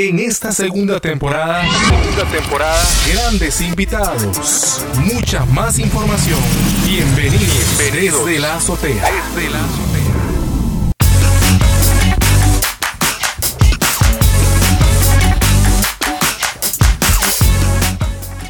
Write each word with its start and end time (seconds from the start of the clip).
En 0.00 0.20
esta 0.20 0.52
segunda 0.52 1.00
temporada, 1.00 1.60
segunda 1.88 2.24
temporada, 2.30 2.80
grandes 3.12 3.60
invitados, 3.60 4.86
mucha 5.12 5.44
más 5.46 5.80
información. 5.80 6.38
Bienvenidos, 6.86 7.76
Bienvenidos 7.76 8.24
desde 8.24 8.38
la 8.38 8.54
azotea. 8.54 8.94
Desde 8.94 9.50
la 9.50 9.58
azotea. 9.58 10.14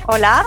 Hola. 0.06 0.46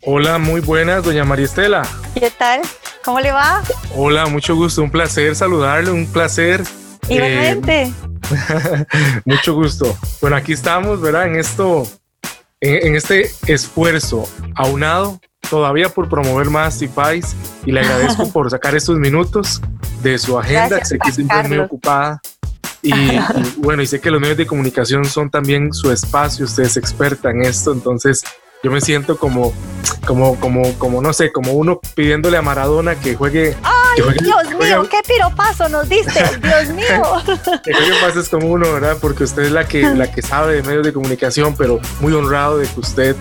Hola, 0.00 0.38
muy 0.38 0.62
buenas, 0.62 1.04
doña 1.04 1.26
María 1.26 1.44
Estela. 1.44 1.86
¿Qué 2.14 2.30
tal? 2.30 2.62
¿Cómo 3.04 3.20
le 3.20 3.32
va? 3.32 3.62
Hola, 3.94 4.24
mucho 4.28 4.56
gusto, 4.56 4.82
un 4.82 4.90
placer 4.90 5.36
saludarle, 5.36 5.90
un 5.90 6.06
placer. 6.06 6.64
Igualmente. 7.06 7.92
mucho 9.24 9.54
gusto. 9.54 9.96
Bueno, 10.20 10.36
aquí 10.36 10.52
estamos, 10.52 11.00
¿verdad? 11.00 11.26
En 11.26 11.36
esto, 11.36 11.86
en, 12.60 12.94
este 12.94 13.30
esfuerzo 13.46 14.28
aunado 14.54 15.20
todavía 15.48 15.88
por 15.88 16.08
promover 16.08 16.50
más 16.50 16.78
CIFAIS 16.78 17.34
y 17.66 17.72
le 17.72 17.80
agradezco 17.80 18.28
por 18.32 18.50
sacar 18.50 18.74
estos 18.74 18.98
minutos 18.98 19.60
de 20.02 20.18
su 20.18 20.38
agenda, 20.38 20.84
sé 20.84 20.98
que 20.98 21.12
siempre 21.12 21.40
es 21.40 21.48
muy 21.48 21.58
ocupada. 21.58 22.20
Y, 22.82 22.94
y, 22.94 23.20
bueno, 23.58 23.82
y 23.82 23.86
sé 23.86 24.00
que 24.00 24.10
los 24.10 24.20
medios 24.20 24.38
de 24.38 24.46
comunicación 24.46 25.04
son 25.04 25.30
también 25.30 25.72
su 25.72 25.90
espacio, 25.90 26.46
usted 26.46 26.62
es 26.62 26.76
experta 26.78 27.30
en 27.30 27.42
esto, 27.42 27.72
entonces 27.72 28.24
yo 28.62 28.70
me 28.70 28.80
siento 28.80 29.16
como, 29.16 29.54
como, 30.06 30.38
como, 30.38 30.74
como, 30.78 31.00
no 31.00 31.12
sé, 31.12 31.32
como 31.32 31.52
uno 31.52 31.80
pidiéndole 31.94 32.36
a 32.36 32.42
Maradona 32.42 32.94
que 32.94 33.14
juegue. 33.14 33.56
¡Ay, 33.62 34.02
Dios 34.22 34.54
mío! 34.58 34.86
¡Qué 34.90 34.98
piropazo 35.06 35.68
nos 35.68 35.88
diste! 35.88 36.22
¡Dios 36.42 36.68
mío! 36.74 37.22
que 37.64 37.72
juegue 37.72 37.92
pases 38.00 38.28
como 38.28 38.48
uno, 38.48 38.70
¿verdad? 38.72 38.98
Porque 39.00 39.24
usted 39.24 39.44
es 39.44 39.52
la 39.52 39.66
que, 39.66 39.82
la 39.82 40.12
que 40.12 40.20
sabe 40.20 40.56
de 40.56 40.62
medios 40.62 40.84
de 40.84 40.92
comunicación, 40.92 41.56
pero 41.56 41.80
muy 42.00 42.12
honrado 42.12 42.58
de 42.58 42.66
que 42.66 42.80
usted 42.80 43.16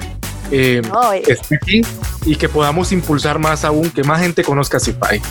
eh, 0.52 0.82
esté 1.28 1.56
aquí 1.56 1.82
y 2.26 2.36
que 2.36 2.50
podamos 2.50 2.92
impulsar 2.92 3.40
más 3.40 3.64
aún, 3.64 3.90
que 3.92 4.04
más 4.04 4.22
gente 4.22 4.44
conozca 4.44 4.78
a 4.78 4.80
Cipay. 4.82 5.22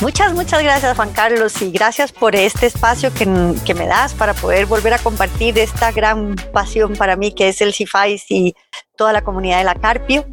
Muchas, 0.00 0.32
muchas 0.32 0.62
gracias 0.62 0.96
Juan 0.96 1.12
Carlos 1.12 1.62
y 1.62 1.70
gracias 1.70 2.10
por 2.10 2.34
este 2.34 2.66
espacio 2.66 3.14
que, 3.14 3.54
que, 3.64 3.74
me 3.74 3.86
das 3.86 4.14
para 4.14 4.34
poder 4.34 4.66
volver 4.66 4.94
a 4.94 4.98
compartir 4.98 5.56
esta 5.60 5.92
gran 5.92 6.34
pasión 6.52 6.96
para 6.96 7.14
mí 7.14 7.32
que 7.32 7.50
es 7.50 7.60
el 7.60 7.72
CIFAIS 7.72 8.24
y 8.28 8.56
toda 9.02 9.12
la 9.12 9.24
comunidad 9.24 9.58
de 9.58 9.64
la 9.64 9.74
Carpio 9.74 10.24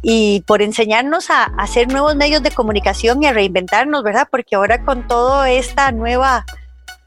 y 0.00 0.44
por 0.46 0.62
enseñarnos 0.62 1.30
a, 1.30 1.46
hacer 1.58 1.88
nuevos 1.88 2.14
medios 2.14 2.44
de 2.44 2.52
comunicación 2.52 3.20
y 3.20 3.26
a 3.26 3.32
reinventarnos, 3.32 4.04
¿verdad? 4.04 4.28
Porque 4.30 4.54
ahora 4.54 4.84
con 4.84 5.08
toda 5.08 5.50
esta 5.50 5.90
nueva 5.90 6.46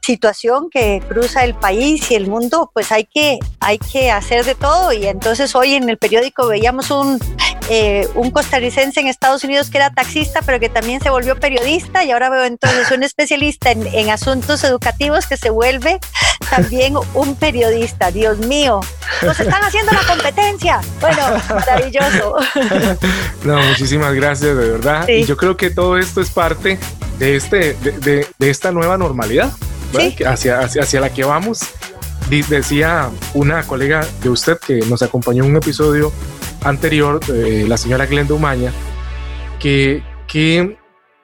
situación 0.08 0.70
que 0.70 1.02
cruza 1.06 1.44
el 1.44 1.54
país 1.54 2.10
y 2.10 2.14
el 2.14 2.28
mundo, 2.28 2.70
pues 2.72 2.92
hay 2.92 3.04
que, 3.04 3.38
hay 3.60 3.78
que 3.78 4.10
hacer 4.10 4.42
de 4.46 4.54
todo. 4.54 4.90
Y 4.90 5.06
entonces 5.06 5.54
hoy 5.54 5.74
en 5.74 5.86
el 5.90 5.98
periódico 5.98 6.46
veíamos 6.46 6.90
un, 6.90 7.20
eh, 7.68 8.08
un 8.14 8.30
costarricense 8.30 9.00
en 9.00 9.06
Estados 9.06 9.44
Unidos 9.44 9.68
que 9.68 9.76
era 9.76 9.92
taxista, 9.92 10.40
pero 10.40 10.58
que 10.58 10.70
también 10.70 11.02
se 11.02 11.10
volvió 11.10 11.38
periodista. 11.38 12.04
Y 12.04 12.10
ahora 12.10 12.30
veo 12.30 12.44
entonces 12.44 12.90
un 12.90 13.02
especialista 13.02 13.70
en, 13.70 13.86
en 13.86 14.08
asuntos 14.08 14.64
educativos 14.64 15.26
que 15.26 15.36
se 15.36 15.50
vuelve 15.50 16.00
también 16.48 16.94
un 17.12 17.34
periodista. 17.34 18.10
Dios 18.10 18.38
mío, 18.38 18.80
nos 19.20 19.38
están 19.38 19.62
haciendo 19.62 19.92
la 19.92 20.06
competencia. 20.06 20.80
Bueno, 21.02 21.22
maravilloso. 21.50 22.34
No, 23.44 23.60
muchísimas 23.62 24.14
gracias, 24.14 24.56
de 24.56 24.70
verdad. 24.70 25.06
Y 25.06 25.24
yo 25.24 25.36
creo 25.36 25.58
que 25.58 25.68
todo 25.68 25.98
esto 25.98 26.22
es 26.22 26.30
parte 26.30 26.78
de, 27.18 27.36
este, 27.36 27.74
de, 27.74 27.92
de, 27.98 28.26
de 28.38 28.50
esta 28.50 28.72
nueva 28.72 28.96
normalidad 28.96 29.52
hacia, 30.26 30.60
hacia, 30.60 30.82
hacia 30.82 31.00
la 31.00 31.10
que 31.10 31.24
vamos. 31.24 31.60
Decía 32.28 33.08
una 33.32 33.62
colega 33.62 34.06
de 34.22 34.28
usted 34.28 34.58
que 34.58 34.80
nos 34.80 35.02
acompañó 35.02 35.44
en 35.44 35.50
un 35.50 35.56
episodio 35.56 36.12
anterior, 36.62 37.20
eh, 37.32 37.64
la 37.66 37.78
señora 37.78 38.06
Glenda 38.06 38.34
Umaña, 38.34 38.72
que, 39.58 40.02
que 40.26 40.76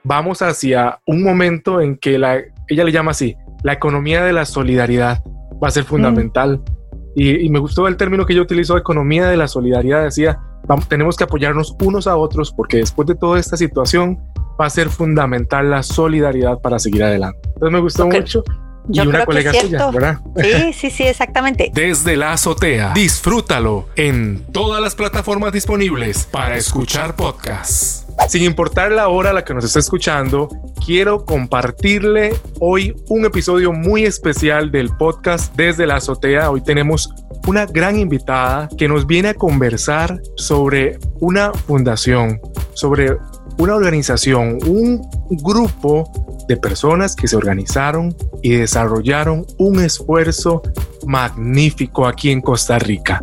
vamos 0.02 0.40
hacia 0.40 1.00
un 1.06 1.22
momento 1.22 1.80
en 1.80 1.96
que 1.96 2.18
la, 2.18 2.38
ella 2.68 2.84
le 2.84 2.92
llama 2.92 3.10
así, 3.10 3.36
la 3.62 3.74
economía 3.74 4.24
de 4.24 4.32
la 4.32 4.46
solidaridad 4.46 5.22
va 5.62 5.68
a 5.68 5.70
ser 5.70 5.84
fundamental. 5.84 6.58
Mm. 6.58 6.74
Y, 7.16 7.46
y, 7.46 7.48
me 7.48 7.58
gustó 7.58 7.86
el 7.86 7.96
término 7.96 8.26
que 8.26 8.34
yo 8.34 8.42
utilizó, 8.42 8.76
economía 8.76 9.28
de 9.28 9.36
la 9.36 9.46
solidaridad. 9.46 10.02
Decía, 10.02 10.40
vamos, 10.66 10.88
tenemos 10.88 11.16
que 11.16 11.24
apoyarnos 11.24 11.76
unos 11.80 12.06
a 12.06 12.16
otros 12.16 12.52
porque 12.52 12.78
después 12.78 13.06
de 13.06 13.14
toda 13.14 13.38
esta 13.38 13.56
situación 13.56 14.18
va 14.60 14.66
a 14.66 14.70
ser 14.70 14.88
fundamental 14.88 15.70
la 15.70 15.82
solidaridad 15.82 16.60
para 16.60 16.78
seguir 16.78 17.04
adelante. 17.04 17.40
Entonces 17.54 17.72
me 17.72 17.80
gustó 17.80 18.06
mucho. 18.06 18.44
y 18.88 19.00
una 19.00 19.24
colega 19.24 19.52
suya, 19.52 19.90
¿verdad? 19.90 20.20
Sí, 20.36 20.72
sí, 20.72 20.90
sí, 20.90 21.02
exactamente. 21.04 21.70
Desde 21.74 22.16
la 22.16 22.32
azotea, 22.32 22.92
disfrútalo 22.94 23.88
en 23.96 24.44
todas 24.52 24.80
las 24.80 24.94
plataformas 24.94 25.52
disponibles 25.52 26.24
para 26.30 26.56
escuchar 26.56 27.16
podcasts. 27.16 28.06
Sin 28.28 28.42
importar 28.44 28.92
la 28.92 29.08
hora 29.08 29.30
a 29.30 29.32
la 29.32 29.44
que 29.44 29.54
nos 29.54 29.64
esté 29.64 29.80
escuchando, 29.80 30.48
quiero 30.84 31.24
compartirle 31.24 32.34
hoy 32.60 32.94
un 33.08 33.24
episodio 33.24 33.72
muy 33.72 34.04
especial 34.04 34.70
del 34.70 34.90
podcast 34.96 35.54
Desde 35.56 35.86
la 35.86 35.96
azotea. 35.96 36.50
Hoy 36.50 36.62
tenemos 36.62 37.12
una 37.46 37.66
gran 37.66 37.98
invitada 37.98 38.68
que 38.78 38.88
nos 38.88 39.06
viene 39.06 39.30
a 39.30 39.34
conversar 39.34 40.20
sobre 40.36 40.98
una 41.20 41.52
fundación, 41.52 42.40
sobre 42.74 43.16
una 43.58 43.74
organización, 43.74 44.58
un 44.66 45.08
grupo 45.30 46.10
de 46.48 46.56
personas 46.56 47.16
que 47.16 47.28
se 47.28 47.36
organizaron 47.36 48.14
y 48.42 48.50
desarrollaron 48.50 49.46
un 49.58 49.80
esfuerzo 49.80 50.62
magnífico 51.06 52.06
aquí 52.06 52.30
en 52.30 52.40
Costa 52.40 52.78
Rica. 52.78 53.20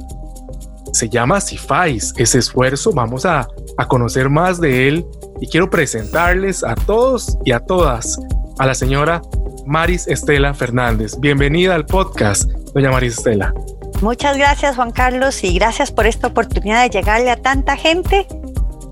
Se 0.94 1.10
llama 1.10 1.40
CIFAIS, 1.40 2.14
ese 2.18 2.40
esfuerzo, 2.40 2.92
vamos 2.92 3.26
a, 3.26 3.48
a 3.78 3.88
conocer 3.88 4.30
más 4.30 4.60
de 4.60 4.88
él 4.88 5.06
y 5.40 5.48
quiero 5.48 5.70
presentarles 5.70 6.64
a 6.64 6.76
todos 6.76 7.38
y 7.46 7.52
a 7.52 7.60
todas 7.60 8.20
a 8.60 8.66
la 8.66 8.76
señora 8.76 9.22
Maris 9.66 10.08
Estela 10.08 10.54
Fernández. 10.54 11.20
Bienvenida 11.20 11.76
al 11.76 11.86
podcast, 11.86 12.50
doña 12.74 12.92
Maris 12.92 13.18
Estela. 13.18 13.54
Muchas 14.02 14.36
gracias 14.38 14.76
Juan 14.76 14.92
Carlos 14.92 15.44
y 15.44 15.54
gracias 15.54 15.92
por 15.92 16.08
esta 16.08 16.28
oportunidad 16.28 16.84
de 16.84 16.90
llegarle 16.90 17.30
a 17.30 17.38
tanta 17.38 17.78
gente 17.78 18.28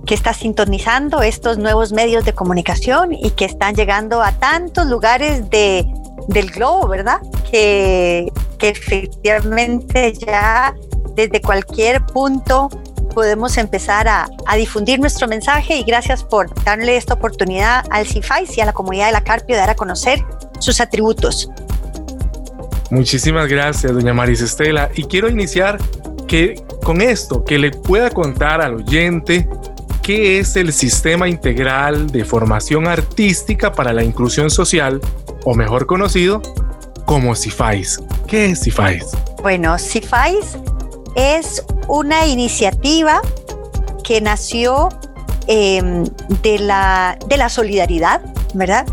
que 0.09 0.15
está 0.15 0.33
sintonizando 0.33 1.21
estos 1.21 1.59
nuevos 1.59 1.91
medios 1.91 2.25
de 2.25 2.33
comunicación 2.33 3.13
y 3.13 3.29
que 3.29 3.45
están 3.45 3.75
llegando 3.75 4.23
a 4.23 4.31
tantos 4.31 4.87
lugares 4.87 5.47
de, 5.51 5.85
del 6.27 6.49
globo, 6.49 6.87
¿verdad? 6.87 7.21
Que, 7.51 8.31
que 8.57 8.69
efectivamente 8.69 10.13
ya 10.13 10.73
desde 11.15 11.39
cualquier 11.41 12.03
punto 12.07 12.69
podemos 13.13 13.55
empezar 13.59 14.07
a, 14.07 14.27
a, 14.47 14.55
difundir 14.55 14.99
nuestro 14.99 15.27
mensaje 15.27 15.77
y 15.77 15.83
gracias 15.83 16.23
por 16.23 16.51
darle 16.63 16.97
esta 16.97 17.13
oportunidad 17.13 17.85
al 17.91 18.07
CIFAIS 18.07 18.57
y 18.57 18.61
a 18.61 18.65
la 18.65 18.73
comunidad 18.73 19.05
de 19.05 19.11
la 19.11 19.21
Carpio 19.21 19.55
de 19.55 19.59
dar 19.59 19.69
a 19.69 19.75
conocer 19.75 20.25
sus 20.57 20.81
atributos. 20.81 21.51
Muchísimas 22.89 23.47
gracias, 23.47 23.93
doña 23.93 24.15
Maris 24.15 24.41
Estela. 24.41 24.89
Y 24.95 25.03
quiero 25.03 25.29
iniciar 25.29 25.77
que, 26.27 26.55
con 26.83 26.99
esto, 26.99 27.45
que 27.45 27.59
le 27.59 27.69
pueda 27.69 28.09
contar 28.09 28.59
al 28.59 28.73
oyente 28.73 29.47
¿Qué 30.01 30.39
es 30.39 30.55
el 30.55 30.73
Sistema 30.73 31.27
Integral 31.27 32.09
de 32.09 32.25
Formación 32.25 32.87
Artística 32.87 33.71
para 33.71 33.93
la 33.93 34.03
Inclusión 34.03 34.49
Social, 34.49 35.01
o 35.45 35.53
mejor 35.53 35.85
conocido 35.85 36.41
como 37.05 37.35
CIFAIS? 37.35 37.99
¿Qué 38.27 38.47
es 38.47 38.61
CIFAIS? 38.61 39.05
Bueno, 39.41 39.77
CIFAIS 39.77 40.57
es 41.15 41.63
una 41.87 42.25
iniciativa 42.27 43.21
que 44.03 44.21
nació 44.21 44.89
eh, 45.47 45.81
de, 46.41 46.59
la, 46.59 47.17
de 47.27 47.37
la 47.37 47.49
solidaridad, 47.49 48.21
¿verdad? 48.53 48.87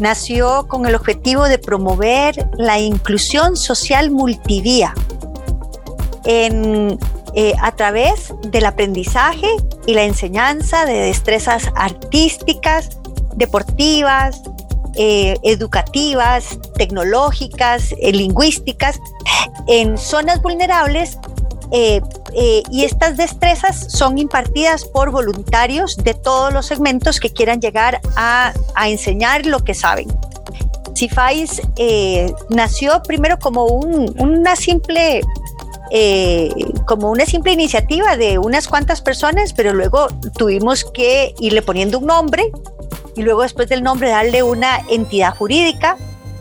Nació 0.00 0.66
con 0.68 0.86
el 0.86 0.94
objetivo 0.94 1.44
de 1.44 1.58
promover 1.58 2.48
la 2.58 2.78
inclusión 2.78 3.56
social 3.56 4.10
multivía 4.10 4.94
en 6.24 6.98
eh, 7.36 7.52
a 7.60 7.72
través 7.72 8.32
del 8.42 8.64
aprendizaje 8.64 9.48
y 9.86 9.94
la 9.94 10.04
enseñanza 10.04 10.86
de 10.86 10.94
destrezas 10.94 11.68
artísticas, 11.74 12.90
deportivas, 13.34 14.40
eh, 14.94 15.36
educativas, 15.42 16.60
tecnológicas, 16.76 17.92
eh, 18.00 18.12
lingüísticas, 18.12 19.00
en 19.66 19.98
zonas 19.98 20.40
vulnerables. 20.42 21.18
y 22.70 22.84
estas 22.84 23.16
destrezas 23.16 23.86
son 23.88 24.16
impartidas 24.16 24.84
por 24.84 25.10
voluntarios 25.10 25.96
de 25.96 26.14
todos 26.14 26.52
los 26.52 26.66
segmentos 26.66 27.18
que 27.18 27.30
quieran 27.30 27.60
llegar 27.60 28.00
a, 28.14 28.52
enseñar 28.86 29.44
lo 29.44 29.64
que 29.64 29.74
saben. 29.74 30.06
CIFAIS 30.94 31.62
nació 32.48 33.02
primero 33.02 33.40
como 33.40 33.64
un, 33.64 34.14
una 34.20 34.54
simple 34.54 35.22
eh, 35.90 36.50
como 36.86 37.10
una 37.10 37.26
simple 37.26 37.52
iniciativa 37.52 38.16
de 38.16 38.38
unas 38.38 38.68
cuantas 38.68 39.00
personas, 39.00 39.52
pero 39.52 39.72
luego 39.72 40.08
tuvimos 40.36 40.84
que 40.84 41.34
irle 41.38 41.62
poniendo 41.62 41.98
un 41.98 42.06
nombre 42.06 42.50
y 43.16 43.22
luego 43.22 43.42
después 43.42 43.68
del 43.68 43.82
nombre 43.82 44.08
darle 44.08 44.42
una 44.42 44.80
entidad 44.90 45.36
jurídica 45.36 45.96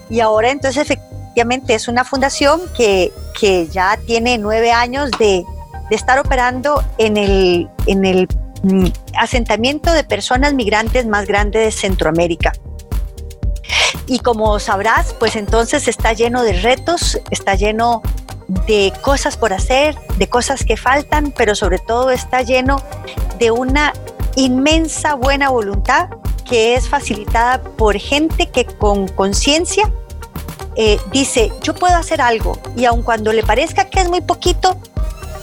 y 0.10 0.22
ahora 0.22 0.52
entonces 0.52 0.90
efectivamente 0.90 1.74
es 1.74 1.88
una 1.88 2.04
fundación 2.04 2.62
que, 2.76 3.12
que 3.40 3.68
ya 3.68 3.98
tiene 4.06 4.38
nueve 4.38 4.72
años 4.72 5.12
de, 5.20 5.44
de 5.90 5.96
estar 5.96 6.20
operando 6.20 6.84
en 6.98 7.18
el, 7.18 7.70
en 7.86 8.06
el 8.06 8.28
mm, 8.64 8.88
asentamiento 9.18 9.92
de 9.92 10.04
personas 10.04 10.54
migrantes 10.54 11.06
más 11.06 11.28
grande 11.28 11.60
de 11.60 11.72
Centroamérica. 11.72 12.54
Y 14.08 14.20
como 14.20 14.60
sabrás, 14.60 15.14
pues 15.20 15.36
entonces 15.36 15.88
está 15.88 16.14
lleno 16.14 16.44
de 16.44 16.54
retos, 16.54 17.20
está 17.32 17.56
lleno 17.56 18.02
de 18.68 18.94
cosas 19.02 19.38
por 19.38 19.54
hacer, 19.54 19.98
de 20.18 20.28
cosas 20.28 20.64
que 20.64 20.78
faltan, 20.78 21.32
pero 21.36 21.56
sobre 21.56 21.80
todo 21.80 22.12
está 22.12 22.42
lleno 22.42 22.78
de 23.40 23.52
una 23.52 23.94
inmensa 24.36 25.16
buena 25.16 25.50
voluntad 25.50 26.10
que 26.46 26.76
es 26.76 26.90
facilitada 26.90 27.62
por 27.62 27.98
gente 27.98 28.48
que 28.48 28.66
con 28.66 29.08
conciencia 29.08 29.92
eh, 30.76 31.00
dice, 31.12 31.52
yo 31.62 31.76
puedo 31.76 31.96
hacer 31.96 32.22
algo 32.22 32.58
y 32.76 32.86
aun 32.86 33.04
cuando 33.04 33.32
le 33.32 33.44
parezca 33.44 33.90
que 33.90 34.00
es 34.00 34.10
muy 34.10 34.22
poquito, 34.22 34.78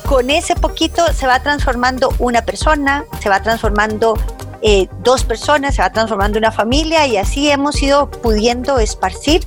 con 0.07 0.29
ese 0.29 0.57
poquito 0.57 1.13
se 1.13 1.27
va 1.27 1.41
transformando 1.41 2.13
una 2.19 2.43
persona, 2.43 3.05
se 3.21 3.29
va 3.29 3.41
transformando 3.43 4.19
eh, 4.63 4.89
dos 5.03 5.25
personas, 5.25 5.77
se 5.77 5.83
va 5.83 5.91
transformando 5.91 6.39
una 6.39 6.51
familia 6.51 7.07
y 7.07 7.17
así 7.17 7.49
hemos 7.49 7.81
ido 7.81 8.11
pudiendo 8.11 8.79
esparcir 8.79 9.47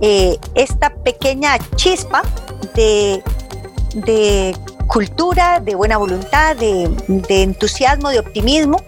eh, 0.00 0.38
esta 0.54 0.94
pequeña 0.94 1.58
chispa 1.74 2.22
de, 2.74 3.22
de, 3.94 4.56
cultura, 4.86 5.60
de 5.60 5.74
buena 5.74 5.98
voluntad, 5.98 6.56
de, 6.56 6.88
de 7.08 7.42
entusiasmo, 7.42 8.08
de 8.08 8.20
optimismo 8.20 8.82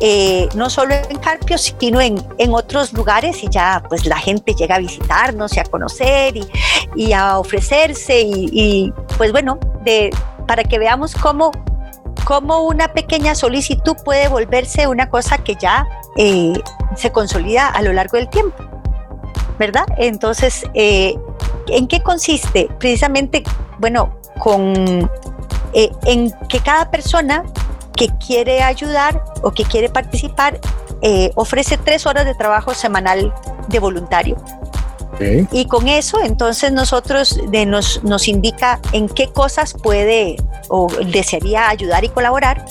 eh, 0.00 0.48
no 0.54 0.70
solo 0.70 0.94
en 0.94 1.18
Carpio, 1.18 1.56
sino 1.56 2.00
en, 2.00 2.16
en, 2.38 2.52
otros 2.52 2.92
lugares 2.92 3.42
y 3.42 3.48
ya 3.48 3.82
pues 3.88 4.06
la 4.06 4.18
gente 4.18 4.54
llega 4.54 4.76
a 4.76 4.78
visitarnos 4.78 5.56
y 5.56 5.60
a 5.60 5.64
conocer 5.64 6.36
y, 6.36 6.46
y 6.96 7.12
a 7.12 7.38
ofrecerse 7.38 8.20
y, 8.22 8.92
pues 9.16 9.32
bueno, 9.32 9.58
de, 9.84 10.10
para 10.46 10.64
que 10.64 10.78
veamos 10.78 11.14
cómo, 11.14 11.52
cómo 12.24 12.64
una 12.64 12.92
pequeña 12.92 13.34
solicitud 13.34 13.96
puede 14.04 14.28
volverse 14.28 14.86
una 14.86 15.08
cosa 15.08 15.38
que 15.38 15.54
ya 15.54 15.86
eh, 16.16 16.54
se 16.96 17.12
consolida 17.12 17.68
a 17.68 17.82
lo 17.82 17.92
largo 17.92 18.16
del 18.16 18.28
tiempo. 18.28 18.56
¿Verdad? 19.58 19.86
Entonces, 19.98 20.64
eh, 20.74 21.14
¿en 21.68 21.86
qué 21.86 22.02
consiste? 22.02 22.68
Precisamente, 22.78 23.42
bueno, 23.78 24.14
con 24.38 25.08
eh, 25.72 25.90
en 26.06 26.32
que 26.48 26.60
cada 26.60 26.90
persona 26.90 27.44
que 27.96 28.08
quiere 28.24 28.62
ayudar 28.62 29.22
o 29.42 29.52
que 29.52 29.64
quiere 29.64 29.88
participar 29.88 30.60
eh, 31.02 31.30
ofrece 31.34 31.76
tres 31.76 32.06
horas 32.06 32.24
de 32.24 32.34
trabajo 32.34 32.74
semanal 32.74 33.32
de 33.68 33.78
voluntario. 33.78 34.36
Okay. 35.14 35.46
Y 35.52 35.66
con 35.66 35.86
eso, 35.86 36.20
entonces 36.22 36.72
nosotros 36.72 37.38
de 37.50 37.66
nos, 37.66 38.02
nos 38.02 38.26
indica 38.26 38.80
en 38.92 39.08
qué 39.08 39.28
cosas 39.28 39.74
puede 39.74 40.36
o 40.68 40.88
desearía 41.06 41.68
ayudar 41.68 42.04
y 42.04 42.08
colaborar. 42.08 42.64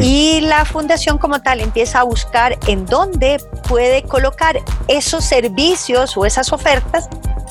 Y 0.00 0.40
la 0.40 0.64
fundación 0.64 1.18
como 1.18 1.42
tal 1.42 1.60
empieza 1.60 2.00
a 2.00 2.02
buscar 2.04 2.58
en 2.66 2.86
dónde 2.86 3.38
puede 3.68 4.02
colocar 4.02 4.60
esos 4.88 5.24
servicios 5.24 6.16
o 6.16 6.24
esas 6.24 6.52
ofertas 6.52 7.08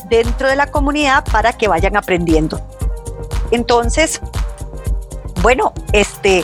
dentro 0.09 0.47
de 0.47 0.55
la 0.55 0.67
comunidad 0.67 1.23
para 1.25 1.53
que 1.53 1.67
vayan 1.67 1.95
aprendiendo. 1.97 2.61
Entonces, 3.51 4.19
bueno, 5.41 5.73
este, 5.91 6.43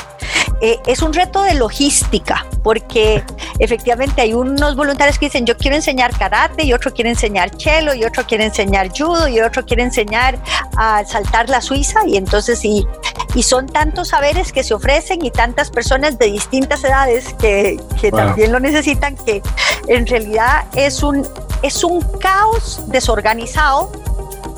eh, 0.62 0.80
es 0.86 1.02
un 1.02 1.14
reto 1.14 1.42
de 1.44 1.54
logística, 1.54 2.46
porque 2.64 3.24
efectivamente 3.60 4.22
hay 4.22 4.34
unos 4.34 4.76
voluntarios 4.76 5.18
que 5.18 5.28
dicen 5.28 5.46
yo 5.46 5.58
quiero 5.58 5.76
enseñar 5.76 6.18
karate 6.18 6.66
y 6.66 6.74
otro 6.74 6.94
quiere 6.94 7.10
enseñar 7.10 7.52
cello 7.58 7.94
y 7.94 8.04
otro 8.04 8.26
quiere 8.26 8.46
enseñar 8.46 8.90
judo 8.90 9.28
y 9.28 9.40
otro 9.40 9.66
quiere 9.66 9.84
enseñar 9.84 10.38
a 10.78 11.06
saltar 11.06 11.50
la 11.50 11.62
suiza 11.62 12.02
y 12.06 12.18
entonces 12.18 12.64
y, 12.66 12.86
y 13.36 13.44
son 13.44 13.68
tantos 13.68 14.10
saberes 14.10 14.52
que 14.52 14.64
se 14.64 14.74
ofrecen 14.74 15.24
y 15.24 15.32
tantas 15.32 15.70
personas 15.72 16.20
de 16.20 16.32
distintas 16.32 16.84
edades 16.84 17.34
que, 17.36 17.80
que 18.02 18.12
wow. 18.12 18.20
también 18.20 18.52
lo 18.52 18.60
necesitan 18.60 19.16
que 19.16 19.42
en 19.88 20.06
realidad 20.08 20.66
es 20.76 21.04
un, 21.04 21.28
es 21.62 21.84
un 21.84 22.02
caos 22.20 22.82
desorganizado 22.88 23.92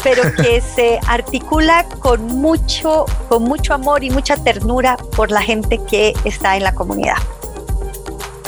pero 0.04 0.24
que 0.36 0.62
se 0.62 1.00
articula 1.08 1.86
con 2.00 2.26
mucho, 2.26 3.06
con 3.30 3.44
mucho 3.44 3.74
amor 3.74 4.04
y 4.04 4.10
mucha 4.10 4.36
ternura 4.38 4.98
por 5.16 5.32
la 5.32 5.42
gente 5.42 5.80
que 5.90 6.14
está 6.24 6.58
en 6.58 6.64
la 6.64 6.74
comunidad. 6.74 7.18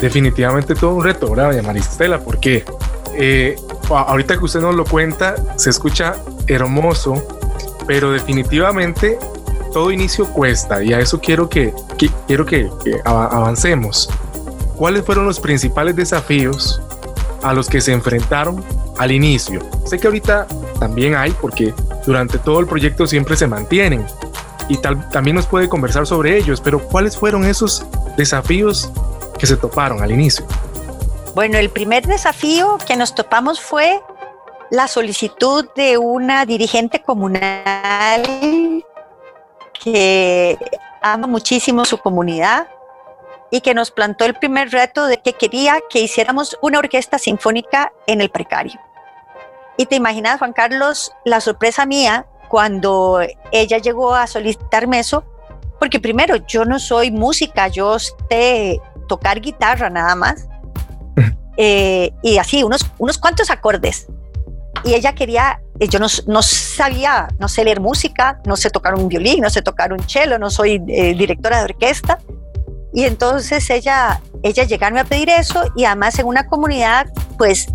Definitivamente 0.00 0.74
todo 0.74 0.94
un 0.94 1.04
reto, 1.04 1.30
¿verdad, 1.30 1.62
Maristela? 1.62 2.18
Porque 2.20 2.64
eh, 3.14 3.56
ahorita 3.88 4.36
que 4.36 4.44
usted 4.44 4.60
nos 4.60 4.74
lo 4.74 4.84
cuenta, 4.84 5.36
se 5.56 5.70
escucha 5.70 6.16
hermoso, 6.46 7.22
pero 7.86 8.10
definitivamente 8.10 9.18
todo 9.72 9.90
inicio 9.90 10.26
cuesta 10.26 10.82
y 10.82 10.92
a 10.92 11.00
eso 11.00 11.20
quiero 11.20 11.48
que, 11.48 11.72
quiero 12.26 12.44
que 12.46 12.70
avancemos. 13.04 14.10
¿Cuáles 14.76 15.04
fueron 15.04 15.26
los 15.26 15.38
principales 15.38 15.94
desafíos 15.94 16.82
a 17.44 17.52
los 17.52 17.68
que 17.68 17.80
se 17.80 17.92
enfrentaron 17.92 18.64
al 18.98 19.12
inicio? 19.12 19.60
Sé 19.84 19.98
que 19.98 20.08
ahorita 20.08 20.46
también 20.80 21.14
hay 21.14 21.30
porque 21.32 21.72
durante 22.06 22.38
todo 22.38 22.60
el 22.60 22.66
proyecto 22.66 23.06
siempre 23.06 23.36
se 23.36 23.46
mantienen 23.46 24.04
y 24.68 24.78
tal, 24.78 25.08
también 25.10 25.36
nos 25.36 25.46
puede 25.46 25.68
conversar 25.68 26.06
sobre 26.06 26.36
ellos, 26.36 26.60
pero 26.60 26.80
¿cuáles 26.80 27.16
fueron 27.16 27.44
esos 27.44 27.84
desafíos 28.16 28.90
que 29.38 29.46
se 29.46 29.56
toparon 29.56 30.02
al 30.02 30.10
inicio? 30.10 30.46
Bueno, 31.34 31.58
el 31.58 31.70
primer 31.70 32.06
desafío 32.06 32.78
que 32.86 32.96
nos 32.96 33.14
topamos 33.14 33.60
fue 33.60 34.00
la 34.70 34.88
solicitud 34.88 35.68
de 35.76 35.98
una 35.98 36.46
dirigente 36.46 37.02
comunal 37.02 38.22
que 39.72 40.56
ama 41.02 41.26
muchísimo 41.26 41.84
su 41.84 41.98
comunidad 41.98 42.66
y 43.54 43.60
que 43.60 43.72
nos 43.72 43.92
plantó 43.92 44.24
el 44.24 44.34
primer 44.34 44.72
reto 44.72 45.06
de 45.06 45.18
que 45.18 45.34
quería 45.34 45.78
que 45.88 46.00
hiciéramos 46.00 46.58
una 46.60 46.80
orquesta 46.80 47.18
sinfónica 47.18 47.92
en 48.08 48.20
el 48.20 48.28
precario. 48.28 48.80
Y 49.76 49.86
te 49.86 49.94
imaginas, 49.94 50.40
Juan 50.40 50.52
Carlos, 50.52 51.12
la 51.24 51.40
sorpresa 51.40 51.86
mía 51.86 52.26
cuando 52.48 53.20
ella 53.52 53.78
llegó 53.78 54.12
a 54.12 54.26
solicitarme 54.26 54.98
eso, 54.98 55.22
porque 55.78 56.00
primero 56.00 56.34
yo 56.48 56.64
no 56.64 56.80
soy 56.80 57.12
música, 57.12 57.68
yo 57.68 57.96
sé 58.00 58.80
tocar 59.06 59.40
guitarra 59.40 59.88
nada 59.88 60.16
más, 60.16 60.48
eh, 61.56 62.10
y 62.24 62.38
así, 62.38 62.64
unos, 62.64 62.84
unos 62.98 63.18
cuantos 63.18 63.50
acordes. 63.50 64.08
Y 64.82 64.94
ella 64.94 65.14
quería, 65.14 65.62
eh, 65.78 65.86
yo 65.86 66.00
no, 66.00 66.08
no, 66.26 66.42
sabía, 66.42 67.28
no 67.38 67.46
sé 67.46 67.62
leer 67.62 67.78
música, 67.78 68.40
no 68.46 68.56
sé 68.56 68.68
tocar 68.70 68.96
un 68.96 69.08
violín, 69.08 69.42
no 69.42 69.48
sé 69.48 69.62
tocar 69.62 69.92
un 69.92 70.00
cello, 70.08 70.40
no 70.40 70.50
soy 70.50 70.82
eh, 70.88 71.14
directora 71.14 71.58
de 71.58 71.64
orquesta. 71.66 72.18
Y 72.94 73.04
entonces 73.04 73.68
ella, 73.70 74.22
ella 74.42 74.64
llegarme 74.64 75.00
a 75.00 75.04
pedir 75.04 75.28
eso 75.28 75.64
y 75.74 75.84
además 75.84 76.18
en 76.20 76.26
una 76.26 76.46
comunidad, 76.46 77.06
pues 77.36 77.66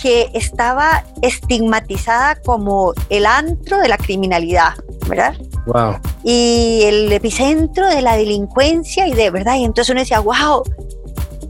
que 0.00 0.30
estaba 0.34 1.04
estigmatizada 1.22 2.36
como 2.36 2.94
el 3.10 3.26
antro 3.26 3.78
de 3.78 3.88
la 3.88 3.98
criminalidad, 3.98 4.72
¿verdad? 5.06 5.34
Wow. 5.66 5.96
Y 6.22 6.82
el 6.84 7.12
epicentro 7.12 7.88
de 7.88 8.02
la 8.02 8.16
delincuencia 8.16 9.06
y 9.06 9.12
de 9.12 9.30
verdad. 9.30 9.56
Y 9.56 9.64
entonces 9.64 9.90
uno 9.90 10.00
decía, 10.00 10.20
wow. 10.20 10.62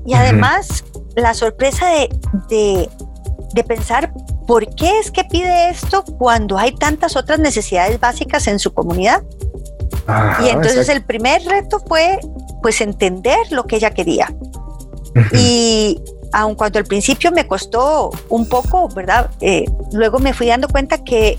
Y 0.04 0.14
además, 0.14 0.84
uh 0.92 0.98
-huh. 0.98 1.22
la 1.22 1.34
sorpresa 1.34 1.88
de, 1.88 2.08
de, 2.48 2.88
de, 3.54 3.64
pensar 3.64 4.12
por 4.46 4.66
qué 4.74 4.98
es 4.98 5.10
que 5.10 5.24
pide 5.24 5.70
esto 5.70 6.04
cuando 6.18 6.58
hay 6.58 6.74
tantas 6.74 7.16
otras 7.16 7.38
necesidades 7.38 7.98
básicas 7.98 8.46
en 8.46 8.58
su 8.58 8.74
comunidad. 8.74 9.22
Ajá, 10.06 10.44
y 10.44 10.48
entonces 10.48 10.88
exacto. 10.88 10.92
el 10.92 11.04
primer 11.04 11.42
reto 11.44 11.80
fue 11.86 12.18
pues 12.62 12.80
entender 12.80 13.38
lo 13.50 13.64
que 13.64 13.76
ella 13.76 13.90
quería. 13.90 14.28
Uh 14.30 15.18
-huh. 15.18 15.38
Y 15.38 16.02
aun 16.34 16.56
cuando 16.56 16.78
al 16.78 16.84
principio 16.84 17.30
me 17.30 17.46
costó 17.46 18.10
un 18.28 18.48
poco, 18.48 18.88
¿verdad? 18.88 19.30
Eh, 19.40 19.64
luego 19.92 20.18
me 20.18 20.34
fui 20.34 20.48
dando 20.48 20.68
cuenta 20.68 20.98
que 21.02 21.38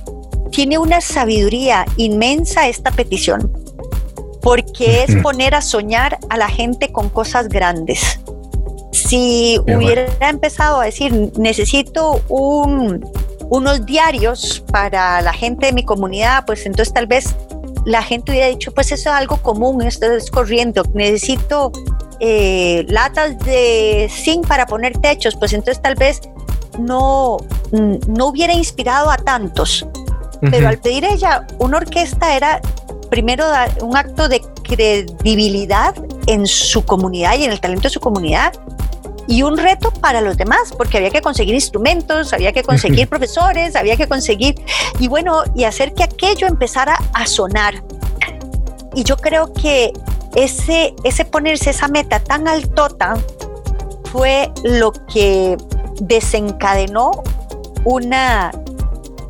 tiene 0.52 0.78
una 0.78 1.02
sabiduría 1.02 1.86
inmensa 1.98 2.68
esta 2.70 2.92
petición, 2.92 3.52
porque 4.42 5.04
es 5.04 5.16
poner 5.18 5.54
a 5.54 5.62
soñar 5.62 6.18
a 6.30 6.38
la 6.38 6.48
gente 6.48 6.94
con 6.94 7.10
cosas 7.10 7.50
grandes. 7.50 8.22
Si 8.92 9.60
hubiera 9.64 10.06
bueno. 10.06 10.28
empezado 10.30 10.80
a 10.80 10.86
decir, 10.86 11.34
necesito 11.38 12.22
un, 12.30 13.06
unos 13.50 13.86
diarios 13.86 14.64
para 14.72 15.22
la 15.22 15.34
gente 15.34 15.66
de 15.66 15.74
mi 15.74 15.84
comunidad, 15.84 16.46
pues 16.46 16.66
entonces 16.66 16.94
tal 16.94 17.08
vez 17.08 17.36
la 17.86 18.02
gente 18.02 18.32
hubiera 18.32 18.48
dicho, 18.48 18.74
pues 18.74 18.88
eso 18.92 19.10
es 19.10 19.16
algo 19.16 19.38
común, 19.38 19.82
esto 19.84 20.12
es 20.12 20.30
corriendo, 20.32 20.84
necesito 20.94 21.72
eh, 22.20 22.86
latas 22.90 23.38
de 23.40 24.10
zinc 24.12 24.48
para 24.48 24.66
poner 24.66 24.98
techos, 24.98 25.36
pues 25.36 25.54
entonces 25.54 25.82
tal 25.82 25.96
vez 25.96 26.22
no, 26.80 27.38
mm, 27.72 27.96
no 28.08 28.28
hubiera 28.28 28.54
inspirado 28.54 29.10
a 29.10 29.18
tantos. 29.18 29.84
Uh 29.84 29.86
-huh. 29.86 30.52
Pero 30.52 30.68
al 30.68 30.80
pedir 30.80 31.06
ella 31.06 31.46
una 31.60 31.78
orquesta 31.78 32.36
era 32.36 32.62
primero 33.10 33.46
un 33.82 33.96
acto 33.96 34.28
de 34.28 34.42
credibilidad 34.64 35.96
en 36.28 36.48
su 36.48 36.84
comunidad 36.84 37.38
y 37.38 37.44
en 37.44 37.52
el 37.52 37.60
talento 37.60 37.84
de 37.84 37.90
su 37.92 38.00
comunidad. 38.00 38.54
Y 39.28 39.44
un 39.44 39.58
reto 39.58 39.92
para 39.92 40.22
los 40.22 40.38
demás, 40.38 40.74
porque 40.78 40.98
había 40.98 41.10
que 41.10 41.22
conseguir 41.22 41.56
instrumentos, 41.56 42.34
había 42.34 42.52
que 42.52 42.64
conseguir 42.64 43.08
profesores, 43.10 43.76
había 43.76 43.98
que 43.98 44.08
conseguir, 44.08 44.56
y 45.00 45.08
bueno, 45.08 45.44
y 45.56 45.64
hacer 45.64 45.94
que 45.94 46.04
aquello 46.04 46.48
empezara 46.48 46.98
a 47.14 47.26
sonar. 47.26 47.84
Y 48.94 49.04
yo 49.04 49.18
creo 49.18 49.52
que 49.54 49.92
ese, 50.36 50.94
ese 51.04 51.26
ponerse 51.26 51.72
esa 51.72 51.88
meta 51.88 52.20
tan 52.20 52.48
altota 52.48 53.16
fue 54.12 54.52
lo 54.64 54.92
que 54.92 55.58
desencadenó 56.02 57.12
una 57.84 58.52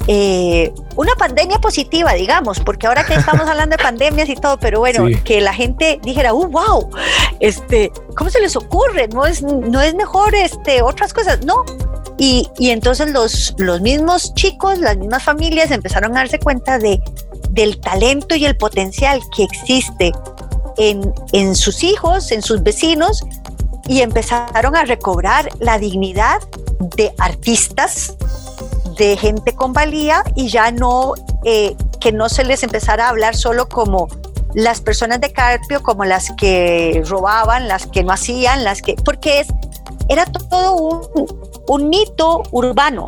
eh, 0.07 0.71
una 0.95 1.13
pandemia 1.15 1.59
positiva, 1.59 2.13
digamos, 2.13 2.59
porque 2.59 2.87
ahora 2.87 3.05
que 3.05 3.15
estamos 3.15 3.47
hablando 3.47 3.75
de 3.75 3.83
pandemias 3.83 4.29
y 4.29 4.35
todo, 4.35 4.57
pero 4.57 4.79
bueno, 4.79 5.05
que 5.23 5.41
la 5.41 5.53
gente 5.53 5.99
dijera, 6.03 6.33
uh, 6.33 6.47
wow, 6.47 6.89
este, 7.39 7.91
¿cómo 8.15 8.29
se 8.29 8.39
les 8.39 8.55
ocurre? 8.55 9.07
No 9.07 9.25
es, 9.25 9.41
no 9.41 9.81
es 9.81 9.95
mejor 9.95 10.35
este, 10.35 10.81
otras 10.81 11.13
cosas, 11.13 11.43
no. 11.43 11.63
Y, 12.17 12.47
y 12.59 12.69
entonces 12.69 13.11
los, 13.11 13.53
los 13.57 13.81
mismos 13.81 14.33
chicos, 14.35 14.79
las 14.79 14.97
mismas 14.97 15.23
familias 15.23 15.71
empezaron 15.71 16.11
a 16.13 16.19
darse 16.19 16.39
cuenta 16.39 16.77
de, 16.77 17.01
del 17.49 17.79
talento 17.79 18.35
y 18.35 18.45
el 18.45 18.55
potencial 18.55 19.21
que 19.35 19.43
existe 19.43 20.11
en, 20.77 21.13
en 21.33 21.55
sus 21.55 21.83
hijos, 21.83 22.31
en 22.31 22.41
sus 22.41 22.63
vecinos, 22.63 23.23
y 23.87 24.01
empezaron 24.01 24.75
a 24.75 24.85
recobrar 24.85 25.49
la 25.59 25.77
dignidad 25.77 26.39
de 26.95 27.13
artistas, 27.17 28.15
de 28.97 29.17
gente 29.17 29.55
con 29.55 29.73
valía 29.73 30.23
y 30.35 30.49
ya 30.49 30.71
no, 30.71 31.13
eh, 31.43 31.75
que 31.99 32.11
no 32.11 32.29
se 32.29 32.43
les 32.43 32.63
empezara 32.63 33.07
a 33.07 33.09
hablar 33.09 33.35
solo 33.35 33.67
como 33.67 34.07
las 34.53 34.81
personas 34.81 35.19
de 35.19 35.33
Carpio, 35.33 35.83
como 35.83 36.05
las 36.05 36.31
que 36.37 37.03
robaban, 37.05 37.67
las 37.67 37.87
que 37.87 38.03
no 38.03 38.13
hacían, 38.13 38.63
las 38.63 38.81
que, 38.81 38.95
porque 38.95 39.41
es, 39.41 39.47
era 40.07 40.25
todo 40.25 40.75
un, 40.75 41.27
un 41.67 41.89
mito 41.89 42.43
urbano. 42.51 43.07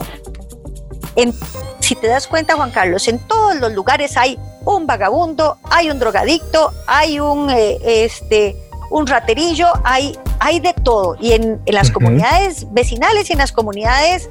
En, 1.16 1.34
si 1.80 1.96
te 1.96 2.08
das 2.08 2.28
cuenta, 2.28 2.56
Juan 2.56 2.72
Carlos, 2.72 3.08
en 3.08 3.20
todos 3.20 3.56
los 3.56 3.72
lugares 3.72 4.18
hay 4.18 4.38
un 4.66 4.86
vagabundo, 4.86 5.58
hay 5.70 5.90
un 5.90 6.00
drogadicto, 6.00 6.74
hay 6.86 7.20
un, 7.20 7.50
eh, 7.50 7.78
este, 7.84 8.56
un 8.90 9.08
raterillo, 9.08 9.68
hay, 9.84 10.18
hay 10.40 10.60
de 10.60 10.74
todo. 10.74 11.16
Y 11.20 11.34
en, 11.34 11.62
las 11.66 11.92
comunidades 11.92 12.72
vecinales 12.74 13.30
y 13.30 13.34
en 13.34 13.40
las 13.40 13.52
comunidades 13.52 14.30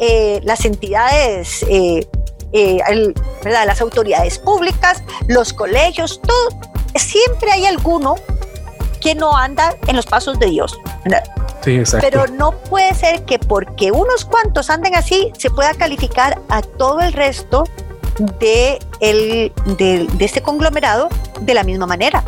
eh, 0.00 0.40
las 0.44 0.64
entidades, 0.64 1.64
eh, 1.68 2.06
eh, 2.52 3.12
¿verdad? 3.44 3.66
las 3.66 3.80
autoridades 3.80 4.38
públicas, 4.38 5.02
los 5.26 5.52
colegios, 5.52 6.20
todo, 6.22 6.60
siempre 6.94 7.52
hay 7.52 7.66
alguno 7.66 8.16
que 9.00 9.14
no 9.14 9.36
anda 9.36 9.76
en 9.86 9.96
los 9.96 10.06
pasos 10.06 10.38
de 10.38 10.46
Dios. 10.46 10.78
Pero 12.00 12.26
no 12.28 12.52
puede 12.52 12.94
ser 12.94 13.24
que 13.24 13.38
porque 13.38 13.92
unos 13.92 14.24
cuantos 14.24 14.70
anden 14.70 14.94
así 14.94 15.32
se 15.36 15.50
pueda 15.50 15.74
calificar 15.74 16.40
a 16.48 16.62
todo 16.62 17.00
el 17.00 17.12
resto 17.12 17.64
de, 18.40 18.78
el, 19.00 19.52
de, 19.76 20.06
de 20.12 20.24
este 20.24 20.42
conglomerado 20.42 21.08
de 21.40 21.54
la 21.54 21.64
misma 21.64 21.86
manera. 21.86 22.24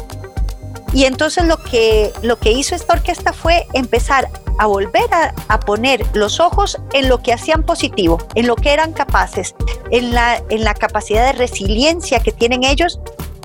Y 0.92 1.04
entonces 1.04 1.44
lo 1.44 1.56
que, 1.56 2.12
lo 2.22 2.38
que 2.38 2.50
hizo 2.50 2.74
esta 2.74 2.94
orquesta 2.94 3.32
fue 3.32 3.66
empezar 3.72 4.28
a 4.60 4.66
volver 4.66 5.08
a, 5.48 5.60
poner 5.60 6.04
los 6.12 6.38
ojos 6.38 6.78
en 6.92 7.08
lo 7.08 7.22
que 7.22 7.32
hacían 7.32 7.62
positivo, 7.62 8.18
en 8.34 8.46
lo 8.46 8.56
que 8.56 8.74
eran 8.74 8.92
capaces, 8.92 9.54
en 9.90 10.14
la, 10.14 10.42
en 10.50 10.64
la 10.64 10.74
capacidad 10.74 11.24
de 11.24 11.32
resiliencia 11.32 12.20
que 12.20 12.30
tienen 12.30 12.64
ellos 12.64 13.00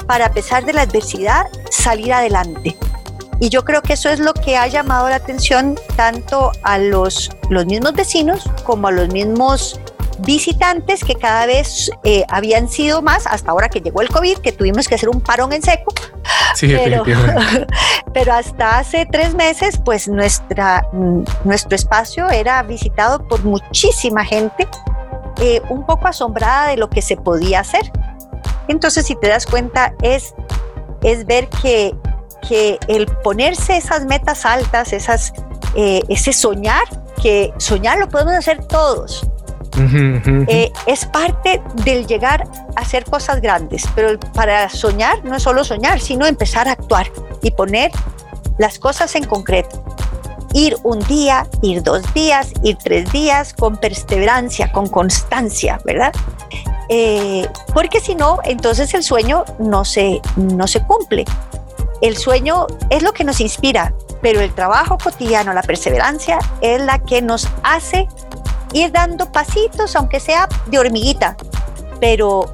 para 0.07 0.25
a 0.25 0.31
pesar 0.31 0.65
de 0.65 0.74
la 0.74 0.81
adversidad 0.81 1.45
salir 1.72 2.12
adelante. 2.12 2.75
Y 3.39 3.48
yo 3.48 3.63
creo 3.63 3.81
que 3.81 3.93
eso 3.93 4.10
es 4.10 4.19
lo 4.19 4.34
que 4.34 4.57
ha 4.57 4.67
llamado 4.67 5.07
la 5.07 5.15
atención 5.15 5.79
tanto 5.95 6.51
a 6.63 6.77
los, 6.77 7.31
los 7.50 7.65
mismos 7.65 7.93
vecinos 7.93 8.43
como 8.65 8.89
a 8.89 8.91
los 8.91 9.07
mismos 9.07 9.79
visitantes 10.19 11.03
que 11.03 11.15
cada 11.15 11.45
vez 11.45 11.89
eh, 12.03 12.25
habían 12.29 12.69
sido 12.69 13.01
más 13.01 13.27
hasta 13.27 13.51
ahora 13.51 13.69
que 13.69 13.81
llegó 13.81 14.01
el 14.01 14.10
COVID, 14.10 14.38
que 14.38 14.51
tuvimos 14.51 14.88
que 14.88 14.95
hacer 14.95 15.10
un 15.10 15.22
parón 15.22 15.53
en 15.53 15.62
seco. 15.62 15.93
Sí, 16.55 16.67
pero, 16.67 17.03
pero 18.13 18.34
hasta 18.34 18.77
hace 18.77 19.05
tres 19.05 19.36
meses, 19.36 19.79
pues 19.84 20.07
nuestra, 20.07 20.88
nuestro 21.43 21.75
espacio 21.75 22.29
era 22.29 22.62
visitado 22.63 23.27
por 23.27 23.43
muchísima 23.43 24.24
gente, 24.24 24.67
eh, 25.39 25.62
un 25.69 25.86
poco 25.86 26.07
asombrada 26.07 26.69
de 26.69 26.77
lo 26.77 26.89
que 26.89 27.01
se 27.01 27.17
podía 27.17 27.60
hacer. 27.60 27.91
Entonces, 28.67 29.05
si 29.05 29.15
te 29.15 29.27
das 29.27 29.45
cuenta, 29.45 29.93
es, 30.01 30.34
es 31.03 31.25
ver 31.25 31.50
que, 31.50 31.93
que 32.48 32.79
el 32.88 33.05
ponerse 33.07 33.77
esas 33.77 34.05
metas 34.05 34.45
altas, 34.45 34.93
esas, 34.93 35.34
eh, 35.75 36.01
ese 36.10 36.34
soñar, 36.34 36.84
que 37.22 37.53
soñar 37.57 38.00
lo 38.00 38.07
podemos 38.07 38.34
hacer 38.34 38.65
todos, 38.65 39.27
eh, 39.77 40.72
es 40.86 41.05
parte 41.05 41.62
del 41.84 42.08
llegar 42.08 42.48
a 42.75 42.82
hacer 42.82 43.05
cosas 43.05 43.41
grandes, 43.41 43.84
pero 43.96 44.20
para 44.34 44.70
soñar 44.70 45.24
no 45.25 45.36
es 45.36 45.44
solo 45.44 45.63
soñar, 45.63 46.00
sino 46.00 46.25
empezar 46.25 46.67
a 46.67 46.72
actuar 46.72 47.08
y 47.41 47.51
poner 47.51 47.91
las 48.58 48.79
cosas 48.79 49.15
en 49.15 49.25
concreto. 49.25 49.84
Ir 50.53 50.77
un 50.84 51.00
día, 51.00 51.48
ir 51.62 51.84
dos 51.84 52.01
días, 52.13 52.53
ir 52.63 52.77
tres 52.77 53.12
días, 53.12 53.53
con 53.53 53.75
perseverancia, 53.77 54.72
con 54.72 54.88
constancia, 54.88 55.79
¿verdad? 55.84 56.13
Eh, 56.88 57.48
porque 57.74 58.00
si 58.00 58.15
no, 58.15 58.39
entonces 58.44 58.94
el 58.94 59.03
sueño 59.03 59.44
no 59.60 59.84
se, 59.84 60.22
no 60.38 60.67
se 60.67 60.82
cumple. 60.84 61.25
El 62.01 62.15
sueño 62.15 62.67
es 62.89 63.03
lo 63.03 63.13
que 63.13 63.24
nos 63.24 63.41
inspira, 63.41 63.94
pero 64.22 64.41
el 64.41 64.53
trabajo 64.53 64.98
cotidiano, 64.98 65.53
la 65.53 65.63
perseverancia, 65.63 66.39
es 66.62 66.82
la 66.82 67.00
que 67.00 67.22
nos 67.22 67.50
hace 67.63 68.08
ir 68.75 68.91
dando 68.91 69.32
pasitos, 69.32 69.96
aunque 69.96 70.20
sea 70.20 70.50
de 70.67 70.77
hormiguita, 70.77 71.38
pero, 72.01 72.51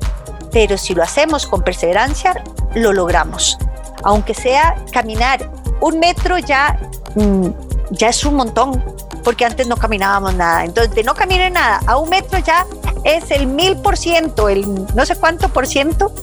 pero 0.51 0.77
si 0.77 0.93
lo 0.93 1.01
hacemos 1.01 1.47
con 1.47 1.63
perseverancia, 1.63 2.43
lo 2.75 2.93
logramos. 2.93 3.57
Aunque 4.03 4.35
sea 4.35 4.75
caminar 4.91 5.51
un 5.81 5.99
metro 5.99 6.37
ya, 6.37 6.79
mm, 7.15 7.47
ya 7.89 8.09
es 8.09 8.23
un 8.23 8.35
montón, 8.35 8.83
porque 9.23 9.45
antes 9.45 9.67
no 9.67 9.77
caminábamos 9.77 10.35
nada. 10.35 10.63
Entonces, 10.63 10.93
de 10.93 11.03
no 11.03 11.15
caminar 11.15 11.51
nada 11.51 11.81
a 11.87 11.97
un 11.97 12.09
metro 12.09 12.37
ya 12.37 12.67
es 13.03 13.31
el 13.31 13.47
mil 13.47 13.77
por 13.77 13.97
ciento, 13.97 14.47
el 14.47 14.63
no 14.93 15.05
sé 15.07 15.15
cuánto 15.15 15.49
por 15.49 15.65
ciento 15.65 16.13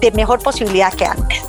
de 0.00 0.12
mejor 0.12 0.40
posibilidad 0.40 0.92
que 0.94 1.06
antes. 1.06 1.42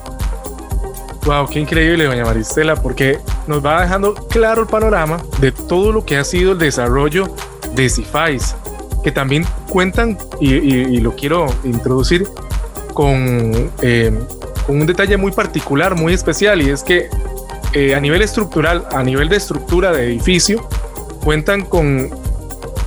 Wow, 1.25 1.47
qué 1.47 1.59
increíble, 1.59 2.05
doña 2.05 2.25
Maristela, 2.25 2.75
porque 2.75 3.19
nos 3.45 3.63
va 3.63 3.81
dejando 3.81 4.15
claro 4.15 4.63
el 4.63 4.67
panorama 4.67 5.21
de 5.39 5.51
todo 5.51 5.91
lo 5.91 6.03
que 6.03 6.17
ha 6.17 6.23
sido 6.23 6.53
el 6.53 6.57
desarrollo 6.57 7.33
de 7.73 7.89
CIFAIS, 7.89 8.55
que 9.03 9.11
también 9.11 9.45
cuentan, 9.69 10.17
y, 10.39 10.99
lo 10.99 11.15
quiero 11.15 11.47
introducir, 11.63 12.27
con, 12.93 13.71
eh, 13.81 14.11
con, 14.65 14.81
un 14.81 14.85
detalle 14.85 15.17
muy 15.17 15.31
particular, 15.31 15.95
muy 15.95 16.13
especial, 16.13 16.61
y 16.61 16.69
es 16.69 16.83
que 16.83 17.09
eh, 17.73 17.95
a 17.95 17.99
nivel 17.99 18.21
estructural, 18.21 18.87
a 18.91 19.03
nivel 19.03 19.29
de 19.29 19.37
estructura 19.37 19.91
de 19.91 20.05
edificio, 20.05 20.67
cuentan 21.23 21.65
con 21.65 22.09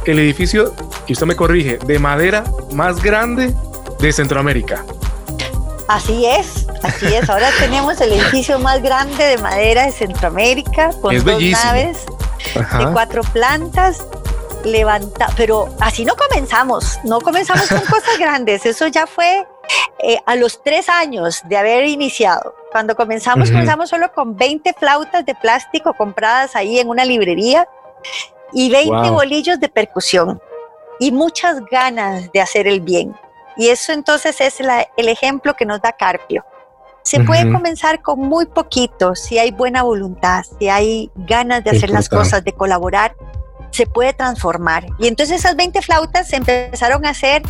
el 0.04 0.18
edificio, 0.18 0.74
que 1.06 1.12
usted 1.12 1.26
me 1.26 1.36
corrige, 1.36 1.78
de 1.78 1.98
madera 1.98 2.44
más 2.72 3.02
grande 3.02 3.54
de 3.98 4.12
Centroamérica. 4.12 4.84
Así 5.88 6.26
es, 6.26 6.66
así 6.82 7.06
es. 7.06 7.28
Ahora 7.28 7.48
tenemos 7.58 8.00
el 8.00 8.12
edificio 8.12 8.58
más 8.58 8.82
grande 8.82 9.22
de 9.22 9.38
madera 9.38 9.86
de 9.86 9.92
Centroamérica, 9.92 10.90
con 11.00 11.14
dos 11.24 11.42
naves 11.42 11.98
de 12.54 12.92
cuatro 12.92 13.22
plantas 13.22 14.06
levanta, 14.66 15.28
pero 15.37 15.68
así 15.80 16.04
no 16.04 16.14
comenzamos, 16.16 16.99
no 17.04 17.20
comenzamos 17.20 17.68
con 17.68 17.80
cosas 17.90 18.18
grandes, 18.18 18.66
eso 18.66 18.87
ya 18.88 19.06
fue 19.06 19.46
eh, 19.99 20.18
a 20.26 20.37
los 20.37 20.62
tres 20.62 20.88
años 20.88 21.42
de 21.44 21.56
haber 21.56 21.87
iniciado. 21.87 22.54
Cuando 22.70 22.94
comenzamos, 22.94 23.50
comenzamos 23.50 23.88
solo 23.88 24.12
con 24.12 24.37
20 24.37 24.75
flautas 24.75 25.25
de 25.25 25.35
plástico 25.35 25.94
compradas 25.94 26.54
ahí 26.54 26.78
en 26.78 26.88
una 26.88 27.04
librería 27.04 27.66
y 28.52 28.70
20 28.70 29.11
bolillos 29.11 29.58
de 29.58 29.68
percusión 29.68 30.40
y 30.99 31.12
muchas 31.12 31.64
ganas 31.70 32.30
de 32.32 32.40
hacer 32.40 32.66
el 32.66 32.80
bien. 32.80 33.14
Y 33.56 33.68
eso 33.68 33.92
entonces 33.92 34.40
es 34.40 34.61
el 34.61 35.08
ejemplo 35.08 35.54
que 35.54 35.64
nos 35.64 35.80
da 35.80 35.92
Carpio. 35.92 36.44
Se 37.02 37.20
puede 37.20 37.50
comenzar 37.52 38.02
con 38.02 38.18
muy 38.18 38.46
poquito 38.46 39.14
si 39.14 39.38
hay 39.38 39.52
buena 39.52 39.85
voluntad, 39.85 40.44
si 40.58 40.68
hay 40.68 41.11
ganas 41.14 41.62
de 41.62 41.70
hacer 41.70 41.88
las 41.88 42.08
cosas, 42.08 42.42
de 42.42 42.52
colaborar 42.52 43.14
se 43.70 43.87
puede 43.87 44.12
transformar. 44.12 44.87
Y 44.99 45.06
entonces 45.06 45.40
esas 45.40 45.56
20 45.56 45.82
flautas 45.82 46.32
empezaron 46.32 47.04
a 47.04 47.11
hacer 47.11 47.42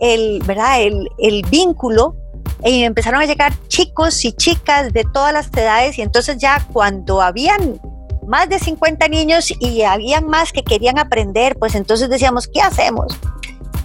el, 0.00 0.42
¿verdad? 0.44 0.82
El, 0.82 1.08
el 1.18 1.42
vínculo 1.50 2.16
y 2.64 2.82
empezaron 2.84 3.20
a 3.20 3.26
llegar 3.26 3.52
chicos 3.68 4.24
y 4.24 4.32
chicas 4.32 4.92
de 4.92 5.04
todas 5.04 5.32
las 5.32 5.48
edades 5.48 5.98
y 5.98 6.02
entonces 6.02 6.38
ya 6.38 6.66
cuando 6.72 7.20
habían 7.20 7.80
más 8.26 8.48
de 8.48 8.58
50 8.58 9.08
niños 9.08 9.52
y 9.58 9.82
habían 9.82 10.26
más 10.26 10.52
que 10.52 10.62
querían 10.62 10.98
aprender, 10.98 11.56
pues 11.58 11.74
entonces 11.74 12.08
decíamos, 12.08 12.48
¿qué 12.48 12.60
hacemos? 12.60 13.18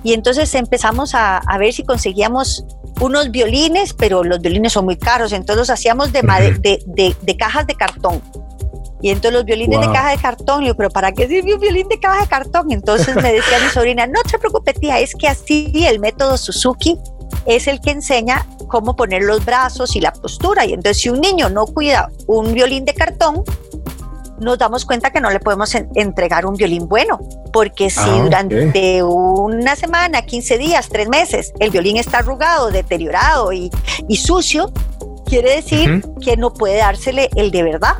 Y 0.04 0.14
entonces 0.14 0.54
empezamos 0.54 1.16
a, 1.16 1.38
a 1.38 1.58
ver 1.58 1.74
si 1.74 1.84
conseguíamos 1.84 2.64
unos 3.02 3.32
violines, 3.32 3.94
pero 3.94 4.24
los 4.24 4.40
violines 4.40 4.74
son 4.74 4.86
muy 4.86 4.98
caros, 4.98 5.32
entonces 5.32 5.58
los 5.58 5.70
hacíamos 5.70 6.12
de, 6.14 6.22
de, 6.22 6.84
de, 6.86 7.16
de 7.22 7.38
cajas 7.38 7.66
de 7.66 7.76
cartón 7.76 8.22
Y 9.02 9.10
entonces 9.10 9.34
los 9.34 9.46
violines 9.46 9.80
de 9.80 9.88
caja 9.88 10.12
de 10.12 10.18
cartón, 10.18 10.62
digo, 10.64 10.76
pero 10.76 10.90
¿para 10.90 11.12
qué 11.12 11.28
sirve 11.28 11.54
un 11.54 11.60
violín 11.60 11.88
de 11.88 12.00
caja 12.00 12.22
de 12.22 12.28
cartón? 12.28 12.72
Entonces 12.72 13.16
me 13.16 13.34
decía 13.34 13.60
mi 13.64 13.70
sobrina, 13.70 14.08
no 14.08 14.22
te 14.30 14.40
preocupes, 14.40 14.80
tía, 14.80 15.00
es 15.00 15.14
que 15.16 15.28
así 15.28 15.86
el 15.86 16.00
método 16.00 16.38
Suzuki 16.38 16.98
es 17.46 17.68
el 17.68 17.82
que 17.82 17.92
enseña 17.92 18.46
cómo 18.68 18.96
poner 18.96 19.24
los 19.24 19.44
brazos 19.46 19.96
y 19.96 20.02
la 20.02 20.12
postura. 20.12 20.66
Y 20.66 20.74
entonces 20.74 21.02
si 21.02 21.10
un 21.10 21.22
niño 21.22 21.50
no 21.50 21.66
cuida 21.66 22.10
un 22.28 22.54
violín 22.54 22.86
de 22.86 22.94
cartón, 22.94 23.44
nos 24.40 24.58
damos 24.58 24.86
cuenta 24.86 25.12
que 25.12 25.22
no 25.22 25.30
le 25.30 25.40
podemos 25.40 25.74
entregar 25.76 26.46
un 26.46 26.56
violín 26.56 26.88
bueno, 26.88 27.20
porque 27.54 27.90
si 27.90 28.00
ah, 28.02 28.22
durante 28.24 29.02
una 29.04 29.76
semana, 29.76 30.24
15 30.24 30.58
días, 30.58 30.90
3 30.90 31.08
meses, 31.10 31.54
el 31.60 31.70
violín 31.70 31.98
está 31.98 32.20
arrugado, 32.20 32.70
deteriorado 32.70 33.54
y, 33.54 33.72
sucio, 34.16 34.72
quiere 35.26 35.56
decir 35.56 36.04
que 36.22 36.38
no 36.38 36.54
puede 36.54 36.78
dársele 36.78 37.30
el 37.36 37.52
de 37.52 37.64
verdad. 37.64 37.96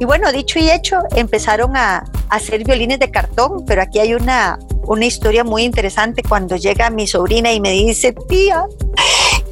Y 0.00 0.04
bueno, 0.04 0.30
dicho 0.32 0.58
y 0.58 0.70
hecho, 0.70 0.98
empezaron 1.14 1.76
a, 1.76 2.04
hacer 2.30 2.62
violines 2.62 2.98
de 2.98 3.10
cartón, 3.10 3.64
pero 3.66 3.80
aquí 3.80 4.00
hay 4.00 4.12
una, 4.12 4.58
una 4.84 5.06
historia 5.06 5.44
muy 5.44 5.62
interesante 5.62 6.22
cuando 6.22 6.56
llega 6.56 6.90
mi 6.90 7.06
sobrina 7.06 7.52
y 7.52 7.60
me 7.60 7.70
dice, 7.70 8.14
tía, 8.28 8.66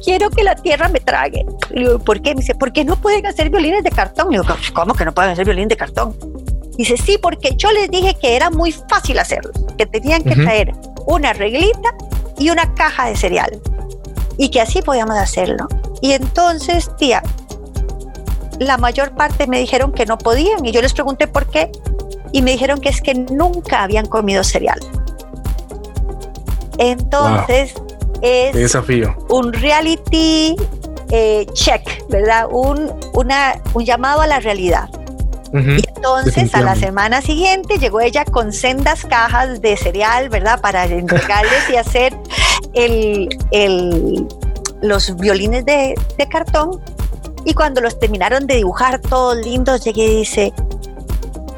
quiero 0.03 0.29
que 0.29 0.43
la 0.43 0.55
tierra 0.55 0.87
me 0.87 0.99
trague. 0.99 1.45
Le 1.71 1.81
digo, 1.81 1.99
¿por 1.99 2.21
qué? 2.21 2.35
Me 2.35 2.41
dice, 2.41 2.53
¿por 2.53 2.71
qué 2.71 2.85
no 2.85 2.95
pueden 2.95 3.25
hacer 3.25 3.49
violines 3.49 3.83
de 3.83 3.89
cartón? 3.89 4.31
Le 4.31 4.39
digo, 4.39 4.55
¿cómo 4.73 4.93
que 4.93 5.05
no 5.05 5.13
pueden 5.13 5.31
hacer 5.31 5.45
violines 5.45 5.69
de 5.69 5.77
cartón? 5.77 6.15
Dice, 6.77 6.95
sí, 6.97 7.17
porque 7.19 7.55
yo 7.55 7.71
les 7.71 7.89
dije 7.89 8.15
que 8.21 8.35
era 8.35 8.51
muy 8.51 8.71
fácil 8.71 9.17
hacerlo, 9.17 9.51
que 9.77 9.87
tenían 9.87 10.23
que 10.23 10.35
traer 10.35 10.71
una 11.07 11.33
reglita 11.33 11.95
y 12.37 12.51
una 12.51 12.75
caja 12.75 13.07
de 13.07 13.15
cereal 13.15 13.59
y 14.37 14.49
que 14.49 14.61
así 14.61 14.81
podíamos 14.81 15.17
hacerlo. 15.17 15.67
Y 16.01 16.11
entonces, 16.11 16.91
tía, 16.97 17.23
la 18.59 18.77
mayor 18.77 19.11
parte 19.11 19.47
me 19.47 19.59
dijeron 19.59 19.91
que 19.91 20.05
no 20.05 20.17
podían 20.17 20.65
y 20.65 20.71
yo 20.71 20.81
les 20.81 20.93
pregunté 20.93 21.27
por 21.27 21.47
qué 21.47 21.71
y 22.31 22.41
me 22.41 22.51
dijeron 22.51 22.81
que 22.81 22.89
es 22.89 23.01
que 23.01 23.13
nunca 23.13 23.83
habían 23.83 24.05
comido 24.05 24.43
cereal. 24.43 24.79
Entonces 26.77 27.73
es 28.21 28.53
desafío. 28.53 29.15
un 29.29 29.53
reality 29.53 30.55
eh, 31.11 31.45
check, 31.53 31.81
¿verdad? 32.09 32.47
Un, 32.51 32.91
una, 33.13 33.61
un 33.73 33.85
llamado 33.85 34.21
a 34.21 34.27
la 34.27 34.39
realidad. 34.39 34.89
y 35.53 35.81
entonces 35.95 36.53
a 36.53 36.61
la 36.61 36.75
semana 36.75 37.21
siguiente 37.21 37.79
llegó 37.79 38.01
ella 38.01 38.25
con 38.25 38.51
sendas 38.51 39.05
cajas 39.05 39.61
de 39.61 39.77
cereal, 39.77 40.29
¿verdad? 40.29 40.59
Para 40.59 40.85
entregarles 40.85 41.69
y 41.69 41.77
hacer 41.77 42.17
el, 42.73 43.29
el, 43.51 44.27
los 44.81 45.15
violines 45.15 45.65
de, 45.65 45.95
de 46.17 46.27
cartón 46.27 46.81
y 47.47 47.53
cuando 47.53 47.79
los 47.79 47.97
terminaron 47.97 48.45
de 48.45 48.55
dibujar 48.55 48.99
todos 48.99 49.37
lindos, 49.37 49.81
llegué 49.85 50.03
y 50.03 50.15
dice, 50.17 50.53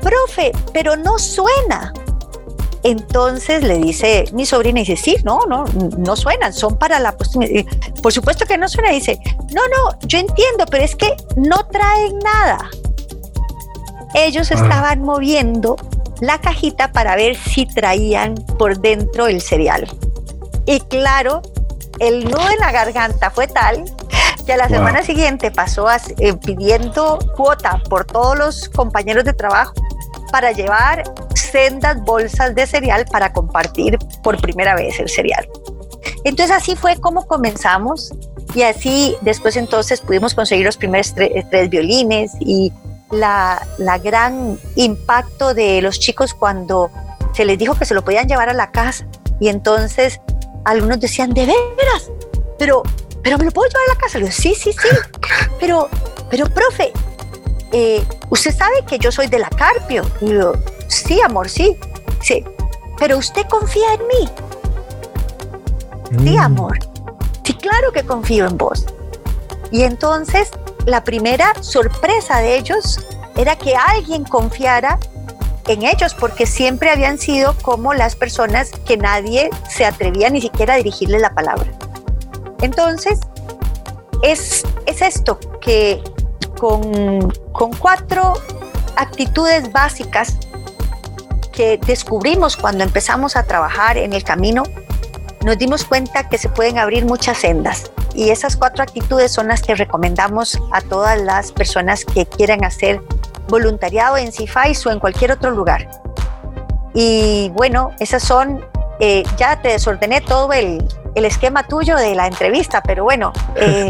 profe, 0.03 0.51
pero 0.71 0.95
no 0.95 1.17
suena. 1.17 1.91
Entonces 2.83 3.63
le 3.63 3.79
dice 3.79 4.25
mi 4.31 4.45
sobrina, 4.45 4.81
dice, 4.81 4.95
sí, 4.95 5.17
no, 5.23 5.39
no, 5.47 5.65
no 5.97 6.15
suenan, 6.15 6.53
son 6.53 6.77
para 6.77 6.99
la... 6.99 7.17
Por 8.03 8.13
supuesto 8.13 8.45
que 8.45 8.55
no 8.55 8.69
suena, 8.69 8.91
dice, 8.91 9.19
no, 9.51 9.63
no, 9.63 9.97
yo 10.05 10.19
entiendo, 10.19 10.65
pero 10.69 10.83
es 10.83 10.95
que 10.95 11.17
no 11.35 11.65
traen 11.65 12.19
nada. 12.19 12.69
Ellos 14.13 14.51
ah. 14.51 14.55
estaban 14.61 15.01
moviendo 15.01 15.75
la 16.21 16.39
cajita 16.39 16.91
para 16.91 17.15
ver 17.15 17.35
si 17.35 17.65
traían 17.65 18.35
por 18.59 18.79
dentro 18.79 19.25
el 19.25 19.41
cereal. 19.41 19.89
Y 20.67 20.81
claro, 20.81 21.41
el 21.97 22.25
nudo 22.25 22.47
en 22.51 22.59
la 22.59 22.71
garganta 22.71 23.31
fue 23.31 23.47
tal 23.47 23.85
que 24.49 24.53
a 24.53 24.57
la 24.57 24.67
semana 24.67 25.03
siguiente 25.03 25.51
pasó 25.51 25.85
eh, 25.91 26.33
pidiendo 26.43 27.19
cuota 27.37 27.79
por 27.87 28.05
todos 28.05 28.35
los 28.35 28.67
compañeros 28.69 29.23
de 29.23 29.33
trabajo 29.33 29.75
para 30.31 30.51
llevar 30.53 31.03
sendas 31.35 32.01
bolsas 32.01 32.55
de 32.55 32.65
cereal 32.65 33.05
para 33.11 33.31
compartir 33.31 33.99
por 34.23 34.41
primera 34.41 34.73
vez 34.73 34.99
el 34.99 35.07
cereal. 35.07 35.47
Entonces 36.23 36.55
así 36.55 36.75
fue 36.75 36.99
como 36.99 37.27
comenzamos 37.27 38.11
y 38.55 38.63
así 38.63 39.15
después 39.21 39.55
entonces 39.55 40.01
pudimos 40.01 40.33
conseguir 40.33 40.65
los 40.65 40.77
primeros 40.77 41.13
tres 41.13 41.69
violines 41.69 42.31
y 42.39 42.73
la, 43.11 43.61
la, 43.77 43.99
gran 43.99 44.57
impacto 44.75 45.53
de 45.53 45.79
los 45.83 45.99
chicos 45.99 46.33
cuando 46.33 46.89
se 47.35 47.45
les 47.45 47.59
dijo 47.59 47.75
que 47.75 47.85
se 47.85 47.93
lo 47.93 48.03
podían 48.03 48.27
llevar 48.27 48.49
a 48.49 48.53
la 48.53 48.71
casa 48.71 49.05
y 49.39 49.49
entonces 49.49 50.19
algunos 50.65 50.99
decían, 50.99 51.35
¿de 51.35 51.45
veras? 51.45 52.09
Pero 52.57 52.81
pero 53.23 53.37
me 53.37 53.45
lo 53.45 53.51
puedo 53.51 53.69
llevar 53.69 53.83
a 53.89 53.93
la 53.93 53.99
casa. 53.99 54.17
Le 54.17 54.25
digo, 54.25 54.35
sí, 54.35 54.55
sí, 54.55 54.71
sí. 54.73 54.87
Pero, 55.59 55.89
pero, 56.29 56.45
profe, 56.47 56.91
eh, 57.71 58.03
usted 58.29 58.55
sabe 58.55 58.83
que 58.87 58.97
yo 58.97 59.11
soy 59.11 59.27
de 59.27 59.39
la 59.39 59.49
Carpio. 59.49 60.03
Y 60.21 60.31
digo, 60.31 60.53
sí, 60.87 61.21
amor, 61.21 61.49
sí. 61.49 61.77
Sí, 62.21 62.43
pero 62.97 63.17
usted 63.17 63.43
confía 63.49 63.93
en 63.93 64.07
mí. 64.07 64.29
Sí, 66.23 66.37
mm. 66.37 66.39
amor. 66.39 66.79
Sí, 67.43 67.53
claro 67.53 67.91
que 67.91 68.03
confío 68.03 68.47
en 68.47 68.57
vos. 68.57 68.85
Y 69.71 69.83
entonces, 69.83 70.49
la 70.85 71.03
primera 71.03 71.53
sorpresa 71.61 72.39
de 72.39 72.57
ellos 72.57 72.99
era 73.35 73.55
que 73.55 73.75
alguien 73.75 74.23
confiara 74.23 74.99
en 75.67 75.83
ellos, 75.83 76.15
porque 76.15 76.47
siempre 76.47 76.89
habían 76.89 77.19
sido 77.19 77.55
como 77.61 77.93
las 77.93 78.15
personas 78.15 78.71
que 78.85 78.97
nadie 78.97 79.49
se 79.69 79.85
atrevía 79.85 80.29
ni 80.29 80.41
siquiera 80.41 80.73
a 80.73 80.77
dirigirle 80.77 81.19
la 81.19 81.33
palabra. 81.33 81.71
Entonces, 82.61 83.19
es, 84.21 84.63
es 84.85 85.01
esto, 85.01 85.39
que 85.61 86.03
con, 86.59 87.31
con 87.51 87.71
cuatro 87.73 88.33
actitudes 88.95 89.71
básicas 89.71 90.37
que 91.53 91.77
descubrimos 91.85 92.57
cuando 92.57 92.83
empezamos 92.83 93.35
a 93.35 93.43
trabajar 93.43 93.97
en 93.97 94.13
el 94.13 94.23
camino, 94.23 94.63
nos 95.45 95.57
dimos 95.57 95.83
cuenta 95.85 96.27
que 96.27 96.37
se 96.37 96.49
pueden 96.49 96.77
abrir 96.77 97.05
muchas 97.05 97.37
sendas. 97.37 97.91
Y 98.13 98.31
esas 98.31 98.57
cuatro 98.57 98.83
actitudes 98.83 99.31
son 99.31 99.47
las 99.47 99.61
que 99.61 99.75
recomendamos 99.75 100.59
a 100.71 100.81
todas 100.81 101.21
las 101.21 101.51
personas 101.51 102.03
que 102.03 102.25
quieran 102.25 102.65
hacer 102.65 103.01
voluntariado 103.47 104.17
en 104.17 104.31
CIFAIS 104.31 104.85
o 104.85 104.91
en 104.91 104.99
cualquier 104.99 105.31
otro 105.31 105.51
lugar. 105.51 105.89
Y 106.93 107.49
bueno, 107.53 107.91
esas 107.99 108.23
son, 108.23 108.65
eh, 108.99 109.23
ya 109.37 109.61
te 109.61 109.69
desordené 109.69 110.21
todo 110.21 110.51
el, 110.51 110.83
el 111.15 111.25
esquema 111.25 111.63
tuyo 111.63 111.95
de 111.95 112.15
la 112.15 112.27
entrevista, 112.27 112.81
pero 112.81 113.03
bueno. 113.03 113.31
Eh. 113.55 113.89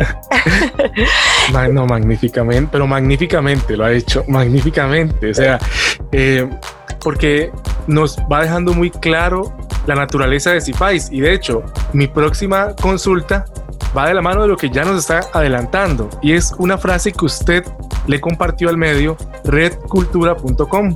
no, 1.72 1.86
magníficamente, 1.86 2.70
pero 2.72 2.88
magníficamente 2.88 3.76
lo 3.76 3.86
ha 3.86 3.92
hecho, 3.92 4.24
magníficamente. 4.28 5.32
O 5.32 5.34
sea, 5.34 5.60
eh, 6.12 6.50
porque 7.04 7.52
nos 7.88 8.18
va 8.32 8.42
dejando 8.42 8.74
muy 8.74 8.92
claro 8.92 9.56
la 9.88 9.96
naturaleza 9.96 10.52
de 10.52 10.62
Cifais. 10.62 11.10
Y 11.12 11.22
de 11.22 11.34
hecho, 11.34 11.64
mi 11.94 12.08
próxima 12.08 12.76
consulta 12.76 13.46
va 13.98 14.08
de 14.08 14.14
la 14.14 14.22
mano 14.22 14.44
de 14.44 14.48
lo 14.48 14.58
que 14.58 14.70
ya 14.70 14.84
nos 14.84 15.00
está 15.00 15.22
adelantando. 15.34 16.10
Y 16.22 16.34
es 16.34 16.54
una 16.58 16.78
frase 16.78 17.12
que 17.12 17.26
usted 17.26 17.66
le 18.08 18.22
compartió 18.22 18.70
al 18.70 18.78
medio 18.78 19.18
redcultura.com. 19.44 20.96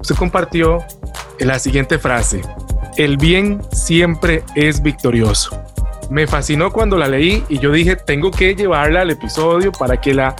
Usted 0.00 0.14
compartió 0.14 0.78
la 1.38 1.58
siguiente 1.58 1.98
frase 1.98 2.42
el 2.96 3.16
bien 3.16 3.60
siempre 3.72 4.42
es 4.54 4.82
victorioso. 4.82 5.60
Me 6.10 6.26
fascinó 6.26 6.72
cuando 6.72 6.96
la 6.96 7.08
leí 7.08 7.44
y 7.48 7.58
yo 7.58 7.70
dije, 7.70 7.96
tengo 7.96 8.30
que 8.30 8.54
llevarla 8.54 9.02
al 9.02 9.10
episodio 9.10 9.70
para 9.70 10.00
que 10.00 10.12
la 10.12 10.34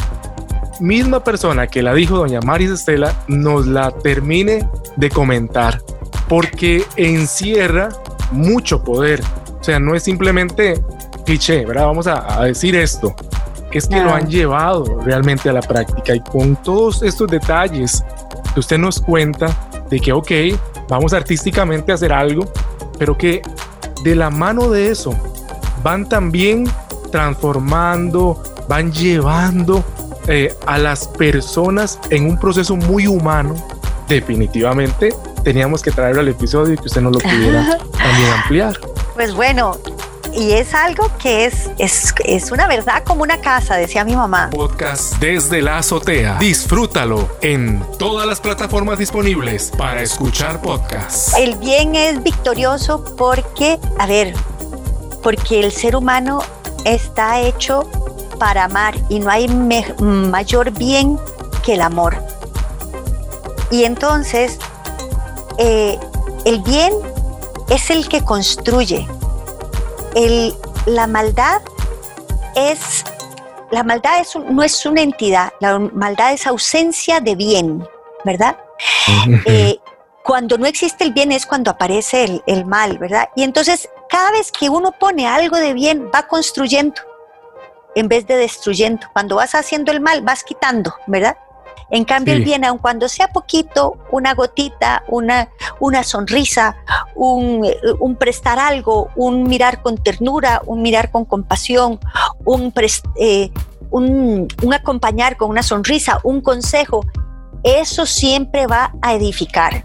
misma 0.80 1.22
persona 1.22 1.66
que 1.66 1.82
la 1.82 1.94
dijo 1.94 2.16
doña 2.16 2.40
Maris 2.40 2.70
Estela 2.70 3.14
nos 3.28 3.66
la 3.66 3.90
termine 3.90 4.68
de 4.96 5.10
comentar, 5.10 5.80
porque 6.28 6.84
encierra 6.96 7.90
mucho 8.32 8.82
poder. 8.82 9.22
O 9.60 9.64
sea, 9.64 9.78
no 9.78 9.94
es 9.94 10.02
simplemente 10.02 10.82
cliché, 11.24 11.64
¿verdad? 11.64 11.86
Vamos 11.86 12.06
a, 12.06 12.44
decir 12.44 12.74
esto. 12.74 13.14
Es 13.72 13.86
que 13.86 14.00
lo 14.00 14.12
han 14.12 14.28
llevado 14.28 15.00
realmente 15.04 15.48
a 15.48 15.52
la 15.52 15.60
práctica 15.60 16.14
y 16.14 16.20
con 16.20 16.56
todos 16.56 17.04
estos 17.04 17.28
detalles 17.28 18.02
que 18.52 18.58
usted 18.58 18.78
nos 18.78 19.00
cuenta 19.00 19.46
de 19.88 20.00
que, 20.00 20.12
ok, 20.12 20.30
vamos 20.90 21.14
artísticamente 21.14 21.92
a 21.92 21.94
hacer 21.94 22.12
algo, 22.12 22.44
pero 22.98 23.16
que 23.16 23.40
de 24.02 24.14
la 24.14 24.28
mano 24.28 24.68
de 24.68 24.90
eso 24.90 25.14
van 25.82 26.06
también 26.08 26.68
transformando, 27.10 28.42
van 28.68 28.92
llevando 28.92 29.82
eh, 30.26 30.54
a 30.66 30.76
las 30.78 31.08
personas 31.08 31.98
en 32.10 32.26
un 32.26 32.38
proceso 32.38 32.76
muy 32.76 33.06
humano. 33.06 33.54
Definitivamente 34.08 35.14
teníamos 35.44 35.82
que 35.82 35.92
traerlo 35.92 36.20
al 36.20 36.28
episodio 36.28 36.74
y 36.74 36.76
que 36.76 36.86
usted 36.86 37.00
nos 37.00 37.12
lo 37.12 37.20
pudiera 37.20 37.78
también 37.92 38.30
ampliar. 38.42 38.78
Pues 39.14 39.32
bueno, 39.34 39.78
y 40.34 40.52
es 40.52 40.74
algo 40.74 41.10
que 41.18 41.44
es, 41.44 41.70
es, 41.78 42.14
es 42.24 42.50
una 42.50 42.66
verdad 42.66 43.02
como 43.04 43.22
una 43.22 43.40
casa, 43.40 43.76
decía 43.76 44.04
mi 44.04 44.16
mamá. 44.16 44.50
Podcast 44.50 45.16
desde 45.18 45.62
la 45.62 45.78
azotea. 45.78 46.38
Disfrútalo 46.38 47.28
en 47.40 47.82
todas 47.98 48.26
las 48.26 48.40
plataformas 48.40 48.98
disponibles 48.98 49.72
para 49.76 50.02
escuchar 50.02 50.60
podcasts. 50.60 51.34
El 51.36 51.56
bien 51.56 51.94
es 51.94 52.22
victorioso 52.22 53.04
porque, 53.16 53.78
a 53.98 54.06
ver, 54.06 54.34
porque 55.22 55.60
el 55.60 55.72
ser 55.72 55.96
humano 55.96 56.42
está 56.84 57.40
hecho 57.40 57.88
para 58.38 58.64
amar 58.64 58.94
y 59.08 59.20
no 59.20 59.30
hay 59.30 59.48
mayor 59.48 60.70
bien 60.70 61.18
que 61.62 61.74
el 61.74 61.82
amor. 61.82 62.16
Y 63.70 63.84
entonces, 63.84 64.58
eh, 65.58 65.98
el 66.44 66.60
bien 66.62 66.92
es 67.68 67.90
el 67.90 68.08
que 68.08 68.22
construye. 68.24 69.06
El, 70.14 70.54
la 70.86 71.06
maldad 71.06 71.62
es, 72.56 73.04
la 73.70 73.82
maldad 73.82 74.20
es, 74.20 74.34
no 74.36 74.62
es 74.62 74.84
una 74.86 75.02
entidad, 75.02 75.52
la 75.60 75.78
maldad 75.78 76.32
es 76.32 76.46
ausencia 76.46 77.20
de 77.20 77.34
bien, 77.34 77.86
¿verdad? 78.24 78.58
Eh, 79.46 79.78
cuando 80.24 80.58
no 80.58 80.66
existe 80.66 81.04
el 81.04 81.12
bien 81.12 81.32
es 81.32 81.46
cuando 81.46 81.70
aparece 81.70 82.24
el, 82.24 82.42
el 82.46 82.64
mal, 82.64 82.98
¿verdad? 82.98 83.28
Y 83.36 83.42
entonces 83.42 83.88
cada 84.08 84.32
vez 84.32 84.50
que 84.52 84.68
uno 84.68 84.92
pone 84.92 85.26
algo 85.26 85.56
de 85.56 85.72
bien, 85.72 86.10
va 86.14 86.26
construyendo 86.26 87.00
en 87.94 88.08
vez 88.08 88.26
de 88.26 88.36
destruyendo. 88.36 89.06
Cuando 89.12 89.36
vas 89.36 89.54
haciendo 89.54 89.92
el 89.92 90.00
mal, 90.00 90.22
vas 90.22 90.44
quitando, 90.44 90.94
¿verdad? 91.06 91.36
En 91.90 92.04
cambio, 92.04 92.34
el 92.34 92.44
bien, 92.44 92.64
aun 92.64 92.78
cuando 92.78 93.08
sea 93.08 93.28
poquito, 93.28 93.98
una 94.12 94.34
gotita, 94.34 95.02
una, 95.08 95.48
una 95.80 96.04
sonrisa, 96.04 96.76
un, 97.16 97.66
prestar 98.18 98.58
algo, 98.58 99.08
un 99.16 99.42
mirar 99.42 99.82
con 99.82 99.98
ternura, 99.98 100.62
un 100.66 100.82
mirar 100.82 101.10
con 101.10 101.24
compasión, 101.24 101.98
un, 102.44 102.72
eh, 103.16 103.50
un, 103.90 104.46
un 104.62 104.74
acompañar 104.74 105.36
con 105.36 105.50
una 105.50 105.62
sonrisa, 105.62 106.20
un 106.22 106.40
consejo, 106.40 107.04
eso 107.64 108.06
siempre 108.06 108.66
va 108.66 108.92
a 109.02 109.14
edificar. 109.14 109.84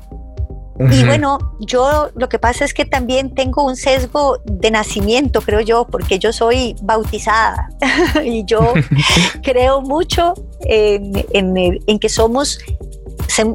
Y 0.78 1.06
bueno, 1.06 1.38
yo 1.60 2.10
lo 2.16 2.28
que 2.28 2.38
pasa 2.38 2.66
es 2.66 2.74
que 2.74 2.84
también 2.84 3.34
tengo 3.34 3.64
un 3.64 3.78
sesgo 3.78 4.40
de 4.44 4.72
nacimiento, 4.72 5.40
creo 5.40 5.62
yo, 5.62 5.88
porque 5.88 6.20
yo 6.20 6.34
soy 6.34 6.76
bautizada 6.82 7.70
y 8.26 8.44
yo 8.44 8.74
creo 9.44 9.82
mucho 9.82 10.34
en, 10.62 12.00
que 12.00 12.10
somos, 12.10 12.60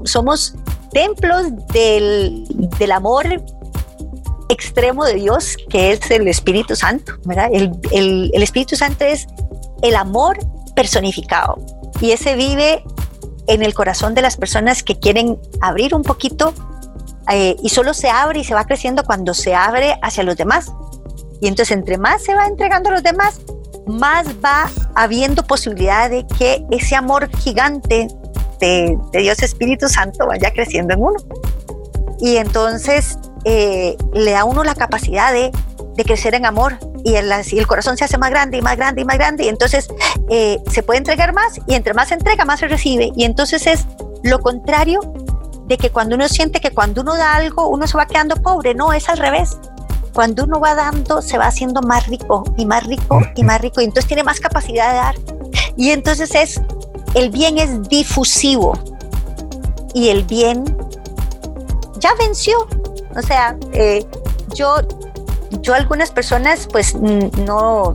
somos 0.04 0.54
templos 0.92 1.48
del, 1.74 2.90
amor 2.90 3.26
extremo 4.48 5.04
de 5.04 5.14
Dios, 5.14 5.56
que 5.68 5.92
es 5.92 6.10
el 6.10 6.26
Espíritu 6.26 6.74
Santo, 6.74 7.12
¿verdad? 7.24 7.50
El, 7.52 7.70
el 7.92 8.42
Espíritu 8.42 8.76
Santo 8.76 9.04
es 9.04 9.26
el 9.82 9.94
amor 9.94 10.38
personificado 10.74 11.58
y 12.00 12.12
ese 12.12 12.34
vive 12.34 12.82
en 13.46 13.62
el 13.62 13.74
corazón 13.74 14.14
de 14.14 14.22
las 14.22 14.38
personas 14.38 14.82
que 14.82 14.98
quieren 14.98 15.38
abrir 15.60 15.94
un 15.94 16.02
poquito 16.02 16.54
eh, 17.30 17.56
y 17.62 17.68
solo 17.68 17.94
se 17.94 18.08
abre 18.08 18.40
y 18.40 18.44
se 18.44 18.54
va 18.54 18.64
creciendo 18.64 19.04
cuando 19.04 19.34
se 19.34 19.54
abre 19.54 19.98
hacia 20.02 20.22
los 20.22 20.36
demás. 20.36 20.72
Y 21.40 21.48
entonces 21.48 21.76
entre 21.76 21.98
más 21.98 22.22
se 22.22 22.34
va 22.34 22.46
entregando 22.46 22.90
a 22.90 22.92
los 22.92 23.02
demás, 23.02 23.40
más 23.86 24.26
va 24.44 24.70
habiendo 24.94 25.42
posibilidad 25.44 26.10
de 26.10 26.26
que 26.38 26.64
ese 26.70 26.96
amor 26.96 27.28
gigante 27.38 28.08
de, 28.60 28.98
Dios 29.12 29.42
Espíritu 29.42 29.88
Santo 29.88 30.26
vaya 30.26 30.52
creciendo 30.52 30.94
en 30.94 31.02
uno. 31.02 31.16
Y 32.20 32.36
entonces 32.36 33.18
eh, 33.44 33.96
le 34.12 34.32
da 34.32 34.40
a 34.40 34.44
uno 34.44 34.64
la 34.64 34.74
capacidad 34.74 35.32
de, 35.32 35.50
crecer 36.02 36.34
en 36.34 36.46
amor 36.46 36.78
y 37.04 37.16
el, 37.16 37.30
el, 37.30 37.66
corazón 37.66 37.98
se 37.98 38.06
hace 38.06 38.16
más 38.16 38.30
grande 38.30 38.56
y 38.56 38.62
más 38.62 38.78
grande 38.78 39.02
y 39.02 39.04
más 39.04 39.18
grande 39.18 39.44
y 39.44 39.48
entonces 39.48 39.86
eh, 40.30 40.58
se 40.70 40.82
puede 40.82 40.96
entregar 40.96 41.34
más 41.34 41.60
y 41.66 41.74
entre 41.74 41.92
más 41.92 42.08
se 42.08 42.14
entrega 42.14 42.46
más 42.46 42.60
se 42.60 42.68
recibe 42.68 43.12
y 43.14 43.24
entonces 43.24 43.66
es 43.66 43.86
lo 44.22 44.38
contrario 44.38 45.00
de 45.70 45.78
que 45.78 45.90
cuando 45.90 46.16
uno 46.16 46.28
siente 46.28 46.58
que 46.58 46.72
cuando 46.72 47.00
uno 47.02 47.14
da 47.14 47.36
algo, 47.36 47.68
uno 47.68 47.86
se 47.86 47.96
va 47.96 48.04
quedando 48.04 48.34
pobre. 48.34 48.74
No, 48.74 48.92
es 48.92 49.08
al 49.08 49.18
revés. 49.18 49.56
Cuando 50.12 50.42
uno 50.42 50.58
va 50.58 50.74
dando, 50.74 51.22
se 51.22 51.38
va 51.38 51.46
haciendo 51.46 51.80
más 51.80 52.08
rico 52.08 52.42
y 52.56 52.66
más 52.66 52.84
rico 52.88 53.20
y 53.36 53.44
más 53.44 53.60
rico. 53.60 53.80
Y 53.80 53.84
entonces 53.84 54.08
tiene 54.08 54.24
más 54.24 54.40
capacidad 54.40 54.90
de 54.90 54.96
dar. 54.96 55.14
Y 55.76 55.90
entonces 55.90 56.34
es, 56.34 56.60
el 57.14 57.30
bien 57.30 57.56
es 57.58 57.88
difusivo. 57.88 58.76
Y 59.94 60.08
el 60.08 60.24
bien 60.24 60.64
ya 62.00 62.14
venció. 62.18 62.66
O 63.14 63.22
sea, 63.22 63.56
eh, 63.72 64.04
yo, 64.56 64.74
yo 65.62 65.74
algunas 65.74 66.10
personas, 66.10 66.66
pues 66.66 66.96
no, 66.96 67.94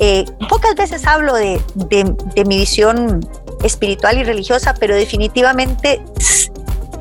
eh, 0.00 0.26
pocas 0.50 0.74
veces 0.74 1.06
hablo 1.06 1.32
de, 1.32 1.58
de, 1.76 2.44
mi 2.44 2.58
visión 2.58 3.26
espiritual 3.62 4.18
y 4.18 4.24
religiosa, 4.24 4.74
pero 4.78 4.94
definitivamente 4.94 6.02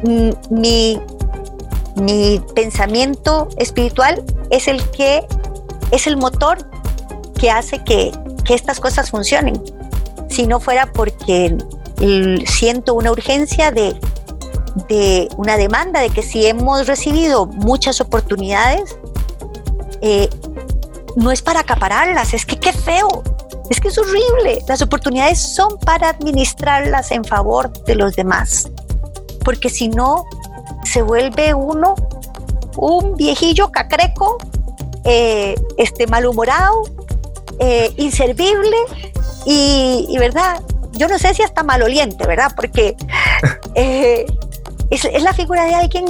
mi, 0.03 0.99
mi 1.95 2.41
pensamiento 2.53 3.47
espiritual 3.57 4.23
es 4.49 4.67
el 4.67 4.83
que 4.91 5.25
es 5.91 6.07
el 6.07 6.17
motor 6.17 6.57
que 7.39 7.51
hace 7.51 7.83
que, 7.83 8.11
que 8.43 8.53
estas 8.53 8.79
cosas 8.79 9.09
funcionen. 9.09 9.61
Si 10.29 10.47
no 10.47 10.59
fuera 10.59 10.91
porque 10.91 11.55
siento 12.45 12.95
una 12.95 13.11
urgencia 13.11 13.71
de, 13.71 13.95
de, 14.89 15.29
una 15.37 15.57
demanda 15.57 16.01
de 16.01 16.09
que 16.09 16.23
si 16.23 16.45
hemos 16.45 16.87
recibido 16.87 17.45
muchas 17.45 18.01
oportunidades, 18.01 18.97
eh, 20.01 20.29
no 21.15 21.31
es 21.31 21.41
para 21.41 21.61
acapararlas, 21.61 22.33
es 22.33 22.45
que 22.45 22.59
qué 22.59 22.73
feo, 22.73 23.23
es 23.69 23.79
que 23.79 23.89
es 23.89 23.97
horrible. 23.97 24.63
Las 24.67 24.81
oportunidades 24.81 25.39
son 25.39 25.77
para 25.79 26.09
administrarlas 26.09 27.11
en 27.11 27.23
favor 27.23 27.71
de 27.85 27.95
los 27.95 28.15
demás 28.15 28.69
porque 29.43 29.69
si 29.69 29.89
no, 29.89 30.25
se 30.83 31.01
vuelve 31.01 31.53
uno 31.53 31.95
un 32.77 33.15
viejillo 33.15 33.71
cacreco, 33.71 34.37
eh, 35.05 35.55
este, 35.77 36.07
malhumorado, 36.07 36.83
eh, 37.59 37.93
inservible 37.97 38.77
y, 39.45 40.15
¿verdad? 40.17 40.61
Yo 40.93 41.07
no 41.07 41.17
sé 41.19 41.33
si 41.33 41.43
hasta 41.43 41.63
maloliente, 41.63 42.25
¿verdad? 42.25 42.51
Porque 42.55 42.95
eh, 43.75 44.25
es, 44.89 45.21
la 45.21 45.33
figura 45.33 45.65
de 45.65 45.75
alguien 45.75 46.05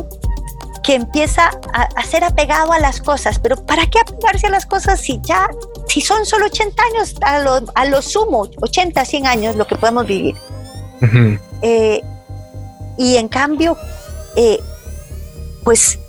que 0.83 0.95
empieza 0.95 1.49
a, 1.73 2.03
ser 2.03 2.25
apegado 2.25 2.73
a 2.73 2.79
las 2.79 3.01
cosas, 3.01 3.39
pero 3.39 3.55
¿para 3.65 3.87
qué 3.87 3.99
apegarse 3.99 4.47
a 4.47 4.49
las 4.49 4.65
cosas 4.65 4.99
si 4.99 5.19
ya, 5.23 5.47
si 5.87 6.01
son 6.01 6.25
solo 6.25 6.47
80 6.47 6.83
años, 6.83 7.15
a 7.21 7.39
lo, 7.39 7.61
a 7.73 7.85
lo 7.85 8.01
sumo, 8.01 8.49
80, 8.61 9.05
100 9.05 9.27
años 9.27 9.55
lo 9.55 9.65
que 9.65 9.77
podemos 9.77 10.05
vivir? 10.05 10.35
Y 12.97 13.17
en 13.17 13.27
cambio, 13.27 13.77
eh, 14.36 14.60
pues 15.63 15.99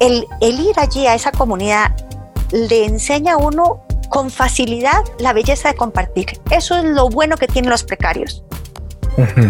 el, 0.00 0.26
ir 0.40 0.78
allí 0.78 1.06
a 1.06 1.14
esa 1.14 1.32
comunidad 1.32 1.94
le 2.52 2.84
enseña 2.84 3.34
a 3.34 3.36
uno 3.36 3.80
con 4.08 4.30
facilidad 4.30 5.02
la 5.18 5.32
belleza 5.32 5.68
de 5.68 5.74
compartir. 5.74 6.40
Eso 6.50 6.76
es 6.76 6.84
lo 6.84 7.08
bueno 7.08 7.36
que 7.36 7.46
tienen 7.46 7.70
los 7.70 7.84
precarios. 7.84 8.42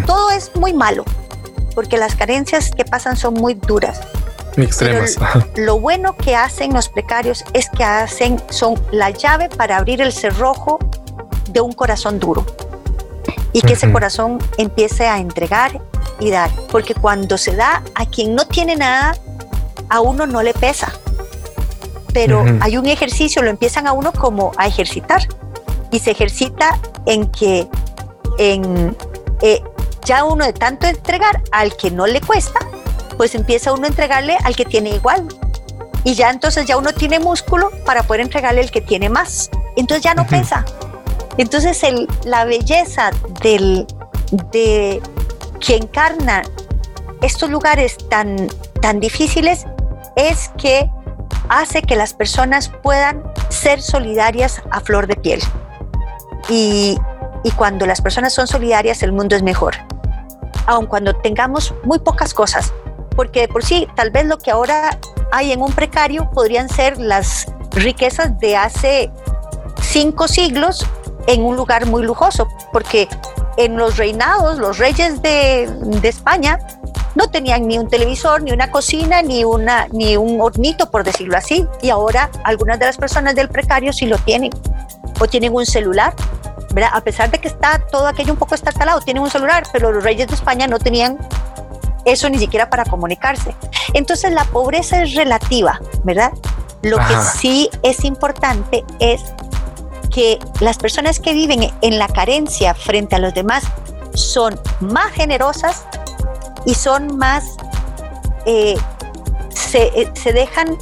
Todo 0.06 0.30
es 0.30 0.50
muy 0.56 0.72
malo, 0.72 1.04
porque 1.74 1.98
las 1.98 2.16
carencias 2.16 2.70
que 2.70 2.84
pasan 2.84 3.16
son 3.16 3.34
muy 3.34 3.54
duras. 3.54 4.00
Extremas. 4.56 5.16
lo 5.56 5.78
bueno 5.78 6.16
que 6.16 6.34
hacen 6.34 6.72
los 6.72 6.88
precarios 6.88 7.44
es 7.52 7.68
que 7.68 7.84
hacen, 7.84 8.42
son 8.48 8.74
la 8.90 9.10
llave 9.10 9.48
para 9.48 9.76
abrir 9.76 10.00
el 10.00 10.12
cerrojo 10.12 10.78
de 11.50 11.60
un 11.60 11.72
corazón 11.72 12.18
duro 12.18 12.44
y 13.52 13.62
que 13.62 13.74
ese 13.74 13.90
corazón 13.92 14.38
empiece 14.56 15.06
a 15.06 15.18
entregar 15.18 15.80
y 16.20 16.30
dar, 16.30 16.50
porque 16.70 16.94
cuando 16.94 17.38
se 17.38 17.54
da 17.54 17.82
a 17.94 18.06
quien 18.06 18.34
no 18.34 18.46
tiene 18.46 18.76
nada, 18.76 19.16
a 19.88 20.00
uno 20.00 20.26
no 20.26 20.42
le 20.42 20.54
pesa. 20.54 20.92
Pero 22.12 22.44
hay 22.60 22.76
un 22.76 22.86
ejercicio, 22.86 23.42
lo 23.42 23.50
empiezan 23.50 23.86
a 23.86 23.92
uno 23.92 24.12
como 24.12 24.52
a 24.56 24.66
ejercitar 24.66 25.28
y 25.90 26.00
se 26.00 26.10
ejercita 26.10 26.78
en 27.06 27.30
que 27.30 27.68
en, 28.38 28.96
eh, 29.42 29.62
ya 30.04 30.24
uno 30.24 30.44
de 30.44 30.52
tanto 30.52 30.86
entregar 30.86 31.42
al 31.52 31.76
que 31.76 31.90
no 31.90 32.06
le 32.06 32.20
cuesta, 32.20 32.58
pues 33.16 33.34
empieza 33.34 33.72
uno 33.72 33.84
a 33.84 33.88
entregarle 33.88 34.36
al 34.44 34.56
que 34.56 34.64
tiene 34.64 34.90
igual. 34.90 35.28
Y 36.04 36.14
ya 36.14 36.30
entonces 36.30 36.66
ya 36.66 36.76
uno 36.76 36.92
tiene 36.92 37.18
músculo 37.18 37.70
para 37.84 38.02
poder 38.02 38.22
entregarle 38.22 38.62
el 38.62 38.70
que 38.70 38.80
tiene 38.80 39.10
más. 39.10 39.50
Entonces 39.76 40.02
ya 40.02 40.14
no 40.14 40.26
pesa. 40.26 40.64
Entonces 41.36 41.82
el, 41.82 42.08
la 42.24 42.44
belleza 42.44 43.10
del, 43.42 43.86
de, 44.50 45.02
que 45.60 45.76
encarna 45.76 46.42
estos 47.22 47.50
lugares 47.50 47.96
tan, 48.08 48.48
tan 48.80 49.00
difíciles 49.00 49.66
es 50.16 50.50
que 50.56 50.90
hace 51.48 51.82
que 51.82 51.96
las 51.96 52.14
personas 52.14 52.70
puedan 52.82 53.22
ser 53.48 53.80
solidarias 53.80 54.62
a 54.70 54.80
flor 54.80 55.06
de 55.06 55.16
piel. 55.16 55.40
Y, 56.48 56.96
y 57.44 57.50
cuando 57.52 57.86
las 57.86 58.00
personas 58.00 58.34
son 58.34 58.46
solidarias, 58.46 59.02
el 59.02 59.12
mundo 59.12 59.36
es 59.36 59.42
mejor. 59.42 59.74
Aun 60.66 60.86
cuando 60.86 61.14
tengamos 61.14 61.74
muy 61.84 61.98
pocas 61.98 62.34
cosas, 62.34 62.72
porque 63.16 63.48
por 63.48 63.64
sí, 63.64 63.88
tal 63.96 64.10
vez 64.10 64.26
lo 64.26 64.38
que 64.38 64.50
ahora 64.50 64.98
hay 65.32 65.52
en 65.52 65.60
un 65.60 65.72
precario 65.72 66.30
podrían 66.30 66.68
ser 66.68 66.98
las 66.98 67.46
riquezas 67.72 68.38
de 68.38 68.56
hace 68.56 69.10
cinco 69.80 70.28
siglos 70.28 70.86
en 71.26 71.44
un 71.44 71.56
lugar 71.56 71.86
muy 71.86 72.02
lujoso, 72.02 72.48
porque 72.72 73.08
en 73.58 73.76
los 73.76 73.96
reinados, 73.96 74.58
los 74.58 74.78
reyes 74.78 75.20
de, 75.20 75.68
España 76.04 76.58
no 77.16 77.28
tenían 77.28 77.66
ni 77.66 77.76
un 77.76 77.88
televisor, 77.88 78.40
ni 78.40 78.52
una 78.52 78.70
cocina, 78.70 79.20
ni, 79.20 79.44
una, 79.44 79.88
ni 79.88 80.16
un 80.16 80.40
hornito, 80.40 80.90
por 80.90 81.02
decirlo 81.02 81.36
así. 81.36 81.66
Y 81.82 81.90
ahora 81.90 82.30
algunas 82.44 82.78
de 82.78 82.86
las 82.86 82.96
personas 82.96 83.34
del 83.34 83.48
precario 83.48 83.92
sí 83.92 84.06
lo 84.06 84.16
tienen. 84.18 84.52
O 85.20 85.26
tienen 85.26 85.52
un 85.54 85.66
celular. 85.66 86.14
A 86.92 87.00
pesar 87.00 87.32
de 87.32 87.40
que 87.40 87.48
está 87.48 87.80
todo 87.90 88.06
aquello 88.06 88.32
un 88.32 88.38
poco 88.38 88.54
estartalado, 88.54 89.00
tienen 89.00 89.24
un 89.24 89.30
celular, 89.30 89.64
pero 89.72 89.90
los 89.90 90.04
reyes 90.04 90.28
de 90.28 90.34
España 90.34 90.68
no 90.68 90.78
tenían 90.78 91.18
eso 92.04 92.30
ni 92.30 92.38
siquiera 92.38 92.70
para 92.70 92.84
comunicarse. 92.84 93.56
Entonces 93.94 94.30
la 94.30 94.44
pobreza 94.44 95.02
es 95.02 95.14
relativa, 95.14 95.80
¿verdad? 96.04 96.30
Lo 96.82 96.98
que 96.98 97.16
sí 97.36 97.68
es 97.82 98.04
importante 98.04 98.84
es 99.00 99.20
que 100.10 100.38
las 100.60 100.78
personas 100.78 101.20
que 101.20 101.32
viven 101.32 101.70
en 101.80 101.98
la 101.98 102.08
carencia 102.08 102.74
frente 102.74 103.16
a 103.16 103.18
los 103.18 103.34
demás 103.34 103.64
son 104.14 104.58
más 104.80 105.12
generosas 105.12 105.84
y 106.64 106.74
son 106.74 107.16
más, 107.16 107.56
eh, 108.46 108.76
se, 109.54 110.10
se, 110.14 110.32
dejan, 110.32 110.76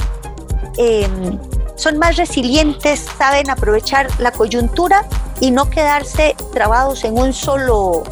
em, 0.78 1.38
son 1.76 1.98
más 1.98 2.16
resilientes, 2.16 3.06
saben 3.18 3.50
aprovechar 3.50 4.08
la 4.18 4.32
coyuntura 4.32 5.04
y 5.40 5.50
no 5.50 5.68
quedarse 5.68 6.34
trabados 6.52 7.04
en 7.04 7.18
un 7.18 7.32
solo 7.32 8.04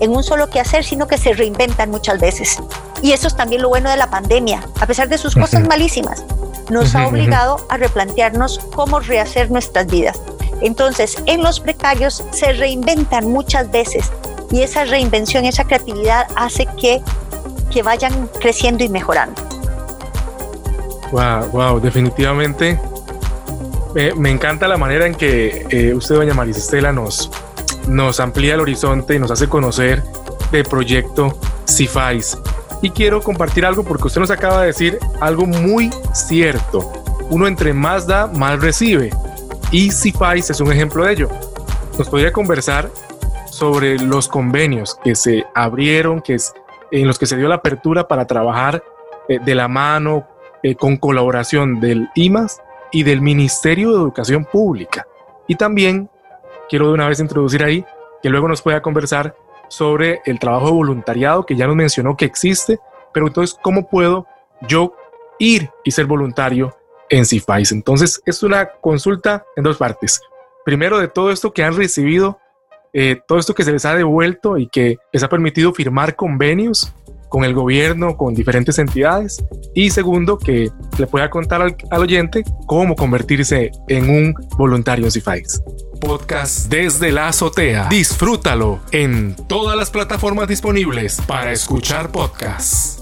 en 0.00 0.16
un 0.16 0.24
solo 0.24 0.48
quehacer, 0.48 0.82
sino 0.82 1.06
que 1.06 1.18
se 1.18 1.34
reinventan 1.34 1.90
muchas 1.90 2.18
veces. 2.20 2.58
Y 3.02 3.12
eso 3.12 3.28
es 3.28 3.36
también 3.36 3.62
lo 3.62 3.68
bueno 3.68 3.90
de 3.90 3.96
la 3.96 4.08
pandemia, 4.08 4.66
a 4.80 4.86
pesar 4.86 5.08
de 5.08 5.18
sus 5.18 5.34
cosas 5.34 5.62
malísimas, 5.68 6.24
nos 6.70 6.94
ha 6.94 7.06
obligado 7.08 7.64
a 7.68 7.76
replantearnos 7.76 8.60
cómo 8.74 9.00
rehacer 9.00 9.50
nuestras 9.50 9.86
vidas. 9.86 10.20
Entonces, 10.62 11.16
en 11.26 11.42
los 11.42 11.60
precarios 11.60 12.24
se 12.32 12.52
reinventan 12.52 13.30
muchas 13.30 13.70
veces 13.70 14.10
y 14.50 14.62
esa 14.62 14.84
reinvención, 14.84 15.44
esa 15.44 15.64
creatividad 15.64 16.26
hace 16.36 16.66
que, 16.80 17.00
que 17.70 17.82
vayan 17.82 18.28
creciendo 18.40 18.84
y 18.84 18.88
mejorando. 18.88 19.40
Wow, 21.12 21.48
wow, 21.52 21.80
definitivamente 21.80 22.78
me 24.16 24.30
encanta 24.30 24.68
la 24.68 24.76
manera 24.76 25.06
en 25.06 25.14
que 25.14 25.66
eh, 25.70 25.94
usted, 25.94 26.14
doña 26.14 26.34
Marisestela, 26.34 26.92
nos, 26.92 27.30
nos 27.88 28.20
amplía 28.20 28.54
el 28.54 28.60
horizonte 28.60 29.14
y 29.14 29.18
nos 29.18 29.30
hace 29.30 29.48
conocer 29.48 30.02
del 30.52 30.64
proyecto 30.64 31.36
CIFAIS. 31.68 32.38
Y 32.82 32.90
quiero 32.90 33.20
compartir 33.20 33.66
algo 33.66 33.84
porque 33.84 34.06
usted 34.06 34.20
nos 34.20 34.30
acaba 34.30 34.60
de 34.60 34.68
decir 34.68 34.98
algo 35.20 35.46
muy 35.46 35.90
cierto. 36.12 36.92
Uno 37.28 37.46
entre 37.46 37.72
más 37.72 38.06
da, 38.06 38.26
más 38.26 38.60
recibe. 38.60 39.10
Y 39.70 39.90
CIFAIS 39.90 40.50
es 40.50 40.60
un 40.60 40.72
ejemplo 40.72 41.04
de 41.04 41.12
ello. 41.12 41.28
Nos 41.98 42.08
podría 42.08 42.32
conversar 42.32 42.90
sobre 43.50 43.98
los 43.98 44.28
convenios 44.28 44.96
que 45.04 45.14
se 45.14 45.44
abrieron, 45.54 46.22
que 46.22 46.34
es, 46.34 46.54
en 46.90 47.06
los 47.06 47.18
que 47.18 47.26
se 47.26 47.36
dio 47.36 47.48
la 47.48 47.56
apertura 47.56 48.08
para 48.08 48.26
trabajar 48.26 48.82
eh, 49.28 49.38
de 49.38 49.54
la 49.54 49.68
mano 49.68 50.26
eh, 50.62 50.74
con 50.74 50.96
colaboración 50.96 51.80
del 51.80 52.08
IMAS 52.14 52.62
y 52.90 53.02
del 53.02 53.20
Ministerio 53.20 53.90
de 53.92 53.96
Educación 53.96 54.44
Pública. 54.44 55.06
Y 55.46 55.56
también 55.56 56.08
quiero 56.68 56.88
de 56.88 56.94
una 56.94 57.08
vez 57.08 57.20
introducir 57.20 57.62
ahí 57.62 57.84
que 58.22 58.30
luego 58.30 58.48
nos 58.48 58.62
pueda 58.62 58.82
conversar 58.82 59.34
sobre 59.70 60.20
el 60.26 60.38
trabajo 60.38 60.66
de 60.66 60.72
voluntariado 60.72 61.46
que 61.46 61.56
ya 61.56 61.66
nos 61.66 61.76
mencionó 61.76 62.16
que 62.16 62.24
existe, 62.24 62.78
pero 63.14 63.28
entonces, 63.28 63.56
¿cómo 63.62 63.88
puedo 63.88 64.26
yo 64.68 64.94
ir 65.38 65.70
y 65.84 65.92
ser 65.92 66.06
voluntario 66.06 66.76
en 67.08 67.24
CIFAIS? 67.24 67.72
Entonces, 67.72 68.20
es 68.26 68.42
una 68.42 68.68
consulta 68.80 69.46
en 69.56 69.62
dos 69.62 69.78
partes. 69.78 70.20
Primero, 70.64 70.98
de 70.98 71.08
todo 71.08 71.30
esto 71.30 71.52
que 71.52 71.62
han 71.62 71.76
recibido, 71.76 72.39
eh, 72.92 73.20
todo 73.26 73.38
esto 73.38 73.54
que 73.54 73.64
se 73.64 73.72
les 73.72 73.84
ha 73.84 73.94
devuelto 73.94 74.58
y 74.58 74.68
que 74.68 74.98
les 75.12 75.22
ha 75.22 75.28
permitido 75.28 75.72
firmar 75.72 76.16
convenios 76.16 76.92
con 77.30 77.44
el 77.44 77.54
gobierno, 77.54 78.16
con 78.16 78.34
diferentes 78.34 78.78
entidades. 78.78 79.42
Y 79.74 79.90
segundo, 79.90 80.36
que 80.36 80.70
le 80.98 81.06
pueda 81.06 81.30
contar 81.30 81.62
al, 81.62 82.00
oyente 82.00 82.44
cómo 82.66 82.96
convertirse 82.96 83.70
en 83.88 84.10
un 84.10 84.34
voluntario 84.58 85.06
en 85.06 85.12
CIFAIS 85.12 85.62
podcast 86.00 86.70
desde 86.70 87.12
la 87.12 87.28
azotea. 87.28 87.86
Disfrútalo 87.90 88.80
en 88.90 89.36
todas 89.46 89.76
las 89.76 89.90
plataformas 89.90 90.48
disponibles 90.48 91.20
para 91.26 91.52
escuchar 91.52 92.10
podcasts. 92.10 92.98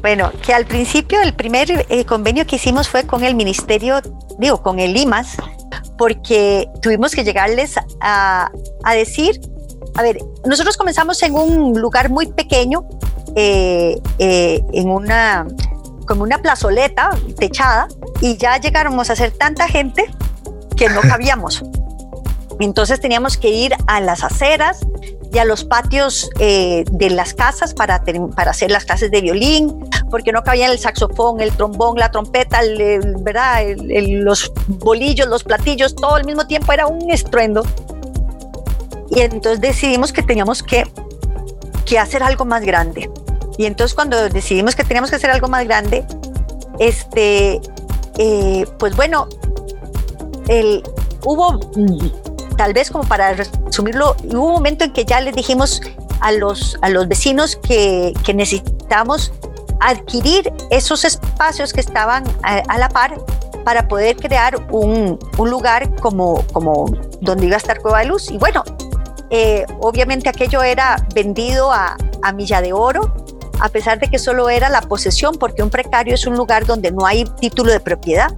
Bueno, 0.00 0.30
que 0.44 0.54
al 0.54 0.64
principio 0.64 1.20
el 1.20 1.34
primer 1.34 1.86
eh, 1.88 2.04
convenio 2.04 2.46
que 2.46 2.56
hicimos 2.56 2.88
fue 2.88 3.04
con 3.04 3.24
el 3.24 3.34
ministerio, 3.34 4.00
digo, 4.38 4.62
con 4.62 4.78
el 4.78 4.96
IMAS, 4.96 5.38
porque 5.98 6.68
tuvimos 6.82 7.14
que 7.14 7.24
llegarles 7.24 7.74
a, 8.00 8.50
a 8.84 8.94
decir, 8.94 9.40
a 9.94 10.02
ver, 10.02 10.18
nosotros 10.44 10.76
comenzamos 10.76 11.22
en 11.22 11.34
un 11.34 11.80
lugar 11.80 12.10
muy 12.10 12.26
pequeño, 12.26 12.86
eh, 13.34 14.00
eh, 14.18 14.62
en 14.72 14.88
una 14.88 15.46
como 16.06 16.22
una 16.22 16.38
plazoleta 16.38 17.10
techada 17.38 17.88
y 18.20 18.36
ya 18.36 18.58
llegáramos 18.58 19.10
a 19.10 19.16
ser 19.16 19.32
tanta 19.32 19.68
gente 19.68 20.04
que 20.76 20.88
no 20.88 21.00
cabíamos. 21.08 21.64
Entonces 22.60 23.00
teníamos 23.00 23.36
que 23.36 23.50
ir 23.50 23.74
a 23.86 24.00
las 24.00 24.22
aceras 24.22 24.80
y 25.32 25.38
a 25.38 25.44
los 25.44 25.64
patios 25.64 26.30
eh, 26.38 26.84
de 26.90 27.10
las 27.10 27.34
casas 27.34 27.74
para, 27.74 28.02
para 28.34 28.50
hacer 28.50 28.70
las 28.70 28.84
clases 28.84 29.10
de 29.10 29.20
violín, 29.20 29.88
porque 30.10 30.32
no 30.32 30.42
cabía 30.42 30.70
el 30.70 30.78
saxofón, 30.78 31.40
el 31.40 31.52
trombón, 31.52 31.98
la 31.98 32.10
trompeta, 32.10 32.60
¿verdad? 33.20 33.62
los 33.76 34.52
bolillos, 34.66 35.28
los 35.28 35.44
platillos, 35.44 35.94
todo 35.94 36.14
al 36.14 36.24
mismo 36.24 36.46
tiempo 36.46 36.72
era 36.72 36.86
un 36.86 37.10
estruendo. 37.10 37.62
Y 39.10 39.20
entonces 39.20 39.60
decidimos 39.60 40.12
que 40.12 40.22
teníamos 40.22 40.62
que, 40.62 40.84
que 41.84 41.98
hacer 41.98 42.22
algo 42.22 42.44
más 42.44 42.62
grande. 42.62 43.10
Y 43.58 43.66
entonces 43.66 43.94
cuando 43.94 44.28
decidimos 44.28 44.74
que 44.74 44.84
teníamos 44.84 45.10
que 45.10 45.16
hacer 45.16 45.30
algo 45.30 45.48
más 45.48 45.64
grande, 45.64 46.06
este, 46.78 47.60
eh, 48.18 48.66
pues 48.78 48.94
bueno, 48.96 49.28
el, 50.48 50.82
hubo 51.24 51.60
tal 52.56 52.72
vez 52.72 52.90
como 52.90 53.04
para 53.04 53.34
resumirlo, 53.34 54.16
hubo 54.24 54.46
un 54.46 54.52
momento 54.52 54.84
en 54.84 54.92
que 54.92 55.04
ya 55.04 55.20
les 55.20 55.34
dijimos 55.34 55.80
a 56.20 56.32
los, 56.32 56.78
a 56.82 56.88
los 56.88 57.08
vecinos 57.08 57.56
que, 57.56 58.14
que 58.24 58.34
necesitamos 58.34 59.32
adquirir 59.80 60.52
esos 60.70 61.04
espacios 61.04 61.72
que 61.72 61.80
estaban 61.80 62.24
a, 62.42 62.78
la 62.78 62.88
par 62.88 63.16
para 63.64 63.88
poder 63.88 64.16
crear 64.16 64.56
un, 64.70 65.18
un, 65.38 65.50
lugar 65.50 65.94
como, 65.96 66.42
como 66.52 66.86
donde 67.20 67.46
iba 67.46 67.56
a 67.56 67.58
estar 67.58 67.80
Cueva 67.80 68.00
de 68.00 68.06
Luz. 68.06 68.30
Y 68.30 68.38
bueno, 68.38 68.62
eh, 69.30 69.66
obviamente 69.80 70.28
aquello 70.28 70.62
era 70.62 71.04
vendido 71.14 71.72
a, 71.72 71.96
a 72.22 72.32
milla 72.32 72.60
de 72.60 72.72
oro, 72.72 73.12
a 73.60 73.68
pesar 73.68 73.98
de 73.98 74.08
que 74.08 74.18
solo 74.18 74.48
era 74.48 74.68
la 74.68 74.82
posesión, 74.82 75.34
porque 75.34 75.62
un 75.62 75.70
precario 75.70 76.14
es 76.14 76.26
un 76.26 76.36
lugar 76.36 76.64
donde 76.66 76.92
no 76.92 77.06
hay 77.06 77.24
título 77.40 77.72
de 77.72 77.80
propiedad. 77.80 78.32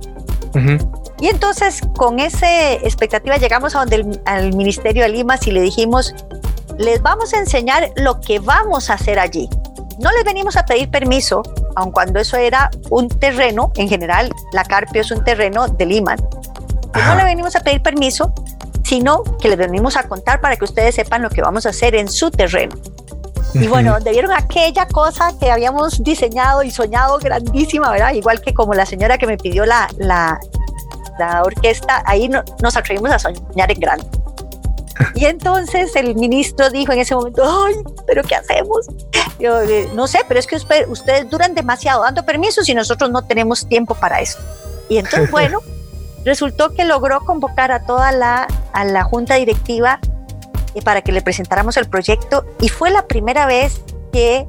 Y 1.20 1.28
entonces 1.28 1.80
con 1.96 2.20
esa 2.20 2.72
expectativa 2.72 3.36
llegamos 3.36 3.74
a 3.74 3.80
donde 3.80 4.20
al 4.24 4.54
Ministerio 4.54 5.02
de 5.02 5.08
Limas 5.08 5.46
y 5.46 5.50
le 5.50 5.60
dijimos, 5.60 6.14
les 6.78 7.02
vamos 7.02 7.34
a 7.34 7.38
enseñar 7.38 7.90
lo 7.96 8.20
que 8.20 8.38
vamos 8.38 8.88
a 8.88 8.94
hacer 8.94 9.18
allí. 9.18 9.48
No 9.98 10.12
les 10.12 10.24
venimos 10.24 10.56
a 10.56 10.64
pedir 10.64 10.90
permiso, 10.90 11.42
aun 11.74 11.90
cuando 11.90 12.20
eso 12.20 12.36
era 12.36 12.70
un 12.90 13.08
terreno, 13.08 13.72
en 13.74 13.88
general 13.88 14.32
la 14.52 14.64
Carpio 14.64 15.00
es 15.00 15.10
un 15.10 15.24
terreno 15.24 15.66
de 15.66 15.86
Lima. 15.86 16.14
No 16.94 17.16
le 17.16 17.24
venimos 17.24 17.56
a 17.56 17.60
pedir 17.60 17.82
permiso, 17.82 18.32
sino 18.84 19.22
que 19.40 19.48
les 19.48 19.58
venimos 19.58 19.96
a 19.96 20.04
contar 20.04 20.40
para 20.40 20.56
que 20.56 20.64
ustedes 20.64 20.94
sepan 20.94 21.22
lo 21.22 21.30
que 21.30 21.42
vamos 21.42 21.66
a 21.66 21.70
hacer 21.70 21.96
en 21.96 22.08
su 22.08 22.30
terreno. 22.30 22.76
Y 23.54 23.66
bueno, 23.66 23.92
donde 23.94 24.10
vieron 24.12 24.32
aquella 24.32 24.86
cosa 24.86 25.32
que 25.40 25.50
habíamos 25.50 26.02
diseñado 26.04 26.62
y 26.62 26.70
soñado 26.70 27.18
grandísima, 27.18 27.90
¿verdad? 27.90 28.12
Igual 28.12 28.40
que 28.40 28.54
como 28.54 28.74
la 28.74 28.86
señora 28.86 29.18
que 29.18 29.26
me 29.26 29.36
pidió 29.36 29.64
la, 29.64 29.88
la, 29.98 30.38
la 31.18 31.42
orquesta, 31.42 32.02
ahí 32.06 32.28
nos 32.28 32.76
atrevimos 32.76 33.10
a 33.10 33.18
soñar 33.18 33.70
en 33.70 33.80
grande. 33.80 34.06
Y 35.14 35.26
entonces 35.26 35.94
el 35.96 36.14
ministro 36.16 36.70
dijo 36.70 36.92
en 36.92 37.00
ese 37.00 37.14
momento, 37.14 37.42
ay, 37.44 37.74
pero 38.06 38.22
¿qué 38.22 38.34
hacemos? 38.34 38.86
Yo, 39.38 39.60
eh, 39.62 39.88
no 39.94 40.06
sé, 40.06 40.20
pero 40.26 40.40
es 40.40 40.46
que 40.46 40.56
ustedes 40.56 41.30
duran 41.30 41.54
demasiado 41.54 42.02
dando 42.02 42.24
permisos 42.24 42.68
y 42.68 42.74
nosotros 42.74 43.10
no 43.10 43.22
tenemos 43.22 43.66
tiempo 43.68 43.94
para 43.94 44.20
eso. 44.20 44.38
Y 44.88 44.98
entonces, 44.98 45.30
bueno, 45.30 45.60
resultó 46.24 46.74
que 46.74 46.84
logró 46.84 47.20
convocar 47.20 47.70
a 47.70 47.84
toda 47.84 48.12
la, 48.12 48.48
a 48.72 48.84
la 48.84 49.04
junta 49.04 49.36
directiva 49.36 50.00
eh, 50.74 50.82
para 50.82 51.02
que 51.02 51.12
le 51.12 51.22
presentáramos 51.22 51.76
el 51.76 51.88
proyecto 51.88 52.44
y 52.60 52.68
fue 52.68 52.90
la 52.90 53.06
primera 53.06 53.46
vez 53.46 53.80
que 54.12 54.46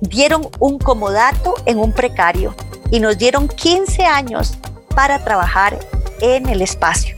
dieron 0.00 0.48
un 0.58 0.78
comodato 0.78 1.54
en 1.66 1.78
un 1.78 1.92
precario 1.92 2.54
y 2.90 3.00
nos 3.00 3.18
dieron 3.18 3.48
15 3.48 4.04
años 4.04 4.56
para 4.94 5.22
trabajar 5.24 5.78
en 6.20 6.48
el 6.48 6.62
espacio. 6.62 7.16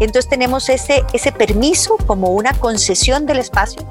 Entonces 0.00 0.28
tenemos 0.28 0.68
ese, 0.68 1.04
ese 1.12 1.32
permiso 1.32 1.96
como 2.06 2.28
una 2.28 2.52
concesión 2.54 3.26
del 3.26 3.38
espacio 3.38 3.82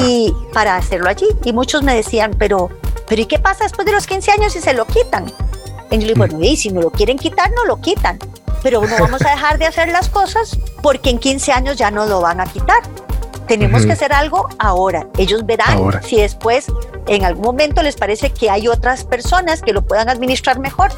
y 0.00 0.34
para 0.52 0.76
hacerlo 0.76 1.08
allí. 1.08 1.26
Y 1.44 1.52
muchos 1.52 1.82
me 1.82 1.94
decían, 1.94 2.34
pero, 2.38 2.70
pero 3.08 3.22
¿y 3.22 3.26
qué 3.26 3.38
pasa 3.38 3.64
después 3.64 3.86
de 3.86 3.92
los 3.92 4.06
15 4.06 4.30
años 4.32 4.52
si 4.52 4.60
se 4.60 4.74
lo 4.74 4.86
quitan? 4.86 5.26
Y 5.90 5.94
yo 5.94 6.00
le 6.00 6.06
digo, 6.08 6.18
bueno, 6.18 6.38
y 6.42 6.56
si 6.56 6.70
no 6.70 6.82
lo 6.82 6.90
quieren 6.90 7.18
quitar, 7.18 7.50
no 7.52 7.64
lo 7.64 7.80
quitan. 7.80 8.18
Pero 8.62 8.82
no 8.82 8.98
vamos 8.98 9.22
a 9.22 9.30
dejar 9.30 9.58
de 9.58 9.66
hacer 9.66 9.88
las 9.88 10.08
cosas 10.08 10.58
porque 10.82 11.10
en 11.10 11.18
15 11.18 11.52
años 11.52 11.76
ya 11.76 11.90
no 11.90 12.06
lo 12.06 12.20
van 12.20 12.40
a 12.40 12.46
quitar. 12.46 12.82
Tenemos 13.46 13.86
que 13.86 13.92
hacer 13.92 14.12
algo 14.12 14.48
ahora. 14.58 15.06
Ellos 15.18 15.46
verán 15.46 16.02
si 16.02 16.16
después, 16.16 16.66
en 17.06 17.24
algún 17.24 17.44
momento, 17.44 17.80
les 17.82 17.94
parece 17.94 18.30
que 18.30 18.50
hay 18.50 18.66
otras 18.66 19.04
personas 19.04 19.62
que 19.62 19.72
lo 19.72 19.82
puedan 19.82 20.08
administrar 20.08 20.58
mejor. 20.58 20.90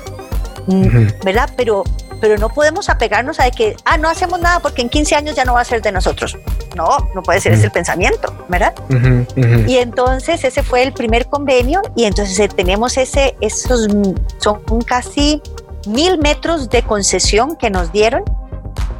¿Verdad? 1.24 1.50
Pero, 1.56 1.84
pero 2.20 2.36
no 2.36 2.48
podemos 2.48 2.88
apegarnos 2.88 3.40
a 3.40 3.50
que, 3.50 3.76
ah, 3.84 3.96
no 3.96 4.08
hacemos 4.08 4.40
nada 4.40 4.60
porque 4.60 4.82
en 4.82 4.88
15 4.88 5.14
años 5.14 5.36
ya 5.36 5.44
no 5.44 5.54
va 5.54 5.60
a 5.60 5.64
ser 5.64 5.82
de 5.82 5.92
nosotros. 5.92 6.36
No, 6.76 7.10
no 7.14 7.22
puede 7.22 7.40
ser, 7.40 7.52
ese 7.54 7.66
el 7.66 7.72
pensamiento, 7.72 8.32
¿verdad? 8.48 8.74
Y 9.66 9.78
entonces 9.78 10.44
ese 10.44 10.62
fue 10.62 10.82
el 10.82 10.92
primer 10.92 11.26
convenio 11.26 11.80
y 11.96 12.04
entonces 12.04 12.38
eh, 12.38 12.48
tenemos 12.48 12.96
ese, 12.96 13.36
esos, 13.40 13.88
son 14.38 14.60
casi 14.86 15.42
mil 15.86 16.18
metros 16.18 16.68
de 16.68 16.82
concesión 16.82 17.56
que 17.56 17.70
nos 17.70 17.90
dieron 17.90 18.22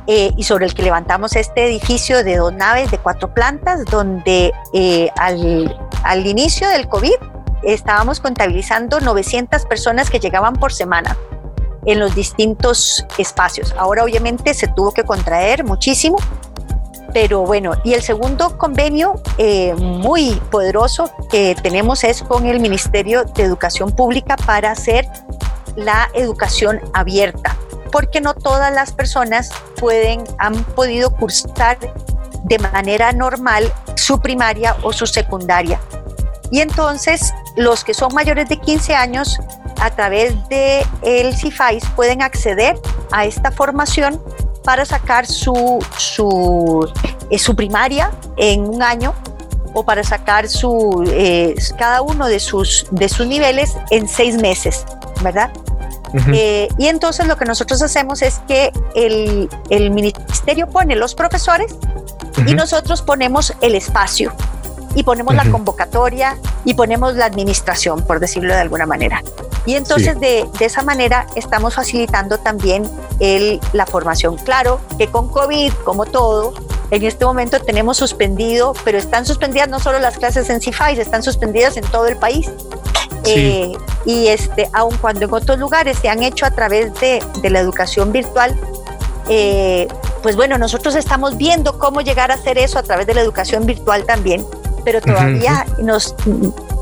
eh, 0.06 0.32
y 0.36 0.44
sobre 0.44 0.64
el 0.64 0.74
que 0.74 0.82
levantamos 0.82 1.36
este 1.36 1.66
edificio 1.66 2.24
de 2.24 2.36
dos 2.36 2.52
naves 2.54 2.90
de 2.90 2.98
cuatro 2.98 3.32
plantas, 3.34 3.84
donde 3.84 4.52
eh, 4.72 5.10
al, 5.16 5.76
al 6.02 6.26
inicio 6.26 6.68
del 6.70 6.88
COVID 6.88 7.14
estábamos 7.62 8.20
contabilizando 8.20 9.00
900 9.00 9.66
personas 9.66 10.08
que 10.08 10.18
llegaban 10.18 10.54
por 10.54 10.72
semana 10.72 11.16
en 11.86 11.98
los 11.98 12.14
distintos 12.14 13.04
espacios. 13.18 13.74
Ahora 13.78 14.04
obviamente 14.04 14.54
se 14.54 14.68
tuvo 14.68 14.92
que 14.92 15.04
contraer 15.04 15.64
muchísimo, 15.64 16.18
pero 17.12 17.42
bueno, 17.42 17.72
y 17.84 17.94
el 17.94 18.02
segundo 18.02 18.58
convenio 18.58 19.20
eh, 19.38 19.74
muy 19.74 20.34
poderoso 20.50 21.10
que 21.30 21.56
tenemos 21.62 22.04
es 22.04 22.22
con 22.22 22.46
el 22.46 22.60
Ministerio 22.60 23.24
de 23.24 23.42
Educación 23.42 23.92
Pública 23.92 24.36
para 24.36 24.70
hacer 24.70 25.06
la 25.74 26.10
educación 26.14 26.80
abierta, 26.92 27.56
porque 27.90 28.20
no 28.20 28.34
todas 28.34 28.72
las 28.72 28.92
personas 28.92 29.50
pueden, 29.80 30.24
han 30.38 30.62
podido 30.64 31.10
cursar 31.10 31.78
de 32.44 32.58
manera 32.58 33.12
normal 33.12 33.72
su 33.94 34.20
primaria 34.20 34.76
o 34.82 34.92
su 34.92 35.06
secundaria. 35.06 35.80
Y 36.50 36.60
entonces 36.60 37.32
los 37.56 37.84
que 37.84 37.94
son 37.94 38.14
mayores 38.14 38.48
de 38.48 38.58
15 38.58 38.94
años 38.94 39.38
a 39.80 39.90
través 39.90 40.34
de 40.48 40.84
el 41.02 41.36
CIFAIS 41.36 41.84
pueden 41.96 42.22
acceder 42.22 42.76
a 43.10 43.24
esta 43.24 43.50
formación 43.50 44.20
para 44.64 44.84
sacar 44.84 45.26
su, 45.26 45.84
su, 45.96 46.92
eh, 47.30 47.38
su 47.38 47.56
primaria 47.56 48.10
en 48.36 48.62
un 48.62 48.82
año 48.82 49.14
o 49.74 49.84
para 49.84 50.02
sacar 50.02 50.48
su, 50.48 51.04
eh, 51.08 51.54
cada 51.78 52.02
uno 52.02 52.26
de 52.26 52.40
sus, 52.40 52.86
de 52.90 53.08
sus 53.08 53.26
niveles 53.26 53.76
en 53.90 54.08
seis 54.08 54.36
meses, 54.36 54.84
¿verdad? 55.22 55.50
Eh, 56.32 56.68
y 56.78 56.86
entonces 56.86 57.26
lo 57.26 57.36
que 57.36 57.44
nosotros 57.44 57.82
hacemos 57.82 58.22
es 58.22 58.40
que 58.48 58.72
el, 58.94 59.48
el 59.68 59.90
ministerio 59.90 60.66
pone 60.66 60.96
los 60.96 61.14
profesores 61.14 61.74
y 62.46 62.54
nosotros 62.54 63.02
ponemos 63.02 63.52
el 63.60 63.74
espacio 63.74 64.32
y 64.98 65.04
ponemos 65.04 65.32
la 65.36 65.48
convocatoria 65.48 66.36
y 66.64 66.74
ponemos 66.74 67.14
la 67.14 67.26
administración, 67.26 68.02
por 68.02 68.18
decirlo 68.18 68.52
de 68.52 68.58
alguna 68.58 68.84
manera. 68.84 69.22
Y 69.64 69.76
entonces 69.76 70.18
de, 70.18 70.44
de, 70.58 70.64
esa 70.64 70.82
manera 70.82 71.28
estamos 71.36 71.76
facilitando 71.76 72.38
también 72.38 72.82
el, 73.20 73.60
la 73.72 73.86
formación. 73.86 74.34
Claro 74.38 74.80
que 74.98 75.06
con 75.06 75.28
COVID, 75.28 75.72
como 75.84 76.04
todo, 76.04 76.52
en 76.90 77.04
este 77.04 77.24
momento 77.24 77.60
tenemos 77.60 77.96
suspendido, 77.96 78.72
pero 78.84 78.98
están 78.98 79.24
suspendidas 79.24 79.68
no 79.68 79.78
solo 79.78 80.00
las 80.00 80.18
clases 80.18 80.50
en 80.50 80.60
CIFAIS, 80.60 80.98
están 80.98 81.22
suspendidas 81.22 81.76
en 81.76 81.84
todo 81.84 82.08
el 82.08 82.16
país. 82.16 82.50
Eh, 83.24 83.74
y 84.04 84.26
este, 84.26 84.68
aun 84.72 84.96
cuando 84.96 85.26
en 85.26 85.32
otros 85.32 85.60
lugares 85.60 85.96
se 85.98 86.08
han 86.08 86.24
hecho 86.24 86.44
a 86.44 86.50
través 86.50 86.92
de, 86.94 87.22
de 87.40 87.50
la 87.50 87.60
educación 87.60 88.10
virtual, 88.10 88.58
eh, 89.28 89.86
pues 90.24 90.34
bueno, 90.34 90.58
nosotros 90.58 90.96
estamos 90.96 91.36
viendo 91.36 91.78
cómo 91.78 92.00
llegar 92.00 92.32
a 92.32 92.34
hacer 92.34 92.58
eso 92.58 92.80
a 92.80 92.82
través 92.82 93.06
de 93.06 93.14
la 93.14 93.20
educación 93.20 93.64
virtual 93.64 94.04
también 94.04 94.44
pero 94.84 95.00
todavía 95.00 95.66
nos 95.78 96.14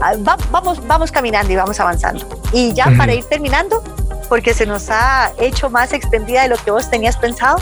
ah, 0.02 0.14
vamos, 0.50 0.86
vamos 0.86 1.10
caminando 1.10 1.52
y 1.52 1.56
vamos 1.56 1.78
avanzando. 1.80 2.26
Y 2.52 2.72
ya 2.74 2.92
para 2.96 3.14
ir 3.14 3.24
terminando, 3.24 3.82
porque 4.28 4.54
se 4.54 4.66
nos 4.66 4.90
ha 4.90 5.32
hecho 5.38 5.70
más 5.70 5.92
extendida 5.92 6.42
de 6.42 6.48
lo 6.48 6.56
que 6.56 6.70
vos 6.70 6.90
tenías 6.90 7.16
pensado, 7.16 7.58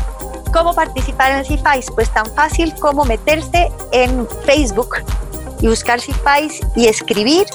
¿cómo 0.53 0.75
participar 0.75 1.33
en 1.33 1.45
CIFAIS? 1.45 1.91
Pues 1.91 2.11
tan 2.11 2.27
fácil 2.27 2.75
como 2.77 3.05
meterse 3.05 3.71
en 3.93 4.27
Facebook 4.45 4.97
y 5.61 5.69
buscar 5.69 6.01
CIFAIS 6.01 6.61
y 6.77 6.87
escribir 6.87 7.47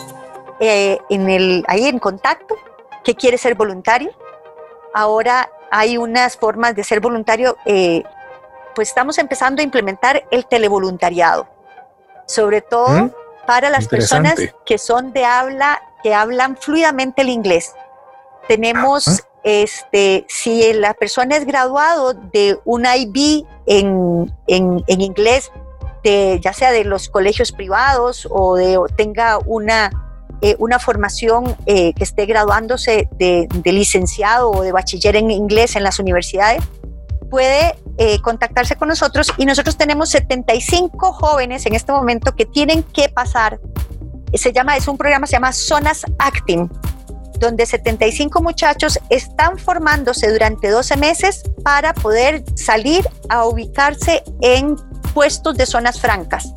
eh, 0.60 0.98
en 1.10 1.30
el, 1.30 1.63
ahí 1.68 1.88
en 1.88 2.00
contacto 2.00 2.56
que 3.04 3.15
quiere 3.15 3.38
ser 3.38 3.56
voluntario. 3.56 4.12
Ahora 4.94 5.50
hay 5.72 5.98
unas 5.98 6.36
formas 6.36 6.76
de 6.76 6.84
ser 6.84 7.00
voluntario, 7.00 7.58
eh, 7.65 8.04
pues 8.76 8.89
estamos 8.89 9.18
empezando 9.18 9.62
a 9.62 9.63
implementar 9.63 10.24
el 10.32 10.46
televoluntariado 10.46 11.48
sobre 12.30 12.62
todo 12.62 13.12
para 13.48 13.72
las 13.72 13.88
personas 13.88 14.36
que 14.63 14.78
son 14.78 15.12
de 15.12 15.26
habla, 15.26 15.82
que 16.04 16.13
hablan 16.13 16.56
fluidamente 16.56 17.24
el 17.24 17.30
inglés. 17.30 17.74
Tenemos, 18.48 19.24
este, 19.44 20.26
si 20.30 20.72
la 20.74 20.94
persona 20.94 21.36
es 21.38 21.46
graduado 21.46 22.13
de 22.13 22.60
un 22.65 22.86
IB 22.86 23.48
en, 23.65 24.32
en, 24.46 25.02
inglés, 25.02 25.52
de, 26.04 26.39
ya 26.44 26.54
sea 26.54 26.72
de 26.72 26.84
los 26.84 27.10
colegios 27.10 27.52
privados 27.52 28.28
o, 28.30 28.56
de, 28.56 28.80
tenga 28.96 29.39
una, 29.39 29.89
eh, 30.42 30.56
una 30.60 30.78
formación 30.78 31.56
eh, 31.65 31.94
que 31.94 32.04
esté 32.04 32.28
graduándose 32.28 33.10
de, 33.13 33.48
de, 33.52 33.72
licenciado 33.72 34.52
o 34.52 34.62
de 34.62 34.72
bachiller 34.72 35.15
en 35.15 35.32
inglés 35.32 35.76
en 35.76 35.84
las 35.84 35.98
universidades, 35.98 36.62
puede 37.30 37.76
eh, 37.98 38.20
contactarse 38.22 38.76
con 38.76 38.88
nosotros 38.88 39.32
y 39.38 39.46
nosotros 39.46 39.78
tenemos 39.78 40.10
75 40.10 41.13
jóvenes 41.13 41.65
en 41.65 41.76
este 41.76 41.92
momento 41.92 42.36
que 42.36 42.46
tienen 42.46 42.84
que 42.84 43.10
pasar. 43.10 43.60
Se 44.34 44.52
llama, 44.52 44.78
es 44.78 44.88
un 44.88 44.98
programa, 44.98 45.28
se 45.28 45.34
llama 45.34 45.52
Zonas 45.52 46.04
Acting, 46.20 46.70
donde 47.39 47.65
75 47.65 48.42
muchachos 48.42 49.00
están 49.10 49.58
formándose 49.58 50.32
durante 50.32 50.70
12 50.70 50.98
meses 50.98 51.44
para 51.63 51.94
poder 51.94 52.44
salir 52.56 53.08
a 53.30 53.46
ubicarse 53.46 54.24
en 54.42 54.76
puestos 55.13 55.58
de 55.58 55.65
zonas 55.65 56.00
francas. 56.00 56.54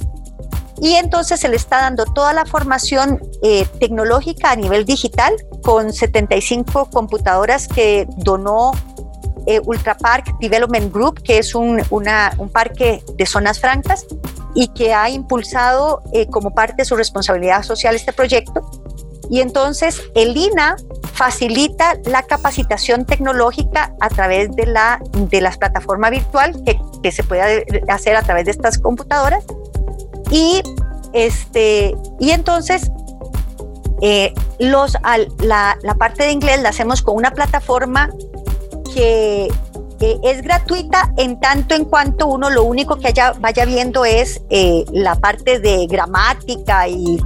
Y 0.80 0.94
entonces 0.94 1.38
se 1.38 1.48
le 1.48 1.56
está 1.56 1.78
dando 1.78 2.04
toda 2.04 2.32
la 2.32 2.44
formación 2.44 3.20
eh, 3.42 3.66
tecnológica 3.78 4.50
a 4.50 4.56
nivel 4.56 4.84
digital 4.84 5.32
con 5.62 5.92
75 5.92 6.90
computadoras 6.90 7.68
que 7.68 8.06
donó 8.16 8.72
eh, 9.46 9.60
Ultra 9.64 9.96
Park 9.96 10.36
Development 10.40 10.92
Group, 10.92 11.22
que 11.22 11.38
es 11.38 11.54
un, 11.54 11.82
un, 11.90 12.48
parque 12.50 13.02
de 13.14 13.26
zonas 13.26 13.60
francas 13.60 14.06
y 14.54 14.68
que 14.68 14.92
ha 14.92 15.08
impulsado 15.10 16.02
eh, 16.12 16.26
como 16.28 16.54
parte 16.54 16.74
de 16.78 16.84
su 16.84 16.96
responsabilidad 16.96 17.62
social 17.62 17.94
este 17.94 18.12
proyecto. 18.12 18.68
Y 19.30 19.40
entonces 19.40 20.02
el 20.14 20.36
INA 20.36 20.76
facilita 21.14 21.94
la 22.04 22.22
capacitación 22.22 23.06
tecnológica 23.06 23.94
a 24.00 24.08
través 24.08 24.50
de 24.56 24.66
la 24.66 25.00
de 25.12 25.40
las 25.40 25.56
plataformas 25.56 26.10
virtual 26.10 26.62
que, 26.64 26.78
que 27.02 27.12
se 27.12 27.22
puede 27.22 27.64
hacer 27.88 28.16
a 28.16 28.22
través 28.22 28.44
de 28.44 28.50
estas 28.50 28.78
computadoras. 28.78 29.44
Y, 30.30 30.62
este, 31.12 31.94
y 32.18 32.30
entonces 32.30 32.90
eh, 34.00 34.34
los, 34.58 34.96
la, 35.38 35.78
la 35.82 35.94
parte 35.94 36.24
de 36.24 36.32
inglés 36.32 36.60
la 36.60 36.70
hacemos 36.70 37.02
con 37.02 37.16
una 37.16 37.30
plataforma 37.30 38.10
que 38.94 39.48
es 40.22 40.42
gratuita 40.42 41.12
en 41.16 41.38
tanto 41.38 41.74
en 41.74 41.84
cuanto 41.84 42.26
uno 42.26 42.50
lo 42.50 42.64
único 42.64 42.96
que 42.96 43.08
haya, 43.08 43.32
vaya 43.38 43.64
viendo 43.64 44.04
es 44.04 44.40
eh, 44.50 44.84
la 44.92 45.14
parte 45.14 45.60
de 45.60 45.86
gramática 45.86 46.88
y, 46.88 47.20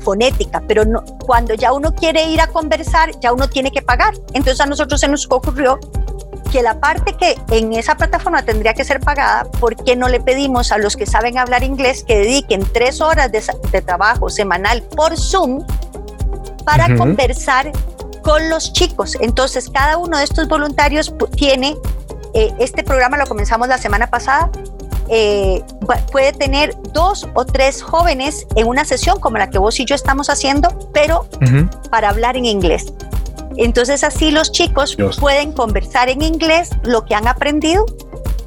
fonética, 0.00 0.62
pero 0.66 0.84
no, 0.84 1.04
cuando 1.26 1.52
ya 1.52 1.72
uno 1.72 1.92
quiere 1.94 2.30
ir 2.30 2.40
a 2.40 2.46
conversar, 2.46 3.10
ya 3.20 3.32
uno 3.32 3.48
tiene 3.48 3.70
que 3.70 3.82
pagar. 3.82 4.14
Entonces 4.32 4.60
a 4.60 4.66
nosotros 4.66 5.00
se 5.00 5.08
nos 5.08 5.26
ocurrió 5.30 5.78
que 6.50 6.62
la 6.62 6.80
parte 6.80 7.14
que 7.14 7.36
en 7.50 7.74
esa 7.74 7.96
plataforma 7.96 8.42
tendría 8.42 8.72
que 8.72 8.84
ser 8.84 9.00
pagada, 9.00 9.44
¿por 9.58 9.76
qué 9.76 9.96
no 9.96 10.08
le 10.08 10.20
pedimos 10.20 10.72
a 10.72 10.78
los 10.78 10.96
que 10.96 11.06
saben 11.06 11.36
hablar 11.36 11.64
inglés 11.64 12.04
que 12.04 12.18
dediquen 12.18 12.64
tres 12.72 13.00
horas 13.00 13.30
de, 13.30 13.82
trabajo 13.82 14.30
semanal 14.30 14.82
por 14.96 15.18
Zoom 15.18 15.66
para 16.64 16.96
conversar 16.96 17.72
con 18.22 18.48
los 18.48 18.72
chicos. 18.72 19.16
Entonces, 19.20 19.68
cada 19.70 19.96
uno 19.96 20.18
de 20.18 20.24
estos 20.24 20.48
voluntarios 20.48 21.14
tiene, 21.36 21.76
eh, 22.34 22.52
este 22.58 22.82
programa 22.82 23.16
lo 23.16 23.26
comenzamos 23.26 23.68
la 23.68 23.78
semana 23.78 24.08
pasada, 24.08 24.50
eh, 25.08 25.62
puede 26.12 26.32
tener 26.32 26.76
dos 26.92 27.28
o 27.34 27.44
tres 27.44 27.82
jóvenes 27.82 28.46
en 28.54 28.68
una 28.68 28.84
sesión 28.84 29.18
como 29.18 29.38
la 29.38 29.50
que 29.50 29.58
vos 29.58 29.80
y 29.80 29.84
yo 29.84 29.96
estamos 29.96 30.30
haciendo, 30.30 30.68
pero 30.92 31.26
para 31.90 32.10
hablar 32.10 32.36
en 32.36 32.46
inglés. 32.46 32.92
Entonces 33.56 34.04
así 34.04 34.30
los 34.30 34.52
chicos 34.52 34.96
pueden 35.18 35.52
conversar 35.52 36.08
en 36.08 36.22
inglés 36.22 36.70
lo 36.84 37.04
que 37.04 37.16
han 37.16 37.26
aprendido 37.26 37.84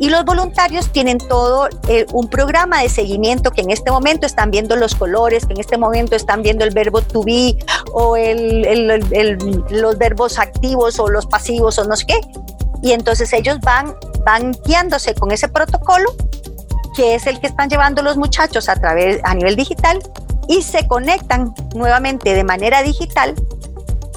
y 0.04 0.10
los 0.10 0.26
voluntarios 0.26 0.90
tienen 0.90 1.18
todo 1.18 1.70
eh, 1.88 2.06
un 2.12 2.28
programa 2.28 2.82
de 2.82 2.90
seguimiento 2.90 3.52
que 3.52 3.62
en 3.62 3.70
este 3.70 3.90
momento 3.90 4.26
están 4.26 4.52
viendo 4.52 4.76
los 4.76 4.96
colores, 4.96 5.46
que 5.46 5.54
en 5.54 5.62
este 5.62 5.78
momento 5.78 6.18
están 6.18 6.42
viendo 6.42 6.66
el 6.66 6.72
verbo 6.72 7.02
to 7.02 7.24
be 7.24 7.58
o 7.94 8.18
los 8.18 9.98
verbos 9.98 10.40
activos 10.40 11.00
o 11.00 11.08
los 11.08 11.26
pasivos 11.26 11.80
o 11.80 11.86
no 11.86 11.96
sé 11.96 12.06
qué. 12.08 12.20
Y 12.82 12.92
entonces 12.92 13.32
ellos 13.32 13.60
van, 13.62 13.96
van 14.26 14.52
guiándose 14.66 15.16
con 15.16 15.32
ese 15.32 15.48
protocolo 15.48 16.14
que 16.98 17.16
es 17.16 17.26
el 17.26 17.40
que 17.40 17.48
están 17.48 17.70
llevando 17.70 18.02
los 18.02 18.18
muchachos 18.18 18.68
a 18.68 18.76
través 18.76 19.22
a 19.24 19.34
nivel 19.34 19.56
digital 19.56 20.04
y 20.50 20.64
se 20.64 20.86
conectan 20.86 21.54
nuevamente 21.76 22.34
de 22.34 22.44
manera 22.44 22.84
digital 22.84 23.36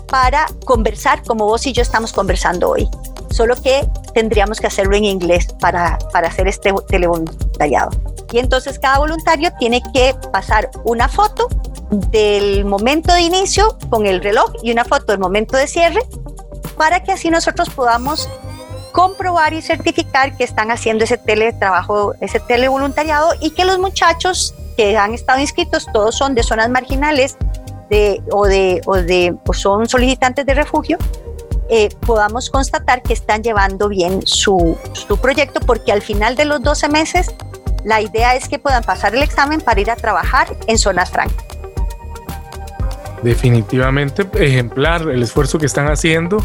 para 0.08 0.46
conversar 0.64 1.22
como 1.22 1.46
vos 1.46 1.64
y 1.64 1.72
yo 1.72 1.82
estamos 1.82 2.12
conversando 2.12 2.70
hoy. 2.70 2.88
Solo 3.30 3.54
que 3.56 3.88
tendríamos 4.14 4.60
que 4.60 4.66
hacerlo 4.66 4.96
en 4.96 5.04
inglés 5.04 5.48
para, 5.60 5.98
para 6.12 6.28
hacer 6.28 6.48
este 6.48 6.72
televoluntariado. 6.88 7.90
Y 8.32 8.38
entonces 8.38 8.78
cada 8.78 8.98
voluntario 8.98 9.50
tiene 9.58 9.82
que 9.92 10.14
pasar 10.32 10.70
una 10.84 11.08
foto 11.08 11.48
del 11.90 12.64
momento 12.64 13.12
de 13.12 13.22
inicio 13.22 13.78
con 13.90 14.06
el 14.06 14.22
reloj 14.22 14.52
y 14.62 14.72
una 14.72 14.84
foto 14.84 15.06
del 15.12 15.18
momento 15.18 15.56
de 15.56 15.66
cierre 15.66 16.00
para 16.76 17.02
que 17.02 17.12
así 17.12 17.30
nosotros 17.30 17.70
podamos 17.70 18.28
comprobar 18.92 19.52
y 19.52 19.62
certificar 19.62 20.36
que 20.36 20.44
están 20.44 20.70
haciendo 20.70 21.04
ese 21.04 21.18
teletrabajo, 21.18 22.14
ese 22.20 22.40
televoluntariado 22.40 23.30
y 23.40 23.50
que 23.50 23.64
los 23.64 23.78
muchachos 23.78 24.54
que 24.76 24.96
han 24.96 25.14
estado 25.14 25.40
inscritos 25.40 25.86
todos 25.92 26.16
son 26.16 26.34
de 26.34 26.42
zonas 26.42 26.70
marginales 26.70 27.36
o, 28.32 28.46
de, 28.46 28.80
o, 28.86 28.96
de, 28.96 29.34
o 29.46 29.52
son 29.52 29.88
solicitantes 29.88 30.44
de 30.44 30.54
refugio, 30.54 30.98
eh, 31.68 31.88
podamos 32.06 32.50
constatar 32.50 33.02
que 33.02 33.12
están 33.12 33.42
llevando 33.42 33.88
bien 33.88 34.22
su, 34.24 34.76
su 34.92 35.16
proyecto 35.18 35.60
porque 35.60 35.92
al 35.92 36.02
final 36.02 36.36
de 36.36 36.44
los 36.44 36.62
12 36.62 36.88
meses 36.88 37.34
la 37.84 38.00
idea 38.00 38.34
es 38.34 38.48
que 38.48 38.58
puedan 38.58 38.82
pasar 38.82 39.14
el 39.14 39.22
examen 39.22 39.60
para 39.60 39.80
ir 39.80 39.90
a 39.90 39.96
trabajar 39.96 40.56
en 40.66 40.76
zonas 40.76 41.10
francas. 41.10 41.44
Definitivamente 43.22 44.28
ejemplar 44.34 45.02
el 45.02 45.22
esfuerzo 45.22 45.58
que 45.58 45.66
están 45.66 45.88
haciendo. 45.88 46.44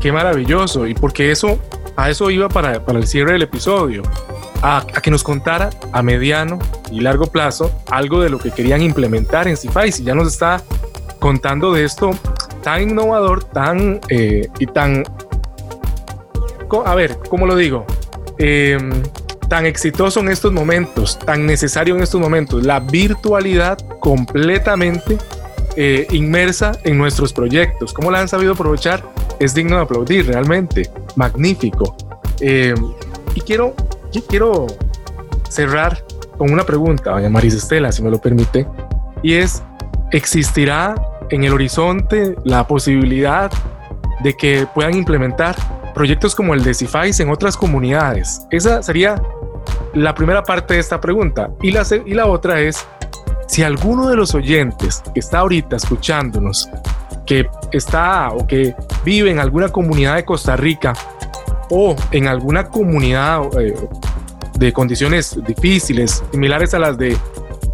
Qué 0.00 0.12
maravilloso. 0.12 0.86
Y 0.86 0.94
porque 0.94 1.30
eso, 1.30 1.58
a 1.96 2.10
eso 2.10 2.30
iba 2.30 2.48
para, 2.48 2.84
para 2.84 2.98
el 2.98 3.06
cierre 3.06 3.32
del 3.32 3.42
episodio. 3.42 4.02
A, 4.62 4.78
a, 4.78 5.00
que 5.00 5.10
nos 5.10 5.22
contara 5.22 5.70
a 5.92 6.02
mediano 6.02 6.58
y 6.90 7.00
largo 7.00 7.26
plazo 7.26 7.70
algo 7.90 8.20
de 8.20 8.28
lo 8.28 8.38
que 8.38 8.50
querían 8.50 8.82
implementar 8.82 9.48
en 9.48 9.56
CIFAIS. 9.56 10.00
Y 10.00 10.04
ya 10.04 10.14
nos 10.14 10.28
está 10.28 10.62
contando 11.20 11.72
de 11.72 11.84
esto 11.84 12.10
tan 12.62 12.82
innovador, 12.82 13.44
tan 13.44 14.00
eh, 14.08 14.48
y 14.58 14.66
tan, 14.66 15.04
a 16.84 16.94
ver, 16.94 17.18
¿cómo 17.28 17.46
lo 17.46 17.56
digo? 17.56 17.86
Eh, 18.38 18.78
tan 19.50 19.66
exitoso 19.66 20.20
en 20.20 20.28
estos 20.28 20.52
momentos, 20.52 21.18
tan 21.18 21.44
necesario 21.44 21.96
en 21.96 22.02
estos 22.02 22.20
momentos, 22.20 22.64
la 22.64 22.78
virtualidad 22.78 23.78
completamente 23.98 25.18
eh, 25.76 26.06
inmersa 26.12 26.72
en 26.84 26.96
nuestros 26.96 27.32
proyectos. 27.32 27.92
¿Cómo 27.92 28.10
la 28.10 28.20
han 28.20 28.28
sabido 28.28 28.52
aprovechar? 28.52 29.02
Es 29.40 29.52
digno 29.52 29.76
de 29.76 29.82
aplaudir, 29.82 30.26
realmente. 30.26 30.88
Magnífico. 31.16 31.96
Eh, 32.40 32.74
y 33.34 33.40
quiero, 33.40 33.74
quiero 34.28 34.66
cerrar 35.48 36.04
con 36.38 36.52
una 36.52 36.64
pregunta, 36.64 37.10
doña 37.10 37.28
Maris 37.28 37.54
Estela, 37.54 37.92
si 37.92 38.02
me 38.02 38.10
lo 38.10 38.18
permite, 38.18 38.66
y 39.22 39.34
es, 39.34 39.62
¿existirá 40.12 40.94
en 41.30 41.44
el 41.44 41.52
horizonte 41.52 42.36
la 42.44 42.66
posibilidad 42.66 43.50
de 44.22 44.34
que 44.34 44.66
puedan 44.74 44.94
implementar 44.96 45.56
proyectos 45.94 46.34
como 46.34 46.54
el 46.54 46.62
de 46.62 46.74
CIFAIS 46.74 47.20
en 47.20 47.30
otras 47.30 47.56
comunidades? 47.56 48.46
Esa 48.50 48.82
sería 48.82 49.20
la 49.94 50.14
primera 50.14 50.42
parte 50.42 50.74
de 50.74 50.80
esta 50.80 51.00
pregunta. 51.00 51.50
Y 51.62 51.70
la, 51.70 51.84
y 52.04 52.14
la 52.14 52.26
otra 52.26 52.60
es, 52.60 52.86
si 53.48 53.62
alguno 53.62 54.08
de 54.08 54.16
los 54.16 54.34
oyentes 54.34 55.02
que 55.12 55.20
está 55.20 55.40
ahorita 55.40 55.76
escuchándonos, 55.76 56.68
que 57.26 57.48
está 57.72 58.30
o 58.30 58.46
que 58.46 58.74
vive 59.04 59.30
en 59.30 59.38
alguna 59.38 59.68
comunidad 59.68 60.16
de 60.16 60.24
Costa 60.24 60.56
Rica 60.56 60.92
o 61.70 61.94
en 62.10 62.26
alguna 62.26 62.68
comunidad 62.68 63.42
eh, 63.58 63.74
de 64.58 64.72
condiciones 64.72 65.38
difíciles, 65.46 66.22
similares 66.32 66.74
a 66.74 66.78
las 66.78 66.98
de, 66.98 67.16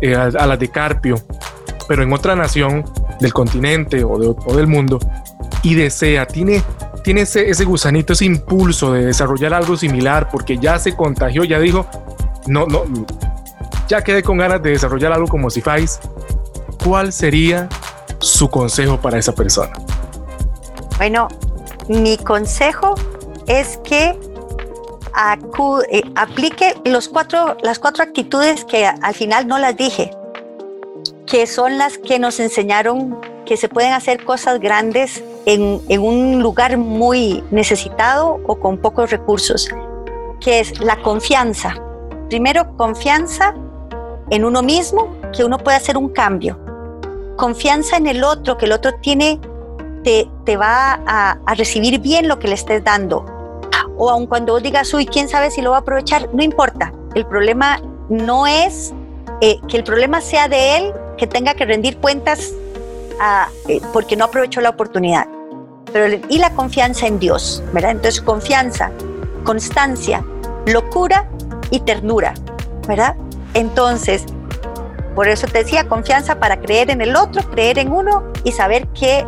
eh, 0.00 0.14
a 0.14 0.46
las 0.46 0.58
de 0.58 0.68
Carpio, 0.68 1.16
pero 1.88 2.02
en 2.02 2.12
otra 2.12 2.36
nación 2.36 2.84
del 3.20 3.32
continente 3.32 4.04
o, 4.04 4.18
de, 4.18 4.56
del 4.56 4.66
mundo, 4.66 4.98
y 5.62 5.74
desea, 5.74 6.26
tiene 6.26 6.62
tiene 7.02 7.20
ese, 7.20 7.48
ese, 7.48 7.64
gusanito, 7.64 8.14
ese 8.14 8.24
impulso 8.24 8.92
de 8.92 9.06
desarrollar 9.06 9.54
algo 9.54 9.76
similar 9.76 10.28
porque 10.28 10.58
ya 10.58 10.76
se 10.80 10.96
contagió, 10.96 11.44
ya 11.44 11.60
dijo, 11.60 11.86
no, 12.48 12.66
no, 12.66 12.82
ya 13.88 14.02
quedé 14.02 14.24
con 14.24 14.38
ganas 14.38 14.60
de 14.60 14.70
desarrollar 14.70 15.12
algo 15.12 15.28
como 15.28 15.48
Cifais, 15.48 16.00
¿cuál 16.82 17.12
sería 17.12 17.68
su 18.18 18.48
consejo 18.50 19.00
para 19.00 19.18
esa 19.18 19.32
persona? 19.32 19.72
Bueno, 20.96 21.28
mi 21.88 22.16
consejo 22.16 22.96
es 23.46 23.78
que 23.84 24.18
eh, 25.90 26.02
aplique 26.14 26.74
los 26.84 27.08
cuatro, 27.08 27.56
las 27.62 27.78
cuatro 27.78 28.02
actitudes 28.02 28.64
que 28.64 28.86
al 28.86 29.14
final 29.14 29.46
no 29.46 29.58
las 29.58 29.76
dije, 29.76 30.10
que 31.26 31.46
son 31.46 31.76
las 31.76 31.98
que 31.98 32.18
nos 32.18 32.40
enseñaron 32.40 33.18
que 33.44 33.56
se 33.56 33.68
pueden 33.68 33.92
hacer 33.92 34.24
cosas 34.24 34.60
grandes 34.60 35.22
en, 35.44 35.80
en, 35.88 36.00
un 36.00 36.42
lugar 36.42 36.76
muy 36.78 37.44
necesitado 37.50 38.40
o 38.46 38.56
con 38.56 38.78
pocos 38.78 39.10
recursos, 39.10 39.68
que 40.40 40.60
es 40.60 40.80
la 40.80 40.96
confianza. 41.02 41.74
Primero, 42.28 42.76
confianza 42.76 43.54
en 44.30 44.44
uno 44.44 44.62
mismo, 44.62 45.16
que 45.34 45.44
uno 45.44 45.58
puede 45.58 45.76
hacer 45.76 45.96
un 45.96 46.08
cambio. 46.08 46.58
Confianza 47.36 47.96
en 47.96 48.06
el 48.06 48.24
otro, 48.24 48.56
que 48.56 48.66
el 48.66 48.72
otro 48.72 48.92
tiene, 49.00 49.40
te, 50.02 50.28
te 50.44 50.56
va 50.56 51.00
a, 51.06 51.38
recibir 51.54 52.00
bien 52.00 52.28
lo 52.28 52.38
que 52.38 52.48
le 52.48 52.54
estés 52.54 52.82
dando. 52.82 53.24
O 53.98 54.10
aun 54.10 54.26
cuando 54.26 54.52
vos 54.52 54.62
digas, 54.62 54.92
uy, 54.92 55.06
quién 55.06 55.28
sabe 55.28 55.50
si 55.50 55.62
lo 55.62 55.70
va 55.70 55.78
a 55.78 55.80
aprovechar, 55.80 56.28
no 56.34 56.42
importa. 56.42 56.92
El 57.14 57.26
problema 57.26 57.80
no 58.08 58.46
es 58.46 58.92
eh, 59.40 59.58
que 59.68 59.76
el 59.76 59.84
problema 59.84 60.20
sea 60.20 60.48
de 60.48 60.76
él, 60.76 60.92
que 61.16 61.26
tenga 61.26 61.54
que 61.54 61.64
rendir 61.64 61.98
cuentas 61.98 62.52
a, 63.20 63.48
eh, 63.68 63.80
porque 63.92 64.16
no 64.16 64.26
aprovechó 64.26 64.60
la 64.60 64.70
oportunidad. 64.70 65.26
Pero, 65.92 66.20
y 66.28 66.38
la 66.38 66.50
confianza 66.50 67.06
en 67.06 67.18
Dios, 67.18 67.62
¿verdad? 67.72 67.92
Entonces, 67.92 68.20
confianza, 68.20 68.90
constancia, 69.44 70.24
locura 70.66 71.28
y 71.70 71.80
ternura, 71.80 72.34
¿verdad? 72.86 73.16
Entonces, 73.54 74.24
por 75.14 75.28
eso 75.28 75.46
te 75.46 75.58
decía, 75.58 75.88
confianza 75.88 76.38
para 76.38 76.60
creer 76.60 76.90
en 76.90 77.00
el 77.00 77.16
otro, 77.16 77.42
creer 77.50 77.78
en 77.78 77.90
uno 77.90 78.24
y 78.44 78.52
saber 78.52 78.86
que 78.88 79.26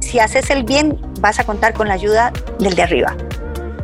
si 0.00 0.18
haces 0.18 0.50
el 0.50 0.64
bien 0.64 0.98
vas 1.20 1.38
a 1.38 1.44
contar 1.44 1.72
con 1.72 1.88
la 1.88 1.94
ayuda 1.94 2.32
del 2.58 2.74
de 2.74 2.82
arriba. 2.82 3.16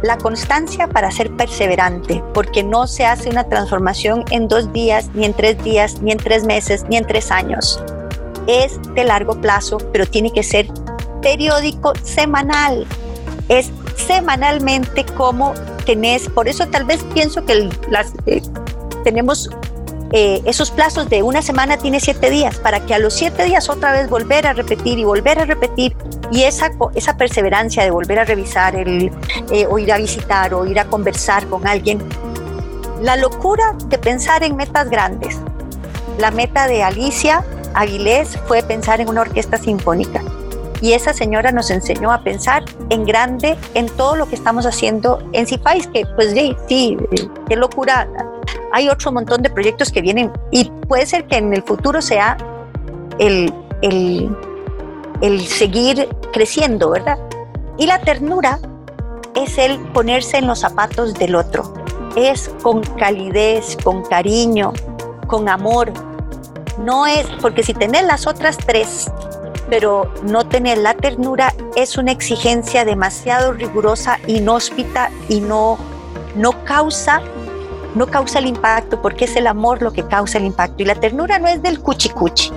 La 0.02 0.16
constancia 0.16 0.86
para 0.86 1.10
ser 1.10 1.34
perseverante, 1.36 2.22
porque 2.32 2.62
no 2.62 2.86
se 2.86 3.04
hace 3.04 3.30
una 3.30 3.44
transformación 3.44 4.24
en 4.30 4.46
dos 4.46 4.72
días, 4.72 5.10
ni 5.14 5.24
en 5.24 5.34
tres 5.34 5.62
días, 5.64 6.00
ni 6.00 6.12
en 6.12 6.18
tres 6.18 6.44
meses, 6.44 6.84
ni 6.88 6.96
en 6.96 7.04
tres 7.04 7.32
años. 7.32 7.82
Es 8.46 8.80
de 8.94 9.04
largo 9.04 9.40
plazo, 9.40 9.78
pero 9.92 10.06
tiene 10.06 10.32
que 10.32 10.42
ser 10.42 10.68
periódico, 11.20 11.92
semanal. 12.02 12.86
Es 13.48 13.70
semanalmente 13.96 15.04
como 15.04 15.54
tenés, 15.84 16.28
por 16.28 16.48
eso 16.48 16.66
tal 16.68 16.84
vez 16.84 17.02
pienso 17.14 17.44
que 17.44 17.68
las, 17.90 18.12
eh, 18.26 18.42
tenemos 19.02 19.50
eh, 20.12 20.40
esos 20.46 20.70
plazos 20.70 21.08
de 21.10 21.22
una 21.22 21.42
semana 21.42 21.76
tiene 21.76 22.00
siete 22.00 22.30
días, 22.30 22.56
para 22.58 22.80
que 22.80 22.94
a 22.94 22.98
los 22.98 23.14
siete 23.14 23.44
días 23.44 23.68
otra 23.68 23.92
vez 23.92 24.08
volver 24.08 24.46
a 24.46 24.54
repetir 24.54 24.98
y 24.98 25.04
volver 25.04 25.38
a 25.38 25.44
repetir, 25.44 25.96
y 26.30 26.44
esa, 26.44 26.70
esa 26.94 27.16
perseverancia 27.16 27.82
de 27.82 27.90
volver 27.90 28.18
a 28.18 28.24
revisar 28.24 28.74
el, 28.74 29.12
eh, 29.50 29.66
o 29.68 29.78
ir 29.78 29.92
a 29.92 29.98
visitar 29.98 30.54
o 30.54 30.64
ir 30.66 30.78
a 30.78 30.86
conversar 30.86 31.46
con 31.48 31.66
alguien. 31.66 32.02
La 33.02 33.16
locura 33.16 33.74
de 33.86 33.98
pensar 33.98 34.42
en 34.42 34.56
metas 34.56 34.90
grandes. 34.90 35.38
La 36.18 36.30
meta 36.30 36.66
de 36.66 36.82
Alicia 36.82 37.44
Aguilés 37.74 38.36
fue 38.46 38.62
pensar 38.62 39.00
en 39.00 39.08
una 39.08 39.20
orquesta 39.20 39.56
sinfónica. 39.56 40.22
Y 40.80 40.92
esa 40.92 41.12
señora 41.12 41.52
nos 41.52 41.70
enseñó 41.70 42.12
a 42.12 42.22
pensar 42.22 42.64
en 42.90 43.04
grande 43.04 43.56
en 43.74 43.88
todo 43.88 44.16
lo 44.16 44.28
que 44.28 44.36
estamos 44.36 44.64
haciendo 44.64 45.22
en 45.32 45.46
CIFAIS, 45.46 45.88
que 45.88 46.06
pues 46.14 46.32
sí, 46.32 46.56
sí, 46.68 46.96
qué 47.48 47.56
locura 47.56 48.08
hay 48.72 48.88
otro 48.88 49.12
montón 49.12 49.42
de 49.42 49.50
proyectos 49.50 49.90
que 49.90 50.02
vienen 50.02 50.32
y 50.50 50.70
puede 50.88 51.06
ser 51.06 51.26
que 51.26 51.36
en 51.36 51.52
el 51.54 51.62
futuro 51.62 52.02
sea 52.02 52.36
el, 53.18 53.52
el, 53.82 55.46
seguir 55.46 56.08
creciendo, 56.32 56.90
¿verdad? 56.90 57.18
Y 57.78 57.86
la 57.86 58.00
ternura 58.00 58.58
es 59.34 59.58
el 59.58 59.78
ponerse 59.92 60.38
en 60.38 60.46
los 60.46 60.60
zapatos 60.60 61.14
del 61.14 61.34
otro. 61.34 61.74
Es 62.16 62.50
con 62.62 62.82
calidez, 62.82 63.76
con 63.82 64.02
cariño, 64.04 64.72
con 65.26 65.48
amor. 65.48 65.92
No 66.78 67.06
es, 67.06 67.26
porque 67.40 67.62
si 67.62 67.74
tenés 67.74 68.04
las 68.04 68.26
otras 68.26 68.56
tres, 68.56 69.10
pero 69.68 70.12
no 70.24 70.46
tener 70.46 70.78
la 70.78 70.94
ternura, 70.94 71.54
es 71.76 71.98
una 71.98 72.12
exigencia 72.12 72.84
demasiado 72.84 73.52
rigurosa, 73.52 74.18
inhóspita 74.26 75.10
y 75.28 75.40
no, 75.40 75.78
no 76.34 76.64
causa 76.64 77.20
no 77.94 78.06
causa 78.06 78.38
el 78.38 78.46
impacto 78.46 79.00
porque 79.00 79.24
es 79.24 79.36
el 79.36 79.46
amor 79.46 79.82
lo 79.82 79.92
que 79.92 80.06
causa 80.06 80.38
el 80.38 80.44
impacto. 80.44 80.82
Y 80.82 80.86
la 80.86 80.94
ternura 80.94 81.38
no 81.38 81.48
es 81.48 81.62
del 81.62 81.80
cuchi 81.80 82.10
cuchi. 82.10 82.52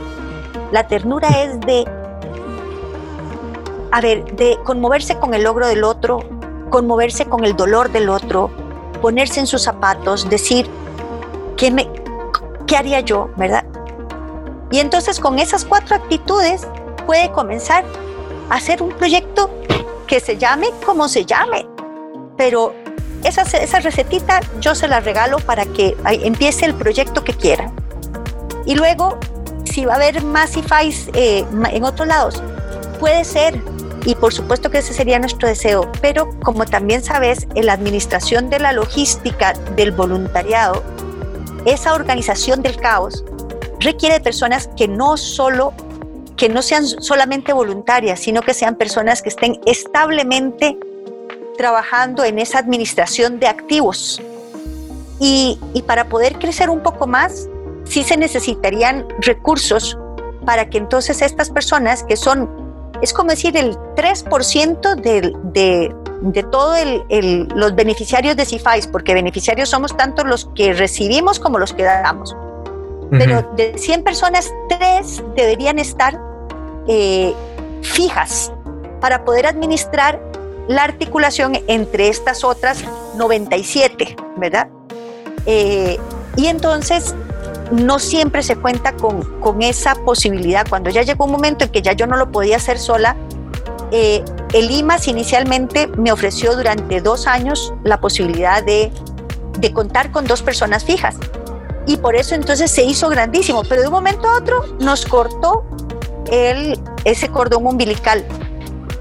La 0.72 0.88
ternura 0.88 1.28
es 1.44 1.60
de, 1.62 1.86
a 3.92 4.02
ver, 4.02 4.24
de 4.36 4.58
conmoverse 4.64 5.18
con 5.18 5.34
el 5.34 5.44
logro 5.44 5.68
del 5.68 5.84
otro, 5.84 6.24
conmoverse 6.70 7.26
con 7.26 7.44
el 7.44 7.56
dolor 7.56 7.92
del 7.92 8.10
otro, 8.10 8.50
ponerse 9.02 9.40
en 9.40 9.48
sus 9.48 9.64
zapatos, 9.64 10.30
decir, 10.30 10.70
¿qué, 11.58 11.72
me, 11.72 11.90
qué 12.68 12.78
haría 12.78 13.02
yo? 13.02 13.30
¿Verdad? 13.36 13.66
Y 14.72 14.80
entonces 14.80 15.20
con 15.20 15.40
esas 15.40 15.66
cuatro 15.66 15.96
actitudes 15.98 16.66
puede 17.06 17.32
comenzar 17.32 17.84
a 18.50 18.56
hacer 18.56 18.82
un 18.82 18.90
proyecto 18.90 19.50
que 20.08 20.20
se 20.20 20.38
llame 20.38 20.68
como 20.86 21.10
se 21.10 21.26
llame, 21.26 21.68
pero 22.38 22.74
esa, 23.24 23.42
esa 23.42 23.80
recetita 23.80 24.40
yo 24.60 24.76
se 24.76 24.88
la 24.88 25.00
regalo 25.00 25.40
para 25.40 25.66
que 25.66 25.96
empiece 26.06 26.66
el 26.66 26.74
proyecto 26.74 27.24
que 27.24 27.34
quiera. 27.34 27.72
Y 28.66 28.76
luego, 28.76 29.18
si 29.66 29.86
va 29.86 29.94
a 29.94 29.96
haber 29.96 30.24
más 30.24 30.56
IFAIs 30.56 31.10
eh, 31.14 31.46
en 31.72 31.84
otros 31.84 32.08
lados, 32.08 32.44
puede 33.00 33.24
ser, 33.24 33.60
y 34.06 34.16
por 34.16 34.34
supuesto 34.34 34.70
que 34.70 34.80
ese 34.80 34.94
sería 34.94 35.20
nuestro 35.20 35.48
deseo, 35.48 35.92
pero 36.02 36.30
como 36.42 36.66
también 36.66 37.04
sabes, 37.04 37.48
en 37.56 37.66
la 37.66 37.74
administración 37.74 38.50
de 38.50 38.60
la 38.60 38.74
logística 38.74 39.54
del 39.76 39.92
voluntariado, 39.92 40.84
esa 41.66 41.94
organización 41.94 42.62
del 42.62 42.78
caos 42.78 43.24
requiere 43.80 44.16
de 44.16 44.22
personas 44.22 44.70
que 44.78 44.88
no 44.88 45.18
solo 45.18 45.74
que 46.38 46.50
no 46.50 46.64
sean 46.64 46.88
solamente 46.88 47.54
voluntarias, 47.54 48.20
sino 48.20 48.42
que 48.42 48.56
sean 48.56 48.76
personas 48.76 49.22
que 49.22 49.30
estén 49.30 49.60
establemente 49.68 50.76
trabajando 51.62 52.24
en 52.24 52.40
esa 52.40 52.58
administración 52.58 53.40
de 53.40 53.46
activos. 53.46 54.20
Y, 55.20 55.60
y 55.76 55.84
para 55.84 56.10
poder 56.10 56.40
crecer 56.40 56.72
un 56.72 56.82
poco 56.82 57.06
más, 57.06 57.48
sí 57.84 58.02
se 58.02 58.18
necesitarían 58.18 59.06
recursos 59.20 59.96
para 60.44 60.72
que 60.72 60.80
entonces 60.80 61.22
estas 61.22 61.52
personas 61.52 62.04
que 62.04 62.18
son, 62.18 62.50
es 63.04 63.14
como 63.14 63.30
decir, 63.30 63.56
el 63.58 63.78
3% 63.96 64.96
de, 64.96 65.34
de, 65.54 65.96
de 66.22 66.44
todos 66.44 66.80
los 67.56 67.76
beneficiarios 67.76 68.36
de 68.36 68.46
CIFAIS, 68.46 68.88
porque 68.88 69.14
beneficiarios 69.14 69.70
somos 69.70 69.96
tanto 69.96 70.24
los 70.24 70.50
que 70.56 70.74
recibimos 70.74 71.40
como 71.40 71.60
los 71.60 71.74
que 71.74 71.84
damos. 71.84 72.36
Pero 73.12 73.44
de 73.56 73.78
100 73.78 74.04
personas, 74.04 74.52
3 74.70 75.24
deberían 75.36 75.78
estar 75.78 76.20
eh, 76.88 77.36
fijas 77.84 78.52
para 79.00 79.24
poder 79.26 79.46
administrar 79.46 80.31
la 80.68 80.84
articulación 80.84 81.60
entre 81.68 82.08
estas 82.08 82.44
otras 82.44 82.84
97, 83.16 84.16
¿verdad? 84.38 84.68
Eh, 85.46 85.98
y 86.36 86.48
entonces 86.48 87.16
no 87.72 88.00
siempre 88.00 88.44
se 88.44 88.56
cuenta 88.56 88.94
con, 88.94 89.24
con, 89.40 89.62
esa 89.62 89.96
posibilidad. 89.96 90.68
Cuando 90.68 90.90
ya 90.90 91.04
llegó 91.04 91.26
un 91.26 91.32
momento 91.32 91.66
en 91.66 91.72
que 91.72 91.82
ya 91.82 91.94
yo 91.94 92.06
no 92.06 92.18
lo 92.18 92.32
podía 92.32 92.58
hacer 92.58 92.78
sola, 92.78 93.16
eh, 93.92 94.24
el 94.54 94.72
IMAS 94.72 95.08
inicialmente 95.08 95.88
me 95.98 96.12
ofreció 96.12 96.56
durante 96.56 97.02
dos 97.02 97.28
años 97.28 97.74
la 97.84 98.00
posibilidad 98.00 98.64
de, 98.64 98.92
de 99.60 99.74
contar 99.74 100.12
con 100.12 100.26
dos 100.26 100.42
personas 100.42 100.84
fijas. 100.84 101.16
Y 101.88 101.98
por 101.98 102.16
eso 102.16 102.36
entonces 102.36 102.70
se 102.72 102.84
hizo 102.84 103.10
grandísimo, 103.10 103.64
pero 103.68 103.82
de 103.82 103.88
un 103.88 103.94
momento 103.94 104.28
a 104.28 104.38
otro 104.38 104.66
nos 104.80 105.06
cortó 105.06 105.66
el, 106.32 106.80
ese 107.06 107.30
cordón 107.30 107.66
umbilical. 107.66 108.24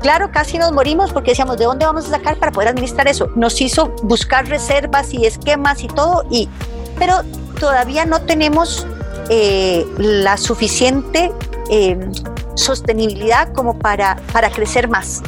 Claro, 0.01 0.31
casi 0.33 0.57
nos 0.57 0.73
morimos 0.73 1.13
porque 1.13 1.33
decíamos, 1.33 1.59
¿de 1.59 1.67
dónde 1.67 1.85
vamos 1.85 2.07
a 2.07 2.11
sacar 2.11 2.39
para 2.39 2.53
poder 2.53 2.69
administrar 2.69 3.07
eso? 3.07 3.31
Nos 3.37 3.61
hizo 3.61 3.89
buscar 4.03 4.49
reservas 4.49 5.13
y 5.13 5.27
esquemas 5.27 5.85
y 5.85 5.89
todo, 5.89 6.25
y, 6.31 6.49
pero 6.99 7.23
todavía 7.59 8.07
no 8.07 8.23
tenemos 8.23 8.87
eh, 9.29 9.87
la 9.99 10.39
suficiente 10.39 11.31
eh, 11.69 11.99
sostenibilidad 12.55 13.53
como 13.53 13.79
para, 13.79 14.17
para 14.33 14.51
crecer 14.51 14.89
más. 14.89 15.23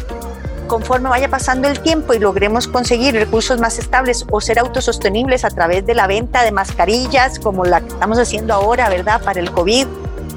Conforme 0.69 1.11
vaya 1.11 1.29
pasando 1.29 1.69
el 1.69 1.81
tiempo 1.81 2.15
y 2.15 2.19
logremos 2.19 2.67
conseguir 2.67 3.15
recursos 3.15 3.61
más 3.61 3.79
estables 3.79 4.25
o 4.31 4.41
ser 4.41 4.59
autosostenibles 4.59 5.45
a 5.45 5.51
través 5.51 5.85
de 5.85 5.95
la 5.95 6.07
venta 6.07 6.45
de 6.45 6.51
mascarillas, 6.51 7.39
como 7.39 7.67
la 7.67 7.83
que 7.83 7.89
estamos 7.89 8.19
haciendo 8.19 8.55
ahora, 8.55 8.89
¿verdad? 8.89 9.21
Para 9.23 9.39
el 9.39 9.51
COVID, 9.51 9.87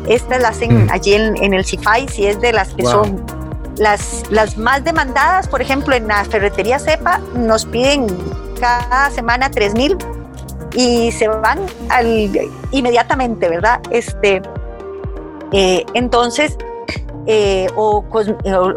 estas 0.09 0.41
las 0.41 0.57
hacen 0.57 0.87
mm. 0.87 0.89
allí 0.91 1.13
en, 1.13 1.53
el 1.53 1.65
CIFAI, 1.65 2.09
si 2.09 2.25
es 2.27 2.41
de 2.41 2.51
las 2.51 2.73
que 2.73 2.83
son 2.83 3.44
las, 3.77 4.23
las 4.31 4.57
más 4.57 4.83
demandadas, 4.83 5.47
por 5.47 5.61
ejemplo, 5.61 5.95
en 5.95 6.07
la 6.07 6.23
ferretería 6.25 6.79
CEPA 6.79 7.19
nos 7.35 7.65
piden 7.65 8.07
cada 8.59 9.09
semana 9.11 9.49
3 9.51 9.75
mil 9.75 9.97
y 10.75 11.11
se 11.11 11.27
van 11.27 11.59
al, 11.89 12.31
inmediatamente, 12.71 13.49
¿verdad? 13.49 13.81
Este, 13.91 14.41
eh, 15.51 15.85
entonces, 15.93 16.57
eh, 17.27 17.67
o, 17.75 18.03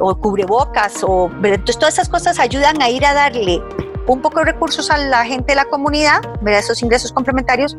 o, 0.00 0.20
cubrebocas, 0.20 1.02
o, 1.02 1.30
entonces 1.42 1.78
todas 1.78 1.94
esas 1.94 2.08
cosas 2.08 2.38
ayudan 2.38 2.80
a 2.82 2.88
ir 2.88 3.04
a 3.04 3.14
darle 3.14 3.62
un 4.06 4.22
poco 4.22 4.38
de 4.38 4.46
recursos 4.46 4.90
a 4.90 4.96
la 4.96 5.24
gente 5.24 5.52
de 5.52 5.56
la 5.56 5.66
comunidad, 5.66 6.20
¿verdad? 6.40 6.60
esos 6.60 6.82
ingresos 6.82 7.12
complementarios, 7.12 7.76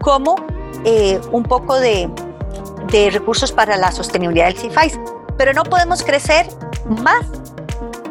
como 0.00 0.36
eh, 0.84 1.20
un 1.32 1.42
poco 1.42 1.78
de, 1.78 2.08
de 2.90 3.10
recursos 3.10 3.52
para 3.52 3.76
la 3.76 3.90
sostenibilidad 3.90 4.46
del 4.46 4.56
CIFAIS. 4.58 4.98
Pero 5.36 5.52
no 5.52 5.64
podemos 5.64 6.02
crecer 6.02 6.46
más 6.86 7.26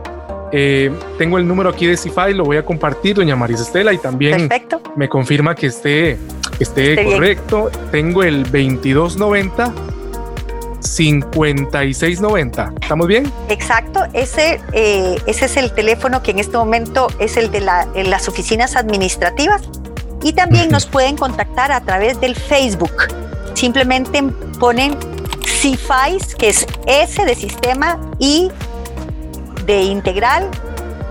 eh, 0.52 0.90
tengo 1.16 1.38
el 1.38 1.46
número 1.46 1.70
aquí 1.70 1.86
de 1.86 1.96
Cifais, 1.96 2.34
lo 2.34 2.44
voy 2.44 2.56
a 2.56 2.64
compartir, 2.64 3.14
doña 3.16 3.36
Marisa 3.36 3.62
Estela, 3.62 3.92
y 3.92 3.98
también 3.98 4.48
me 4.96 5.08
confirma 5.08 5.54
que 5.54 5.68
esté, 5.68 6.18
esté, 6.58 7.04
correcto. 7.04 7.70
Tengo 7.90 8.24
el 8.24 8.42
2290 8.42 9.72
5690. 10.80 12.72
¿Estamos 12.80 13.06
bien? 13.06 13.32
Exacto, 13.48 14.06
ese, 14.12 14.60
eh, 14.72 15.16
ese 15.26 15.44
es 15.44 15.56
el 15.56 15.72
teléfono 15.72 16.22
que 16.22 16.30
en 16.30 16.38
este 16.38 16.56
momento 16.56 17.08
es 17.18 17.36
el 17.36 17.50
de 17.50 17.60
las 17.60 18.28
oficinas 18.28 18.76
administrativas 18.76 19.62
y 20.22 20.32
también 20.32 20.70
nos 20.70 20.86
pueden 20.86 21.16
contactar 21.16 21.72
a 21.72 21.80
través 21.80 22.20
del 22.20 22.34
Facebook. 22.34 22.92
Simplemente 23.54 24.22
ponen 24.58 24.96
CIFAIS, 25.46 26.34
que 26.34 26.48
es 26.48 26.66
S 26.86 27.24
de 27.24 27.34
sistema 27.34 27.98
y 28.18 28.50
de 29.66 29.82
integral. 29.82 30.48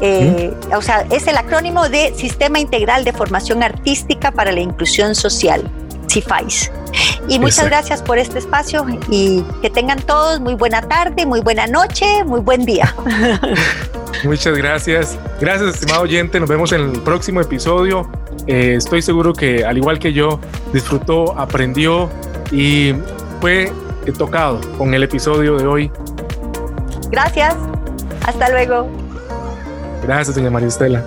Eh, 0.02 0.54
o 0.76 0.82
sea, 0.82 1.06
es 1.12 1.28
el 1.28 1.38
acrónimo 1.38 1.90
de 1.90 2.14
Sistema 2.16 2.60
Integral 2.60 3.04
de 3.04 3.12
Formación 3.12 3.64
Artística 3.64 4.32
para 4.32 4.52
la 4.52 4.62
Inclusión 4.62 5.14
Social, 5.14 5.70
CIFAIS. 6.10 6.72
Y 7.28 7.40
muchas 7.40 7.66
gracias 7.66 8.02
por 8.02 8.18
este 8.18 8.40
espacio 8.40 8.86
y 9.10 9.44
que 9.62 9.70
tengan 9.70 10.02
todos 10.02 10.40
muy 10.40 10.56
buena 10.56 10.82
tarde, 10.82 11.26
muy 11.26 11.42
buena 11.42 11.68
noche, 11.68 12.24
muy 12.26 12.42
buen 12.42 12.66
día. 12.66 12.94
Muchas 14.24 14.58
gracias. 14.58 15.18
Gracias, 15.40 15.76
estimado 15.76 16.02
oyente. 16.02 16.40
Nos 16.40 16.50
vemos 16.50 16.72
en 16.74 16.82
el 16.82 17.02
próximo 17.02 17.40
episodio. 17.40 18.10
Eh, 18.48 18.74
estoy 18.76 19.02
seguro 19.02 19.34
que, 19.34 19.64
al 19.64 19.78
igual 19.78 19.98
que 20.00 20.12
yo, 20.12 20.42
disfrutó, 20.74 21.40
aprendió 21.40 22.10
y 22.52 22.96
fue 23.40 23.72
tocado 24.18 24.60
con 24.78 24.94
el 24.94 25.04
episodio 25.04 25.58
de 25.58 25.68
hoy. 25.68 25.92
Gracias. 27.12 27.56
Hasta 28.26 28.50
luego. 28.50 28.90
Gracias, 30.04 30.36
doña 30.36 30.50
María 30.50 30.68
Estela. 30.68 31.04